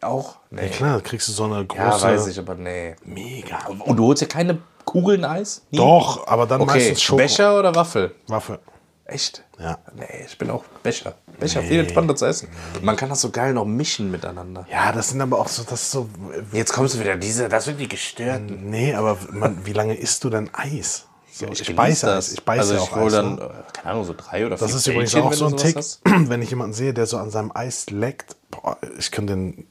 Auch? 0.00 0.38
Nee. 0.50 0.62
Ja, 0.62 0.68
klar, 0.68 0.94
da 0.96 1.00
kriegst 1.00 1.28
du 1.28 1.32
so 1.32 1.44
eine 1.44 1.64
große. 1.64 1.80
Ja, 1.80 2.02
weiß 2.02 2.26
ich, 2.26 2.36
aber 2.38 2.56
nee. 2.56 2.96
Mega. 3.04 3.58
Und 3.68 3.96
du 3.96 4.06
holst 4.06 4.20
ja 4.22 4.26
keine 4.26 4.58
Kugeln 4.84 5.24
Eis? 5.24 5.62
Nie? 5.70 5.78
Doch, 5.78 6.26
aber 6.26 6.46
dann 6.46 6.60
Okay, 6.62 6.72
meistens 6.72 7.00
Schoko. 7.02 7.18
Becher 7.18 7.56
oder 7.56 7.72
Waffel? 7.76 8.12
Waffe. 8.26 8.58
Echt? 9.04 9.44
Ja. 9.60 9.78
Nee, 9.94 10.24
ich 10.26 10.36
bin 10.38 10.50
auch 10.50 10.64
Becher. 10.82 11.14
Becher, 11.38 11.62
viel 11.62 11.78
entspannter 11.78 12.16
zu 12.16 12.24
essen. 12.26 12.48
Man 12.80 12.96
kann 12.96 13.10
das 13.10 13.20
so 13.20 13.30
geil 13.30 13.52
noch 13.54 13.64
mischen 13.64 14.10
miteinander. 14.10 14.66
Ja, 14.72 14.90
das 14.90 15.10
sind 15.10 15.20
aber 15.20 15.38
auch 15.38 15.46
so, 15.48 15.62
das 15.62 15.82
ist 15.82 15.90
so. 15.92 16.08
Jetzt 16.52 16.72
kommst 16.72 16.96
du 16.96 17.00
wieder, 17.00 17.16
diese, 17.16 17.48
das 17.48 17.66
sind 17.66 17.78
die 17.78 17.88
gestörten. 17.88 18.70
Nee, 18.70 18.94
aber 18.94 19.18
man, 19.30 19.64
wie 19.64 19.72
lange 19.72 19.94
isst 19.94 20.24
du 20.24 20.30
denn 20.30 20.50
Eis? 20.52 21.06
So, 21.46 21.52
ich, 21.52 21.64
genieß 21.64 21.76
beiße 21.76 22.14
Eis. 22.16 22.32
Ich 22.32 22.44
beiße 22.44 22.60
also 22.60 22.74
ja 22.74 22.80
ich 22.82 22.90
auch 22.90 22.96
hol 22.96 23.06
Eis. 23.06 23.12
dann, 23.12 23.34
ne? 23.36 23.50
keine 23.72 23.90
Ahnung, 23.90 24.04
so 24.04 24.14
drei 24.16 24.46
oder 24.46 24.58
vier 24.58 24.66
Das 24.66 24.76
ist 24.76 24.86
übrigens 24.86 25.12
Bällchen, 25.12 25.26
auch 25.26 25.30
wenn 25.32 25.38
so 25.38 25.46
ein 25.46 25.56
Tick, 25.56 25.76
hast. 25.76 26.00
wenn 26.04 26.42
ich 26.42 26.50
jemanden 26.50 26.72
sehe, 26.74 26.94
der 26.94 27.06
so 27.06 27.18
an 27.18 27.30
seinem 27.30 27.52
Eis 27.54 27.90
leckt. 27.90 28.36
Boah, 28.50 28.78
ich 28.98 29.10
kann 29.10 29.26
den. 29.26 29.66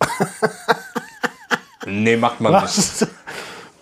Nee, 1.86 2.16
macht 2.16 2.40
man 2.40 2.52
nicht. 2.52 2.64
Was? 2.64 3.06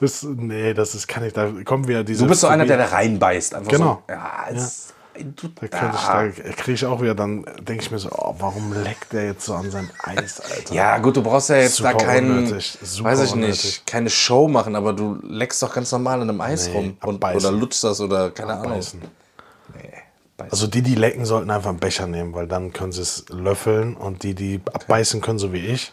Das, 0.00 0.22
nee, 0.22 0.74
das 0.74 0.94
ist, 0.94 1.08
kann 1.08 1.24
ich, 1.24 1.32
da 1.32 1.50
kommen 1.64 1.88
wieder 1.88 2.04
diese. 2.04 2.24
Du 2.24 2.28
bist 2.28 2.42
so 2.42 2.48
einer, 2.48 2.66
der 2.66 2.76
da 2.76 2.86
reinbeißt. 2.86 3.54
Einfach 3.54 3.70
Genau. 3.70 4.02
So, 4.06 4.12
ja, 4.12 4.44
es, 4.50 4.92
du, 5.18 5.48
Da, 5.48 5.66
könnte 5.68 5.96
ich, 5.96 6.04
da 6.04 6.52
kriege 6.52 6.72
ich 6.72 6.86
auch 6.86 7.00
wieder, 7.00 7.14
dann 7.14 7.44
denke 7.60 7.82
ich 7.82 7.90
mir 7.90 7.98
so, 7.98 8.10
oh, 8.12 8.34
warum 8.38 8.72
leckt 8.72 9.12
der 9.12 9.26
jetzt 9.26 9.44
so 9.44 9.54
an 9.54 9.70
seinem 9.70 9.90
Eis, 10.02 10.40
Alter? 10.40 10.74
Ja, 10.74 10.98
gut, 10.98 11.16
du 11.16 11.22
brauchst 11.22 11.50
ja 11.50 11.56
jetzt 11.56 11.80
da 11.80 11.92
Super 11.92 12.04
keinen, 12.04 12.38
unnötig, 12.46 12.78
super 12.82 13.10
weiß 13.10 13.20
ich 13.22 13.32
unnötig. 13.32 13.64
nicht, 13.64 13.86
keine 13.86 14.10
Show 14.10 14.48
machen, 14.48 14.74
aber 14.76 14.92
du 14.92 15.18
leckst 15.22 15.62
doch 15.62 15.72
ganz 15.74 15.90
normal 15.92 16.20
an 16.22 16.28
einem 16.30 16.40
Eis 16.40 16.68
Nee, 16.68 16.74
rum 16.74 16.96
und, 17.02 17.24
oder 17.24 17.50
lutschst 17.52 17.84
das 17.84 18.00
oder 18.00 18.30
keine 18.30 18.54
Abbeißen. 18.54 19.00
Ahnung. 19.00 19.12
Nee, 19.74 19.90
beißen. 20.36 20.52
Also 20.52 20.66
die, 20.66 20.82
die 20.82 20.94
lecken, 20.94 21.24
sollten 21.24 21.50
einfach 21.50 21.70
einen 21.70 21.78
Becher 21.78 22.06
nehmen, 22.06 22.34
weil 22.34 22.46
dann 22.46 22.72
können 22.72 22.92
sie 22.92 23.02
es 23.02 23.24
löffeln 23.28 23.96
und 23.96 24.22
die, 24.22 24.34
die 24.34 24.60
abbeißen 24.72 25.20
können, 25.20 25.38
so 25.38 25.52
wie 25.52 25.66
ich, 25.66 25.92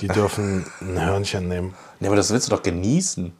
die 0.00 0.08
dürfen 0.08 0.66
ein 0.80 1.00
Hörnchen 1.04 1.48
nehmen. 1.48 1.74
nee, 2.00 2.06
aber 2.06 2.16
das 2.16 2.30
willst 2.30 2.48
du 2.50 2.56
doch 2.56 2.62
genießen. 2.62 3.32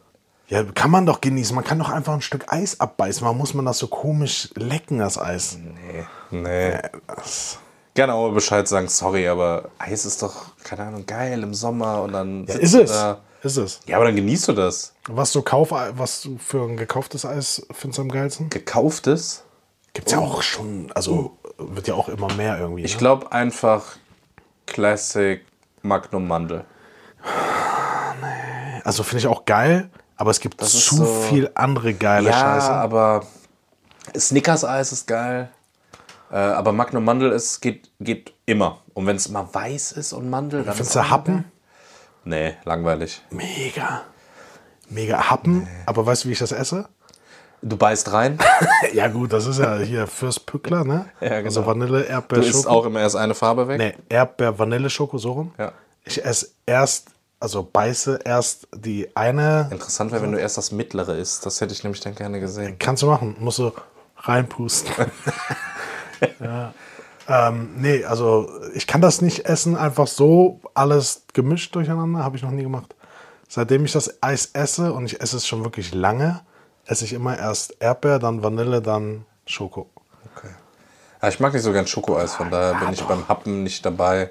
Ja, 0.49 0.63
kann 0.63 0.89
man 0.89 1.05
doch 1.05 1.21
genießen. 1.21 1.55
Man 1.55 1.63
kann 1.63 1.77
doch 1.77 1.89
einfach 1.89 2.13
ein 2.13 2.21
Stück 2.21 2.51
Eis 2.51 2.79
abbeißen. 2.79 3.23
Warum 3.23 3.37
muss 3.37 3.53
man 3.53 3.65
das 3.65 3.77
so 3.77 3.87
komisch 3.87 4.49
lecken, 4.55 4.97
das 4.97 5.19
Eis? 5.19 5.57
Nee, 5.61 6.05
nee. 6.31 6.79
Das, 7.07 7.59
Gerne 7.93 8.13
auch 8.13 8.31
Bescheid 8.31 8.67
sagen, 8.67 8.87
sorry, 8.87 9.27
aber 9.27 9.69
Eis 9.77 10.05
ist 10.05 10.23
doch, 10.23 10.57
keine 10.63 10.83
Ahnung, 10.83 11.05
geil 11.05 11.43
im 11.43 11.53
Sommer 11.53 12.01
und 12.01 12.13
dann. 12.13 12.45
Ja, 12.45 12.55
ist 12.55 12.73
es. 12.73 12.91
Da. 12.91 13.19
Ist 13.43 13.57
es. 13.57 13.79
Ja, 13.85 13.97
aber 13.97 14.05
dann 14.05 14.15
genießt 14.15 14.49
du 14.49 14.53
das. 14.53 14.93
Was 15.07 15.31
du 15.31 15.41
kauf, 15.41 15.71
was 15.71 16.21
du 16.21 16.37
für 16.37 16.63
ein 16.63 16.77
gekauftes 16.77 17.25
Eis 17.25 17.65
findest 17.71 17.99
du 17.99 18.01
am 18.03 18.09
geilsten? 18.09 18.49
Gekauftes. 18.49 19.43
Gibt's 19.93 20.11
ja 20.11 20.19
auch 20.19 20.41
schon, 20.41 20.91
also 20.93 21.37
wird 21.57 21.87
ja 21.87 21.93
auch 21.93 22.09
immer 22.09 22.33
mehr 22.33 22.59
irgendwie. 22.59 22.83
Ich 22.83 22.93
ne? 22.93 22.99
glaube 22.99 23.31
einfach 23.31 23.97
Classic 24.65 25.41
Magnum 25.81 26.27
Mandel. 26.27 26.65
Also 28.83 29.03
finde 29.03 29.19
ich 29.19 29.27
auch 29.27 29.45
geil, 29.45 29.89
aber 30.19 30.29
es 30.31 30.39
gibt 30.39 30.61
zu 30.61 30.95
so- 30.97 31.05
viel 31.05 31.49
andere 31.55 31.93
geile 31.95 32.29
Ja, 32.29 32.39
Scheiße. 32.39 32.69
aber 32.71 33.25
Snickers 34.15 34.63
Eis 34.65 34.91
ist 34.91 35.07
geil. 35.07 35.49
Äh, 36.31 36.35
aber 36.37 36.71
Magnum 36.73 37.03
Mandel 37.05 37.31
ist, 37.31 37.59
geht, 37.61 37.89
geht 37.99 38.33
immer. 38.45 38.81
Und 38.93 39.07
wenn 39.07 39.15
es 39.15 39.29
mal 39.29 39.47
weiß 39.51 39.93
ist 39.93 40.13
und 40.13 40.29
Mandel, 40.29 40.63
dann 40.63 40.75
Findest 40.75 40.95
du 40.95 41.09
Happen? 41.09 41.45
Nee, 42.23 42.53
langweilig. 42.65 43.23
Mega. 43.31 44.01
Mega 44.89 45.29
Happen. 45.29 45.67
Aber 45.87 46.05
weißt 46.05 46.23
du, 46.25 46.27
wie 46.29 46.33
ich 46.33 46.39
das 46.39 46.51
esse? 46.51 46.87
Du 47.61 47.77
beißt 47.77 48.11
rein. 48.13 48.37
Ja, 48.93 49.07
gut, 49.07 49.33
das 49.33 49.45
ist 49.45 49.59
ja 49.59 49.77
hier 49.79 50.07
Fürst 50.07 50.45
Pückler, 50.45 50.83
ne? 50.83 51.05
Ja, 51.21 51.29
genau. 51.41 51.45
Also 51.45 51.65
Vanille, 51.65 52.03
Erdbeer, 52.03 52.39
Du 52.39 52.45
isst 52.45 52.63
Schoko. 52.63 52.69
auch 52.69 52.85
immer 52.85 52.99
erst 53.01 53.15
eine 53.15 53.35
Farbe 53.35 53.67
weg. 53.67 53.77
Nee, 53.77 53.95
Erdbeer, 54.09 54.57
Vanille, 54.57 54.89
Schoko, 54.89 55.17
so 55.17 55.31
rum. 55.33 55.51
Ja. 55.57 55.71
Ich 56.03 56.23
esse 56.23 56.49
erst, 56.65 57.09
also 57.39 57.63
beiße 57.63 58.19
erst 58.25 58.67
die 58.75 59.15
eine. 59.15 59.69
Interessant 59.71 60.11
wäre, 60.11 60.21
wenn 60.21 60.31
du 60.31 60.39
erst 60.39 60.57
das 60.57 60.71
mittlere 60.71 61.15
isst. 61.15 61.45
Das 61.45 61.61
hätte 61.61 61.73
ich 61.73 61.83
nämlich 61.83 62.01
dann 62.01 62.15
gerne 62.15 62.39
gesehen. 62.39 62.77
Kannst 62.79 63.03
du 63.03 63.07
machen, 63.07 63.37
musst 63.39 63.59
du 63.59 63.71
reinpusten. 64.17 64.93
ja. 66.39 66.73
ähm, 67.27 67.69
nee, 67.77 68.03
also 68.03 68.49
ich 68.73 68.87
kann 68.87 69.01
das 69.01 69.21
nicht 69.21 69.45
essen, 69.45 69.77
einfach 69.77 70.07
so 70.07 70.59
alles 70.73 71.23
gemischt 71.33 71.73
durcheinander, 71.75 72.23
habe 72.23 72.35
ich 72.35 72.43
noch 72.43 72.51
nie 72.51 72.63
gemacht. 72.63 72.95
Seitdem 73.47 73.85
ich 73.85 73.93
das 73.93 74.21
Eis 74.21 74.51
esse 74.53 74.93
und 74.93 75.05
ich 75.05 75.21
esse 75.21 75.37
es 75.37 75.47
schon 75.47 75.63
wirklich 75.63 75.93
lange, 75.93 76.41
esse 76.85 77.05
ich 77.05 77.13
immer 77.13 77.37
erst 77.37 77.75
Erdbeer, 77.79 78.19
dann 78.19 78.43
Vanille, 78.43 78.81
dann 78.81 79.25
Schoko. 79.45 79.89
Okay. 80.35 80.49
Ja, 81.21 81.29
ich 81.29 81.39
mag 81.39 81.53
nicht 81.53 81.63
so 81.63 81.71
gern 81.71 81.87
Schokoeis, 81.87 82.35
von 82.35 82.51
daher 82.51 82.75
bin 82.79 82.93
ich 82.93 83.01
beim 83.03 83.27
Happen 83.27 83.63
nicht 83.63 83.85
dabei. 83.85 84.29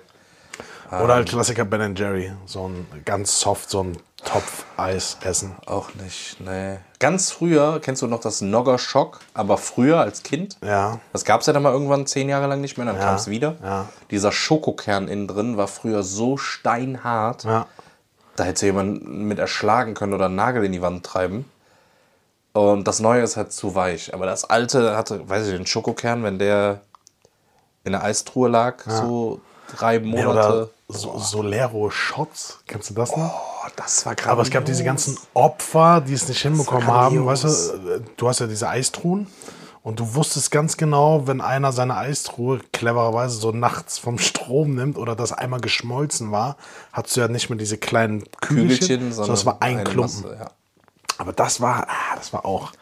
Oder 0.90 1.14
halt 1.14 1.28
Klassiker 1.28 1.64
Ben 1.64 1.94
Jerry, 1.94 2.32
so 2.46 2.68
ein 2.68 2.86
ganz 3.04 3.40
soft, 3.40 3.68
so 3.70 3.82
ein 3.82 3.98
Topf-Eis 4.24 5.18
essen. 5.22 5.54
Auch 5.66 5.94
nicht, 5.94 6.40
nee. 6.40 6.78
Ganz 6.98 7.30
früher, 7.30 7.78
kennst 7.80 8.02
du 8.02 8.06
noch 8.06 8.20
das 8.20 8.40
Nogger 8.40 8.78
Schock, 8.78 9.20
aber 9.34 9.58
früher 9.58 10.00
als 10.00 10.22
Kind? 10.22 10.56
Ja. 10.64 10.98
Das 11.12 11.24
gab 11.24 11.40
es 11.42 11.46
ja 11.46 11.52
dann 11.52 11.62
mal 11.62 11.72
irgendwann 11.72 12.06
zehn 12.06 12.28
Jahre 12.28 12.46
lang 12.46 12.60
nicht 12.60 12.78
mehr, 12.78 12.86
dann 12.86 12.98
kam 12.98 13.16
es 13.16 13.28
wieder. 13.28 13.56
ja. 13.62 13.88
Dieser 14.10 14.32
Schokokern 14.32 15.08
innen 15.08 15.28
drin 15.28 15.56
war 15.56 15.68
früher 15.68 16.02
so 16.02 16.36
steinhart, 16.36 17.44
Ja. 17.44 17.66
da 18.36 18.44
hätte 18.44 18.66
jemand 18.66 19.06
mit 19.06 19.38
erschlagen 19.38 19.94
können 19.94 20.14
oder 20.14 20.26
einen 20.26 20.36
Nagel 20.36 20.64
in 20.64 20.72
die 20.72 20.82
Wand 20.82 21.04
treiben. 21.04 21.44
Und 22.54 22.88
das 22.88 22.98
Neue 22.98 23.22
ist 23.22 23.36
halt 23.36 23.52
zu 23.52 23.74
weich. 23.74 24.14
Aber 24.14 24.26
das 24.26 24.44
Alte 24.48 24.96
hatte, 24.96 25.28
weiß 25.28 25.46
ich, 25.46 25.52
den 25.56 25.66
Schokokern, 25.66 26.24
wenn 26.24 26.38
der 26.38 26.80
in 27.84 27.92
der 27.92 28.02
Eistruhe 28.02 28.48
lag, 28.48 28.82
so 28.88 29.40
drei 29.76 29.94
Ja, 29.96 30.00
Monate. 30.00 30.28
oder 30.28 30.70
so, 30.88 31.18
Solero 31.18 31.90
Shots, 31.90 32.60
kennst 32.66 32.90
du 32.90 32.94
das 32.94 33.14
noch? 33.16 33.34
oh, 33.34 33.68
das 33.76 34.06
war 34.06 34.14
gerade. 34.14 34.30
Aber 34.30 34.42
es 34.42 34.50
gab 34.50 34.64
diese 34.64 34.84
ganzen 34.84 35.18
Opfer, 35.34 36.00
die 36.00 36.14
es 36.14 36.26
nicht 36.28 36.40
hinbekommen 36.40 36.86
haben. 36.86 37.24
Weißt 37.26 37.44
du, 37.44 38.02
du 38.16 38.28
hast 38.28 38.40
ja 38.40 38.46
diese 38.46 38.68
Eistruhen 38.68 39.26
und 39.82 40.00
du 40.00 40.14
wusstest 40.14 40.50
ganz 40.50 40.76
genau, 40.76 41.26
wenn 41.26 41.40
einer 41.40 41.72
seine 41.72 41.96
Eistruhe 41.96 42.60
clevererweise 42.72 43.38
so 43.38 43.52
nachts 43.52 43.98
vom 43.98 44.18
Strom 44.18 44.74
nimmt 44.74 44.96
oder 44.96 45.14
das 45.14 45.32
einmal 45.32 45.60
geschmolzen 45.60 46.32
war, 46.32 46.56
hattest 46.92 47.16
du 47.16 47.20
ja 47.20 47.28
nicht 47.28 47.50
mehr 47.50 47.58
diese 47.58 47.76
kleinen 47.78 48.24
Kügelchen, 48.40 48.78
Kügelchen, 48.80 49.12
sondern 49.12 49.34
es 49.34 49.44
war 49.46 49.58
ein 49.60 49.84
Klumpen. 49.84 50.22
Masse, 50.22 50.36
ja. 50.40 50.50
Aber 51.18 51.32
das 51.32 51.60
war, 51.60 51.86
ah, 51.88 52.16
das 52.16 52.32
war 52.32 52.44
auch 52.44 52.72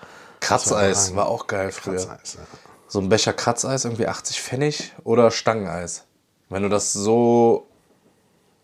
Kratzeis 0.41 1.17
war 1.17 1.27
auch 1.27 1.47
geil 1.49 1.73
früher. 1.73 1.97
Kratzeis, 1.97 2.35
ja. 2.35 2.41
So 2.89 3.01
ein 3.01 3.09
Becher 3.09 3.33
Kratzeis, 3.33 3.85
irgendwie 3.85 4.07
80 4.07 4.41
Pfennig 4.41 4.93
oder 5.03 5.31
Stangeneis. 5.33 6.05
Wenn 6.49 6.63
du 6.63 6.69
das 6.69 6.93
so 6.93 7.67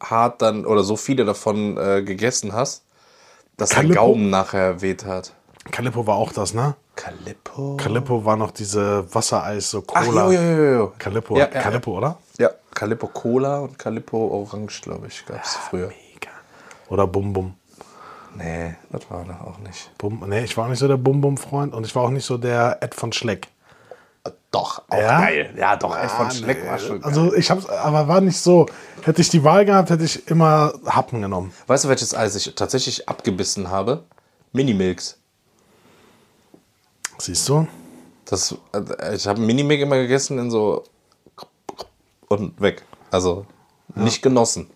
hart 0.00 0.42
dann 0.42 0.64
oder 0.66 0.82
so 0.82 0.96
viele 0.96 1.24
davon 1.24 1.76
äh, 1.76 2.02
gegessen 2.02 2.52
hast, 2.52 2.84
dass 3.56 3.70
Calippo? 3.70 3.94
Gaumen 3.94 4.30
nachher 4.30 4.80
weht 4.82 5.04
hat. 5.04 5.32
Calippo 5.70 6.06
war 6.06 6.16
auch 6.16 6.32
das, 6.32 6.54
ne? 6.54 6.74
Calippo? 6.96 7.76
Calippo 7.76 8.24
war 8.24 8.36
noch 8.36 8.50
diese 8.50 9.12
Wassereis, 9.14 9.70
so 9.70 9.82
Ach, 9.94 10.04
Cola. 10.04 10.26
jo, 10.26 10.32
jo, 10.32 10.40
jo, 10.56 10.72
jo. 10.74 10.92
Calippo, 10.98 11.36
Ja, 11.38 11.48
ja, 11.52 11.60
Calippo, 11.62 11.96
oder? 11.98 12.18
Ja, 12.38 12.50
Calippo 12.74 13.06
Cola 13.08 13.60
und 13.60 13.78
Calippo 13.78 14.16
Orange, 14.28 14.82
glaube 14.82 15.06
ich, 15.06 15.24
gab 15.24 15.42
es 15.44 15.54
früher. 15.54 15.88
Mega. 15.88 16.30
Oder 16.88 17.06
Bum 17.06 17.32
Bum. 17.32 17.54
Nee, 18.34 18.74
das 18.90 19.10
war 19.10 19.24
noch 19.24 19.40
auch 19.42 19.58
nicht. 19.58 19.90
Bum, 19.98 20.24
nee, 20.26 20.42
ich 20.44 20.56
war 20.56 20.64
auch 20.64 20.68
nicht 20.70 20.78
so 20.78 20.88
der 20.88 20.96
Bum 20.96 21.20
Bum 21.20 21.36
Freund 21.36 21.74
und 21.74 21.86
ich 21.86 21.94
war 21.94 22.02
auch 22.02 22.10
nicht 22.10 22.24
so 22.24 22.38
der 22.38 22.78
Ed 22.82 22.94
von 22.94 23.12
Schleck. 23.12 23.48
Doch, 24.52 24.82
auch 24.90 24.98
Ja? 24.98 25.20
geil. 25.22 25.54
Ja, 25.56 25.76
doch, 25.76 25.96
Ed 25.96 26.10
von 26.10 26.30
Schleck 26.30 26.62
nee. 26.62 26.70
war 26.70 26.78
schon 26.78 27.00
geil. 27.00 27.08
Also 27.08 27.34
ich 27.34 27.50
hab's, 27.50 27.66
aber 27.68 28.06
war 28.06 28.20
nicht 28.20 28.38
so. 28.38 28.66
Hätte 29.02 29.22
ich 29.22 29.30
die 29.30 29.42
Wahl 29.42 29.64
gehabt, 29.64 29.88
hätte 29.90 30.04
ich 30.04 30.28
immer 30.28 30.74
Happen 30.86 31.22
genommen. 31.22 31.52
Weißt 31.66 31.84
du, 31.84 31.88
welches 31.88 32.14
Eis 32.14 32.36
ich 32.36 32.54
tatsächlich 32.54 33.08
abgebissen 33.08 33.70
habe? 33.70 34.04
Minimilks. 34.52 35.18
Siehst 37.18 37.48
du? 37.48 37.66
Das, 38.26 38.54
äh, 38.74 39.14
ich 39.16 39.26
habe 39.26 39.40
Minimilk 39.40 39.80
immer 39.80 39.96
gegessen 39.96 40.38
in 40.38 40.50
so 40.50 40.84
und 42.28 42.60
weg. 42.60 42.84
Also 43.10 43.46
nicht 43.94 44.22
genossen. 44.22 44.70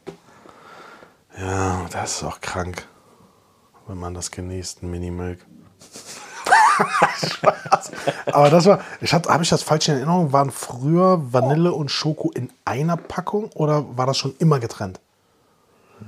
Ja, 1.39 1.87
das 1.91 2.17
ist 2.17 2.25
auch 2.25 2.41
krank, 2.41 2.87
wenn 3.87 3.99
man 3.99 4.15
das 4.15 4.31
genießt, 4.31 4.83
ein 4.83 4.91
Minimilk. 4.91 5.45
Aber 8.27 8.51
das 8.51 8.67
war, 8.67 8.81
ich 9.01 9.13
hatte, 9.13 9.29
habe 9.29 9.43
ich 9.43 9.51
das 9.51 9.63
falsch 9.63 9.89
in 9.89 9.95
Erinnerung? 9.95 10.33
Waren 10.33 10.51
früher 10.51 11.21
Vanille 11.33 11.73
und 11.73 11.91
Schoko 11.91 12.31
in 12.31 12.51
einer 12.65 12.97
Packung 12.97 13.51
oder 13.55 13.97
war 13.97 14.07
das 14.07 14.19
schon 14.19 14.35
immer 14.39 14.61
getrennt? 14.61 15.01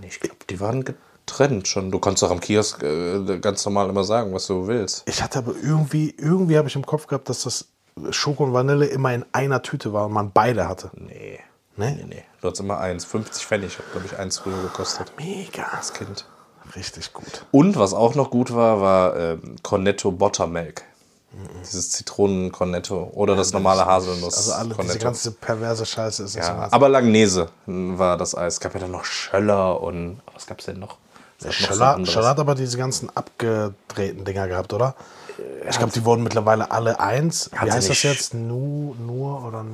Ich 0.02 0.20
glaube, 0.20 0.36
die 0.48 0.60
waren 0.60 0.84
getrennt 0.84 1.68
schon. 1.68 1.90
Du 1.90 1.98
kannst 1.98 2.22
doch 2.22 2.30
am 2.30 2.40
Kiosk 2.40 2.82
äh, 2.82 3.38
ganz 3.38 3.64
normal 3.64 3.88
immer 3.88 4.04
sagen, 4.04 4.34
was 4.34 4.46
du 4.46 4.66
willst. 4.66 5.04
Ich 5.06 5.22
hatte 5.22 5.38
aber 5.38 5.54
irgendwie, 5.62 6.14
irgendwie 6.18 6.58
habe 6.58 6.68
ich 6.68 6.76
im 6.76 6.84
Kopf 6.84 7.06
gehabt, 7.06 7.28
dass 7.28 7.42
das 7.42 7.66
Schoko 8.10 8.44
und 8.44 8.52
Vanille 8.52 8.86
immer 8.86 9.12
in 9.14 9.24
einer 9.32 9.62
Tüte 9.62 9.92
war 9.92 10.06
und 10.06 10.12
man 10.12 10.30
beide 10.32 10.68
hatte. 10.68 10.90
Nee. 10.94 11.40
Ne? 11.76 11.92
Nee, 11.92 12.04
nee. 12.08 12.24
Du 12.40 12.50
hast 12.50 12.58
immer 12.60 12.78
eins. 12.78 13.04
50 13.04 13.46
Pfennig 13.46 13.78
hat, 13.78 13.90
glaube 13.92 14.06
ich, 14.06 14.18
eins 14.18 14.38
früher 14.38 14.60
gekostet. 14.62 15.12
Mega. 15.16 15.64
Als 15.76 15.92
Kind. 15.92 16.26
Richtig 16.76 17.12
gut. 17.12 17.44
Und 17.50 17.76
was 17.76 17.94
auch 17.94 18.14
noch 18.14 18.30
gut 18.30 18.54
war, 18.54 18.80
war 18.80 19.16
ähm, 19.16 19.56
Cornetto 19.62 20.10
Buttermilk. 20.10 20.82
Dieses 21.62 21.90
Zitronen-Cornetto. 21.90 23.10
Oder 23.14 23.36
das 23.36 23.52
normale 23.52 23.84
Haselnuss. 23.84 24.36
Also 24.36 24.52
alle 24.52 24.74
diese 24.74 24.98
ganze 24.98 25.30
perverse 25.30 25.84
Scheiße 25.84 26.24
ist 26.24 26.34
Ja, 26.34 26.68
aber 26.70 26.88
Langnese 26.88 27.48
war 27.66 28.16
das 28.16 28.34
Eis. 28.34 28.54
Es 28.54 28.60
gab 28.60 28.74
ja 28.74 28.80
dann 28.80 28.90
noch 28.90 29.04
Schöller 29.04 29.80
und 29.80 30.20
was 30.34 30.46
gab 30.46 30.58
es 30.60 30.64
denn 30.64 30.78
noch? 30.78 30.96
Gab 31.40 31.46
noch 31.46 31.52
so 31.52 31.52
Schöller. 31.52 32.06
Schöller 32.06 32.28
hat 32.28 32.40
aber 32.40 32.54
diese 32.54 32.78
ganzen 32.78 33.14
abgedrehten 33.14 34.24
Dinger 34.24 34.48
gehabt, 34.48 34.72
oder? 34.72 34.94
Ich 35.68 35.78
glaube, 35.78 35.92
die 35.92 36.04
wurden 36.04 36.24
mittlerweile 36.24 36.70
alle 36.70 36.98
eins. 36.98 37.50
Wie 37.52 37.70
heißt 37.70 37.90
das 37.90 38.02
jetzt? 38.02 38.34
Nu, 38.34 38.96
nur 38.98 39.44
oder. 39.44 39.64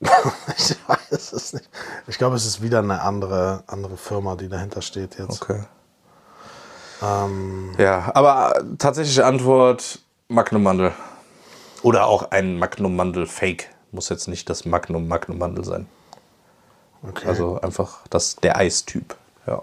ich 0.56 0.76
weiß 0.88 1.32
es 1.32 1.52
nicht. 1.52 1.68
Ich 2.06 2.16
glaube, 2.16 2.36
es 2.36 2.46
ist 2.46 2.62
wieder 2.62 2.78
eine 2.78 3.02
andere, 3.02 3.64
andere 3.66 3.96
Firma, 3.96 4.36
die 4.36 4.48
dahinter 4.48 4.80
steht 4.82 5.18
jetzt. 5.18 5.42
Okay. 5.42 5.62
ja, 7.78 8.10
aber 8.14 8.62
tatsächliche 8.78 9.24
Antwort 9.24 10.00
Magnum 10.28 10.62
Mandel. 10.62 10.92
Oder 11.82 12.06
auch 12.06 12.30
ein 12.30 12.58
Magnum 12.58 12.96
Mandel 12.96 13.26
Fake. 13.26 13.68
Muss 13.90 14.08
jetzt 14.10 14.28
nicht 14.28 14.48
das 14.50 14.64
Magnum 14.64 15.08
Magnum 15.08 15.38
Mandel 15.38 15.64
sein. 15.64 15.86
Okay. 17.02 17.26
Also 17.26 17.60
einfach 17.60 18.00
das, 18.10 18.36
der 18.36 18.56
Eistyp. 18.56 19.16
Ja. 19.46 19.62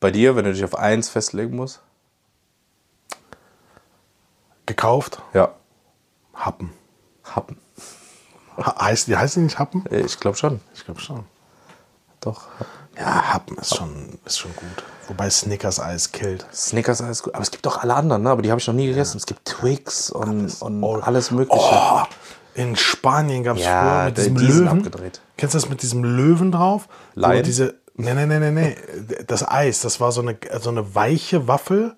Bei 0.00 0.10
dir, 0.10 0.36
wenn 0.36 0.44
du 0.44 0.52
dich 0.52 0.64
auf 0.64 0.74
eins 0.74 1.08
festlegen 1.08 1.56
musst? 1.56 1.80
Gekauft, 4.66 5.20
Ja. 5.34 5.54
Happen. 6.34 6.72
Happen. 7.24 7.61
Heißt, 8.58 9.06
die 9.08 9.16
heißt 9.16 9.36
die 9.36 9.40
nicht 9.40 9.58
Happen? 9.58 9.84
Äh, 9.90 10.00
Ich 10.00 10.18
glaube 10.20 10.36
schon. 10.36 10.60
Ich 10.74 10.84
glaube 10.84 11.00
schon. 11.00 11.24
Doch. 12.20 12.42
Ja, 12.98 13.32
Happen 13.32 13.56
ist 13.56 13.74
schon, 13.76 14.18
ist 14.24 14.38
schon 14.38 14.54
gut. 14.54 14.84
Wobei 15.08 15.28
Snickers 15.30 15.80
Eis 15.80 16.12
killt. 16.12 16.46
Snickers 16.52 17.00
alles 17.00 17.22
gut. 17.22 17.34
Aber 17.34 17.42
es 17.42 17.50
gibt 17.50 17.64
doch 17.66 17.78
alle 17.82 17.94
anderen, 17.94 18.22
ne? 18.22 18.30
aber 18.30 18.42
die 18.42 18.50
habe 18.50 18.60
ich 18.60 18.66
noch 18.66 18.74
nie 18.74 18.86
gegessen. 18.86 19.16
Es 19.16 19.26
gibt 19.26 19.44
Twix 19.46 20.10
und, 20.10 20.60
und 20.62 20.84
alles 21.02 21.30
Mögliche. 21.30 21.58
Oh, 21.58 22.02
in 22.54 22.76
Spanien 22.76 23.42
gab 23.44 23.56
es 23.56 23.64
Ja, 23.64 23.80
früher 23.82 24.04
mit 24.04 24.16
die- 24.18 24.20
diesem 24.22 24.36
die 24.36 24.46
Löwen. 24.46 24.68
abgedreht. 24.68 25.20
Kennst 25.38 25.54
du 25.54 25.58
das 25.58 25.68
mit 25.68 25.82
diesem 25.82 26.04
Löwen 26.04 26.52
drauf? 26.52 26.88
Lion? 27.14 27.42
diese. 27.42 27.74
Nee, 27.94 28.14
nee, 28.14 28.26
nee, 28.26 28.38
nee, 28.38 28.50
nee. 28.50 28.76
Das 29.26 29.46
Eis, 29.46 29.80
das 29.80 30.00
war 30.00 30.12
so 30.12 30.20
eine, 30.22 30.36
so 30.60 30.70
eine 30.70 30.94
weiche 30.94 31.48
Waffel, 31.48 31.94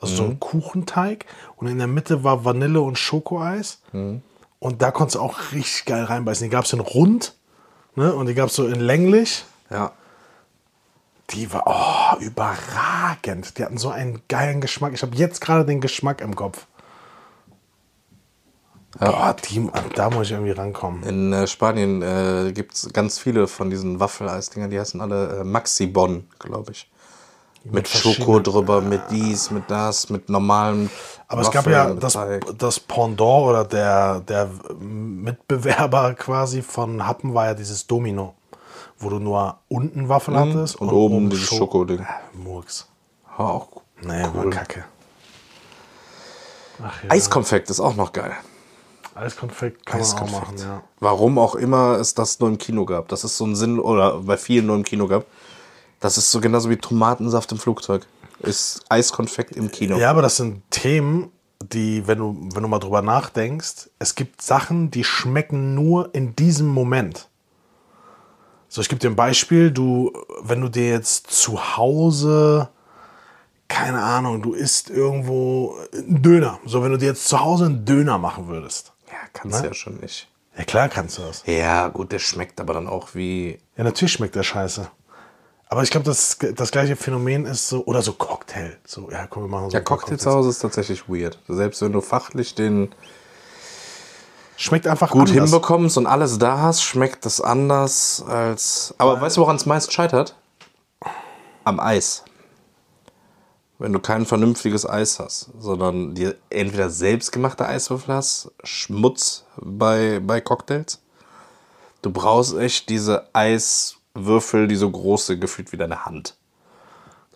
also 0.00 0.12
Mhm. 0.12 0.16
so 0.16 0.24
ein 0.24 0.40
Kuchenteig. 0.40 1.26
Und 1.56 1.68
in 1.68 1.78
der 1.78 1.86
Mitte 1.86 2.22
war 2.24 2.44
Vanille 2.44 2.80
und 2.80 2.98
Schokoeis. 2.98 3.78
Mhm. 3.92 4.22
Und 4.62 4.80
da 4.80 4.92
konntest 4.92 5.16
du 5.16 5.20
auch 5.20 5.50
richtig 5.50 5.86
geil 5.86 6.04
reinbeißen. 6.04 6.44
Die 6.44 6.48
gab 6.48 6.66
es 6.66 6.72
in 6.72 6.78
rund 6.78 7.34
ne? 7.96 8.14
und 8.14 8.26
die 8.26 8.34
gab 8.34 8.48
es 8.48 8.54
so 8.54 8.64
in 8.68 8.78
länglich. 8.78 9.44
Ja. 9.70 9.90
Die 11.30 11.52
war 11.52 11.64
oh, 11.66 12.22
überragend. 12.22 13.58
Die 13.58 13.64
hatten 13.64 13.76
so 13.76 13.90
einen 13.90 14.22
geilen 14.28 14.60
Geschmack. 14.60 14.92
Ich 14.92 15.02
habe 15.02 15.16
jetzt 15.16 15.40
gerade 15.40 15.64
den 15.64 15.80
Geschmack 15.80 16.20
im 16.20 16.36
Kopf. 16.36 16.68
Boah, 19.00 19.34
die, 19.50 19.68
da 19.96 20.10
muss 20.10 20.26
ich 20.28 20.32
irgendwie 20.32 20.52
rankommen. 20.52 21.02
In 21.02 21.32
äh, 21.32 21.48
Spanien 21.48 22.00
äh, 22.00 22.52
gibt 22.52 22.76
es 22.76 22.92
ganz 22.92 23.18
viele 23.18 23.48
von 23.48 23.68
diesen 23.68 23.98
Waffeleisdingern, 23.98 24.70
die 24.70 24.78
heißen 24.78 25.00
alle 25.00 25.40
äh, 25.40 25.44
Maxi-Bon, 25.44 26.28
glaube 26.38 26.70
ich. 26.70 26.88
Mit, 27.64 27.86
Schoko 27.88 28.40
drüber, 28.40 28.80
mit 28.80 29.02
dies, 29.10 29.50
mit 29.50 29.64
das, 29.70 30.10
mit 30.10 30.28
normalen. 30.28 30.90
Aber 31.28 31.42
es 31.42 31.50
gab 31.50 31.64
Waffeln, 31.66 31.94
ja 31.94 31.94
das, 31.94 32.18
das 32.58 32.80
Pendant 32.80 33.20
oder 33.46 33.64
der, 33.64 34.20
der 34.20 34.50
Mitbewerber 34.80 36.14
quasi 36.18 36.62
von 36.62 37.06
Happen 37.06 37.34
war 37.34 37.46
ja 37.46 37.54
dieses 37.54 37.86
Domino, 37.86 38.34
wo 38.98 39.08
du 39.10 39.18
nur 39.20 39.58
unten 39.68 40.08
Waffel 40.08 40.36
hattest 40.38 40.80
Mhm. 40.80 40.88
und 40.88 40.94
oben 40.94 41.30
dieses 41.30 41.48
Scho- 41.48 41.58
Schokoding. 41.58 42.00
Äh, 42.00 42.04
Murks. 42.36 42.88
Ja, 43.38 43.44
auch 43.44 43.68
Nee, 44.02 44.24
war 44.34 44.50
kacke. 44.50 44.84
Ach 46.82 47.04
ja. 47.04 47.10
Eiskonfekt 47.10 47.70
ist 47.70 47.78
auch 47.80 47.94
noch 47.94 48.12
geil. 48.12 48.32
Eiskonfekt 49.14 49.86
kann 49.86 50.00
man 50.00 50.08
auch 50.08 50.12
Eiskonfekt. 50.14 50.42
machen, 50.42 50.58
ja. 50.58 50.82
Warum 51.00 51.38
auch 51.38 51.54
immer 51.54 51.98
es 51.98 52.14
das 52.14 52.40
nur 52.40 52.48
im 52.48 52.58
Kino 52.58 52.84
gab. 52.84 53.08
Das 53.08 53.24
ist 53.24 53.36
so 53.36 53.44
ein 53.44 53.54
Sinn, 53.54 53.78
oder 53.78 54.18
bei 54.20 54.36
vielen 54.36 54.66
nur 54.66 54.76
im 54.76 54.84
Kino 54.84 55.06
gab. 55.06 55.24
Das 56.02 56.18
ist 56.18 56.32
so 56.32 56.40
genauso 56.40 56.68
wie 56.68 56.76
Tomatensaft 56.76 57.52
im 57.52 57.58
Flugzeug. 57.58 58.06
Ist 58.40 58.84
Eiskonfekt 58.88 59.56
im 59.56 59.70
Kino. 59.70 59.96
Ja, 59.96 60.10
aber 60.10 60.20
das 60.20 60.36
sind 60.36 60.68
Themen, 60.70 61.30
die, 61.62 62.08
wenn 62.08 62.18
du, 62.18 62.48
wenn 62.52 62.62
du 62.62 62.68
mal 62.68 62.80
drüber 62.80 63.02
nachdenkst, 63.02 63.88
es 64.00 64.16
gibt 64.16 64.42
Sachen, 64.42 64.90
die 64.90 65.04
schmecken 65.04 65.76
nur 65.76 66.12
in 66.12 66.34
diesem 66.34 66.66
Moment. 66.66 67.28
So, 68.68 68.80
ich 68.80 68.88
gebe 68.88 68.98
dir 68.98 69.10
ein 69.10 69.16
Beispiel, 69.16 69.70
du, 69.70 70.12
wenn 70.42 70.60
du 70.60 70.68
dir 70.68 70.88
jetzt 70.88 71.28
zu 71.28 71.76
Hause, 71.76 72.68
keine 73.68 74.02
Ahnung, 74.02 74.42
du 74.42 74.54
isst 74.54 74.90
irgendwo 74.90 75.76
einen 75.92 76.20
Döner. 76.20 76.58
So, 76.66 76.82
wenn 76.82 76.90
du 76.90 76.98
dir 76.98 77.10
jetzt 77.10 77.28
zu 77.28 77.38
Hause 77.38 77.66
einen 77.66 77.84
Döner 77.84 78.18
machen 78.18 78.48
würdest. 78.48 78.92
Ja, 79.06 79.18
kannst 79.32 79.62
du 79.62 79.68
ja 79.68 79.74
schon 79.74 79.98
nicht. 79.98 80.26
Ja, 80.58 80.64
klar 80.64 80.88
kannst 80.88 81.18
du 81.18 81.22
das. 81.22 81.44
Ja, 81.46 81.86
gut, 81.88 82.10
der 82.10 82.18
schmeckt 82.18 82.60
aber 82.60 82.74
dann 82.74 82.88
auch 82.88 83.14
wie. 83.14 83.60
Ja, 83.76 83.84
natürlich 83.84 84.12
schmeckt 84.12 84.34
der 84.34 84.42
scheiße. 84.42 84.90
Aber 85.72 85.82
ich 85.82 85.90
glaube, 85.90 86.04
das, 86.04 86.36
das 86.54 86.70
gleiche 86.70 86.96
Phänomen 86.96 87.46
ist 87.46 87.66
so, 87.66 87.82
oder 87.86 88.02
so 88.02 88.12
Cocktail. 88.12 88.76
So, 88.84 89.10
ja, 89.10 89.26
komm, 89.26 89.44
wir 89.44 89.48
machen 89.48 89.70
so 89.70 89.78
Ja, 89.78 89.80
Cocktail 89.80 90.18
zu 90.18 90.30
Hause 90.30 90.50
ist 90.50 90.58
tatsächlich 90.58 91.08
weird. 91.08 91.38
Selbst 91.48 91.80
wenn 91.80 91.92
du 91.92 92.02
fachlich 92.02 92.54
den 92.54 92.94
Schmeckt 94.58 94.86
einfach 94.86 95.12
gut 95.12 95.30
anders. 95.30 95.50
hinbekommst 95.50 95.96
und 95.96 96.06
alles 96.06 96.36
da 96.36 96.60
hast, 96.60 96.82
schmeckt 96.82 97.24
das 97.24 97.40
anders 97.40 98.22
als. 98.28 98.94
Aber 98.98 99.18
weißt 99.18 99.38
du, 99.38 99.40
woran 99.40 99.56
es 99.56 99.64
meist 99.64 99.94
scheitert? 99.94 100.36
Am 101.64 101.80
Eis. 101.80 102.22
Wenn 103.78 103.94
du 103.94 103.98
kein 103.98 104.26
vernünftiges 104.26 104.86
Eis 104.86 105.20
hast, 105.20 105.52
sondern 105.58 106.14
dir 106.14 106.36
entweder 106.50 106.90
selbstgemachte 106.90 107.64
Eiswürfel 107.64 108.14
hast, 108.14 108.50
Schmutz 108.62 109.46
bei, 109.56 110.20
bei 110.22 110.42
Cocktails. 110.42 111.00
Du 112.02 112.10
brauchst 112.10 112.58
echt 112.58 112.90
diese 112.90 113.34
Eiswürfel, 114.14 114.68
die 114.68 114.76
so 114.76 114.90
große, 114.90 115.38
gefühlt 115.38 115.72
wie 115.72 115.76
deine 115.76 116.04
Hand. 116.04 116.36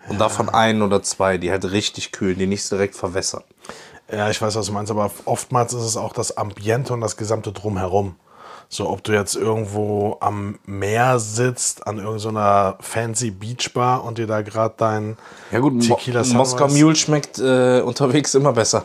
Und 0.09 0.21
davon 0.21 0.49
ein 0.49 0.83
oder 0.83 1.03
zwei, 1.03 1.37
die 1.37 1.51
halt 1.51 1.65
richtig 1.65 2.13
kühlen, 2.13 2.39
die 2.39 2.47
nicht 2.47 2.71
direkt 2.71 2.95
verwässern. 2.95 3.43
Ja, 4.11 4.31
ich 4.31 4.41
weiß, 4.41 4.55
was 4.55 4.67
du 4.67 4.73
meinst, 4.73 4.93
aber 4.93 5.11
oftmals 5.25 5.73
ist 5.73 5.83
es 5.83 5.97
auch 5.97 6.13
das 6.13 6.37
Ambiente 6.37 6.93
und 6.93 7.01
das 7.01 7.17
gesamte 7.17 7.51
Drumherum. 7.53 8.15
So, 8.69 8.89
ob 8.89 9.03
du 9.03 9.13
jetzt 9.13 9.35
irgendwo 9.35 10.17
am 10.21 10.59
Meer 10.65 11.19
sitzt, 11.19 11.87
an 11.87 11.99
irgendeiner 11.99 12.77
fancy 12.81 13.31
Beachbar 13.31 14.05
und 14.05 14.19
dir 14.19 14.27
da 14.27 14.43
gerade 14.43 14.75
dein 14.77 15.17
Ja 15.51 15.59
gut, 15.61 15.83
Tequila 15.83 16.23
Mo 16.25 16.35
Moskau 16.35 16.69
Mule 16.69 16.95
schmeckt 16.97 17.39
äh, 17.39 17.81
unterwegs 17.81 18.35
immer 18.35 18.53
besser. 18.53 18.85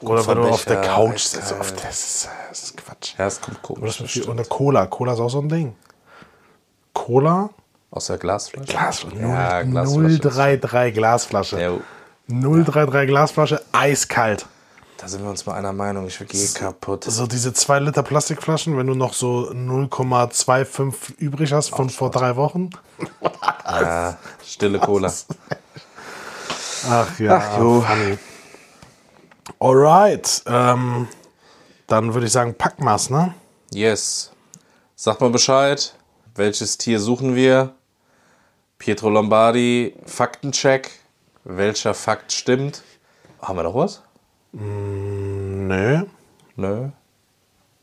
oder 0.00 0.26
wenn 0.26 0.36
du 0.36 0.48
auf 0.48 0.64
der 0.64 0.80
Couch 0.80 1.20
sitzt. 1.20 1.52
äh, 1.52 1.56
Auf, 1.56 1.72
das, 1.72 2.04
ist, 2.04 2.28
das 2.48 2.62
ist 2.64 2.76
Quatsch. 2.76 3.14
Ja, 3.18 3.26
es 3.26 3.40
kommt 3.40 3.62
komisch. 3.62 3.98
das 3.98 4.10
viel, 4.10 4.24
und 4.24 4.38
eine 4.38 4.44
Cola. 4.44 4.86
Cola 4.86 5.14
ist 5.14 5.20
auch 5.20 5.30
so 5.30 5.40
ein 5.40 5.48
Ding. 5.48 5.74
Cola? 6.96 7.50
Aus 7.90 8.06
der 8.06 8.16
Glasflasche? 8.18 8.72
Glasflasche. 8.72 9.18
Ja, 9.20 9.62
0, 9.64 9.70
Glasflasche. 9.72 10.18
033 10.18 10.94
Glasflasche. 10.94 11.60
Ja, 11.60 11.72
033 12.28 13.06
Glasflasche, 13.08 13.62
eiskalt. 13.72 14.46
da 14.96 15.06
sind 15.06 15.22
wir 15.22 15.28
uns 15.30 15.44
mal 15.46 15.54
einer 15.54 15.72
Meinung. 15.74 16.06
Ich 16.06 16.18
gehe 16.26 16.48
kaputt. 16.54 17.04
So 17.04 17.26
diese 17.26 17.52
2 17.52 17.80
Liter 17.80 18.02
Plastikflaschen, 18.02 18.76
wenn 18.78 18.86
du 18.86 18.94
noch 18.94 19.12
so 19.12 19.50
0,25 19.52 21.18
übrig 21.18 21.52
hast 21.52 21.68
von 21.68 21.90
vor 21.90 22.10
drei 22.10 22.36
Wochen. 22.36 22.70
Ja, 23.68 24.16
stille 24.44 24.78
Cola. 24.78 25.12
Ach 26.88 27.18
ja, 27.18 27.36
Ach, 27.36 27.58
jo. 27.58 27.80
funny. 27.82 28.16
Alright, 29.58 30.42
ähm, 30.46 31.08
dann 31.88 32.14
würde 32.14 32.26
ich 32.28 32.32
sagen, 32.32 32.54
Packmaß, 32.54 33.10
ne? 33.10 33.34
Yes. 33.72 34.30
Sag 34.94 35.20
mal 35.20 35.30
Bescheid. 35.30 35.95
Welches 36.36 36.76
Tier 36.76 37.00
suchen 37.00 37.34
wir? 37.34 37.74
Pietro 38.78 39.08
Lombardi, 39.08 39.94
Faktencheck. 40.04 40.90
Welcher 41.44 41.94
Fakt 41.94 42.32
stimmt? 42.32 42.82
Haben 43.40 43.58
wir 43.58 43.62
noch 43.62 43.74
was? 43.74 44.02
Nö. 44.52 46.04
Nö. 46.56 46.88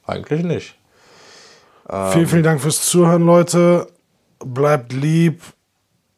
Eigentlich 0.05 0.43
nicht. 0.43 0.77
Vielen, 1.87 2.27
vielen 2.27 2.43
Dank 2.43 2.61
fürs 2.61 2.85
Zuhören, 2.85 3.25
Leute. 3.25 3.87
Bleibt 4.39 4.93
lieb, 4.93 5.41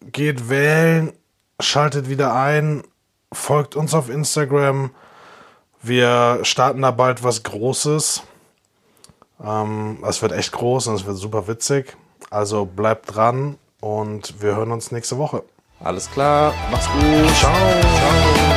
geht 0.01 0.49
wählen, 0.49 1.13
schaltet 1.59 2.09
wieder 2.09 2.33
ein, 2.33 2.83
folgt 3.31 3.75
uns 3.75 3.93
auf 3.93 4.09
Instagram. 4.09 4.91
Wir 5.81 6.39
starten 6.43 6.81
da 6.81 6.91
bald 6.91 7.23
was 7.23 7.43
Großes. 7.43 8.23
Ähm, 9.43 10.03
es 10.07 10.21
wird 10.21 10.31
echt 10.31 10.51
groß 10.51 10.87
und 10.87 10.95
es 10.95 11.05
wird 11.05 11.17
super 11.17 11.47
witzig. 11.47 11.95
Also 12.29 12.65
bleibt 12.65 13.15
dran 13.15 13.57
und 13.81 14.41
wir 14.41 14.55
hören 14.55 14.71
uns 14.71 14.91
nächste 14.91 15.17
Woche. 15.17 15.43
Alles 15.79 16.09
klar. 16.11 16.53
Mach's 16.71 16.87
gut. 16.87 17.35
Ciao. 17.35 17.53
Ciao. 17.53 18.54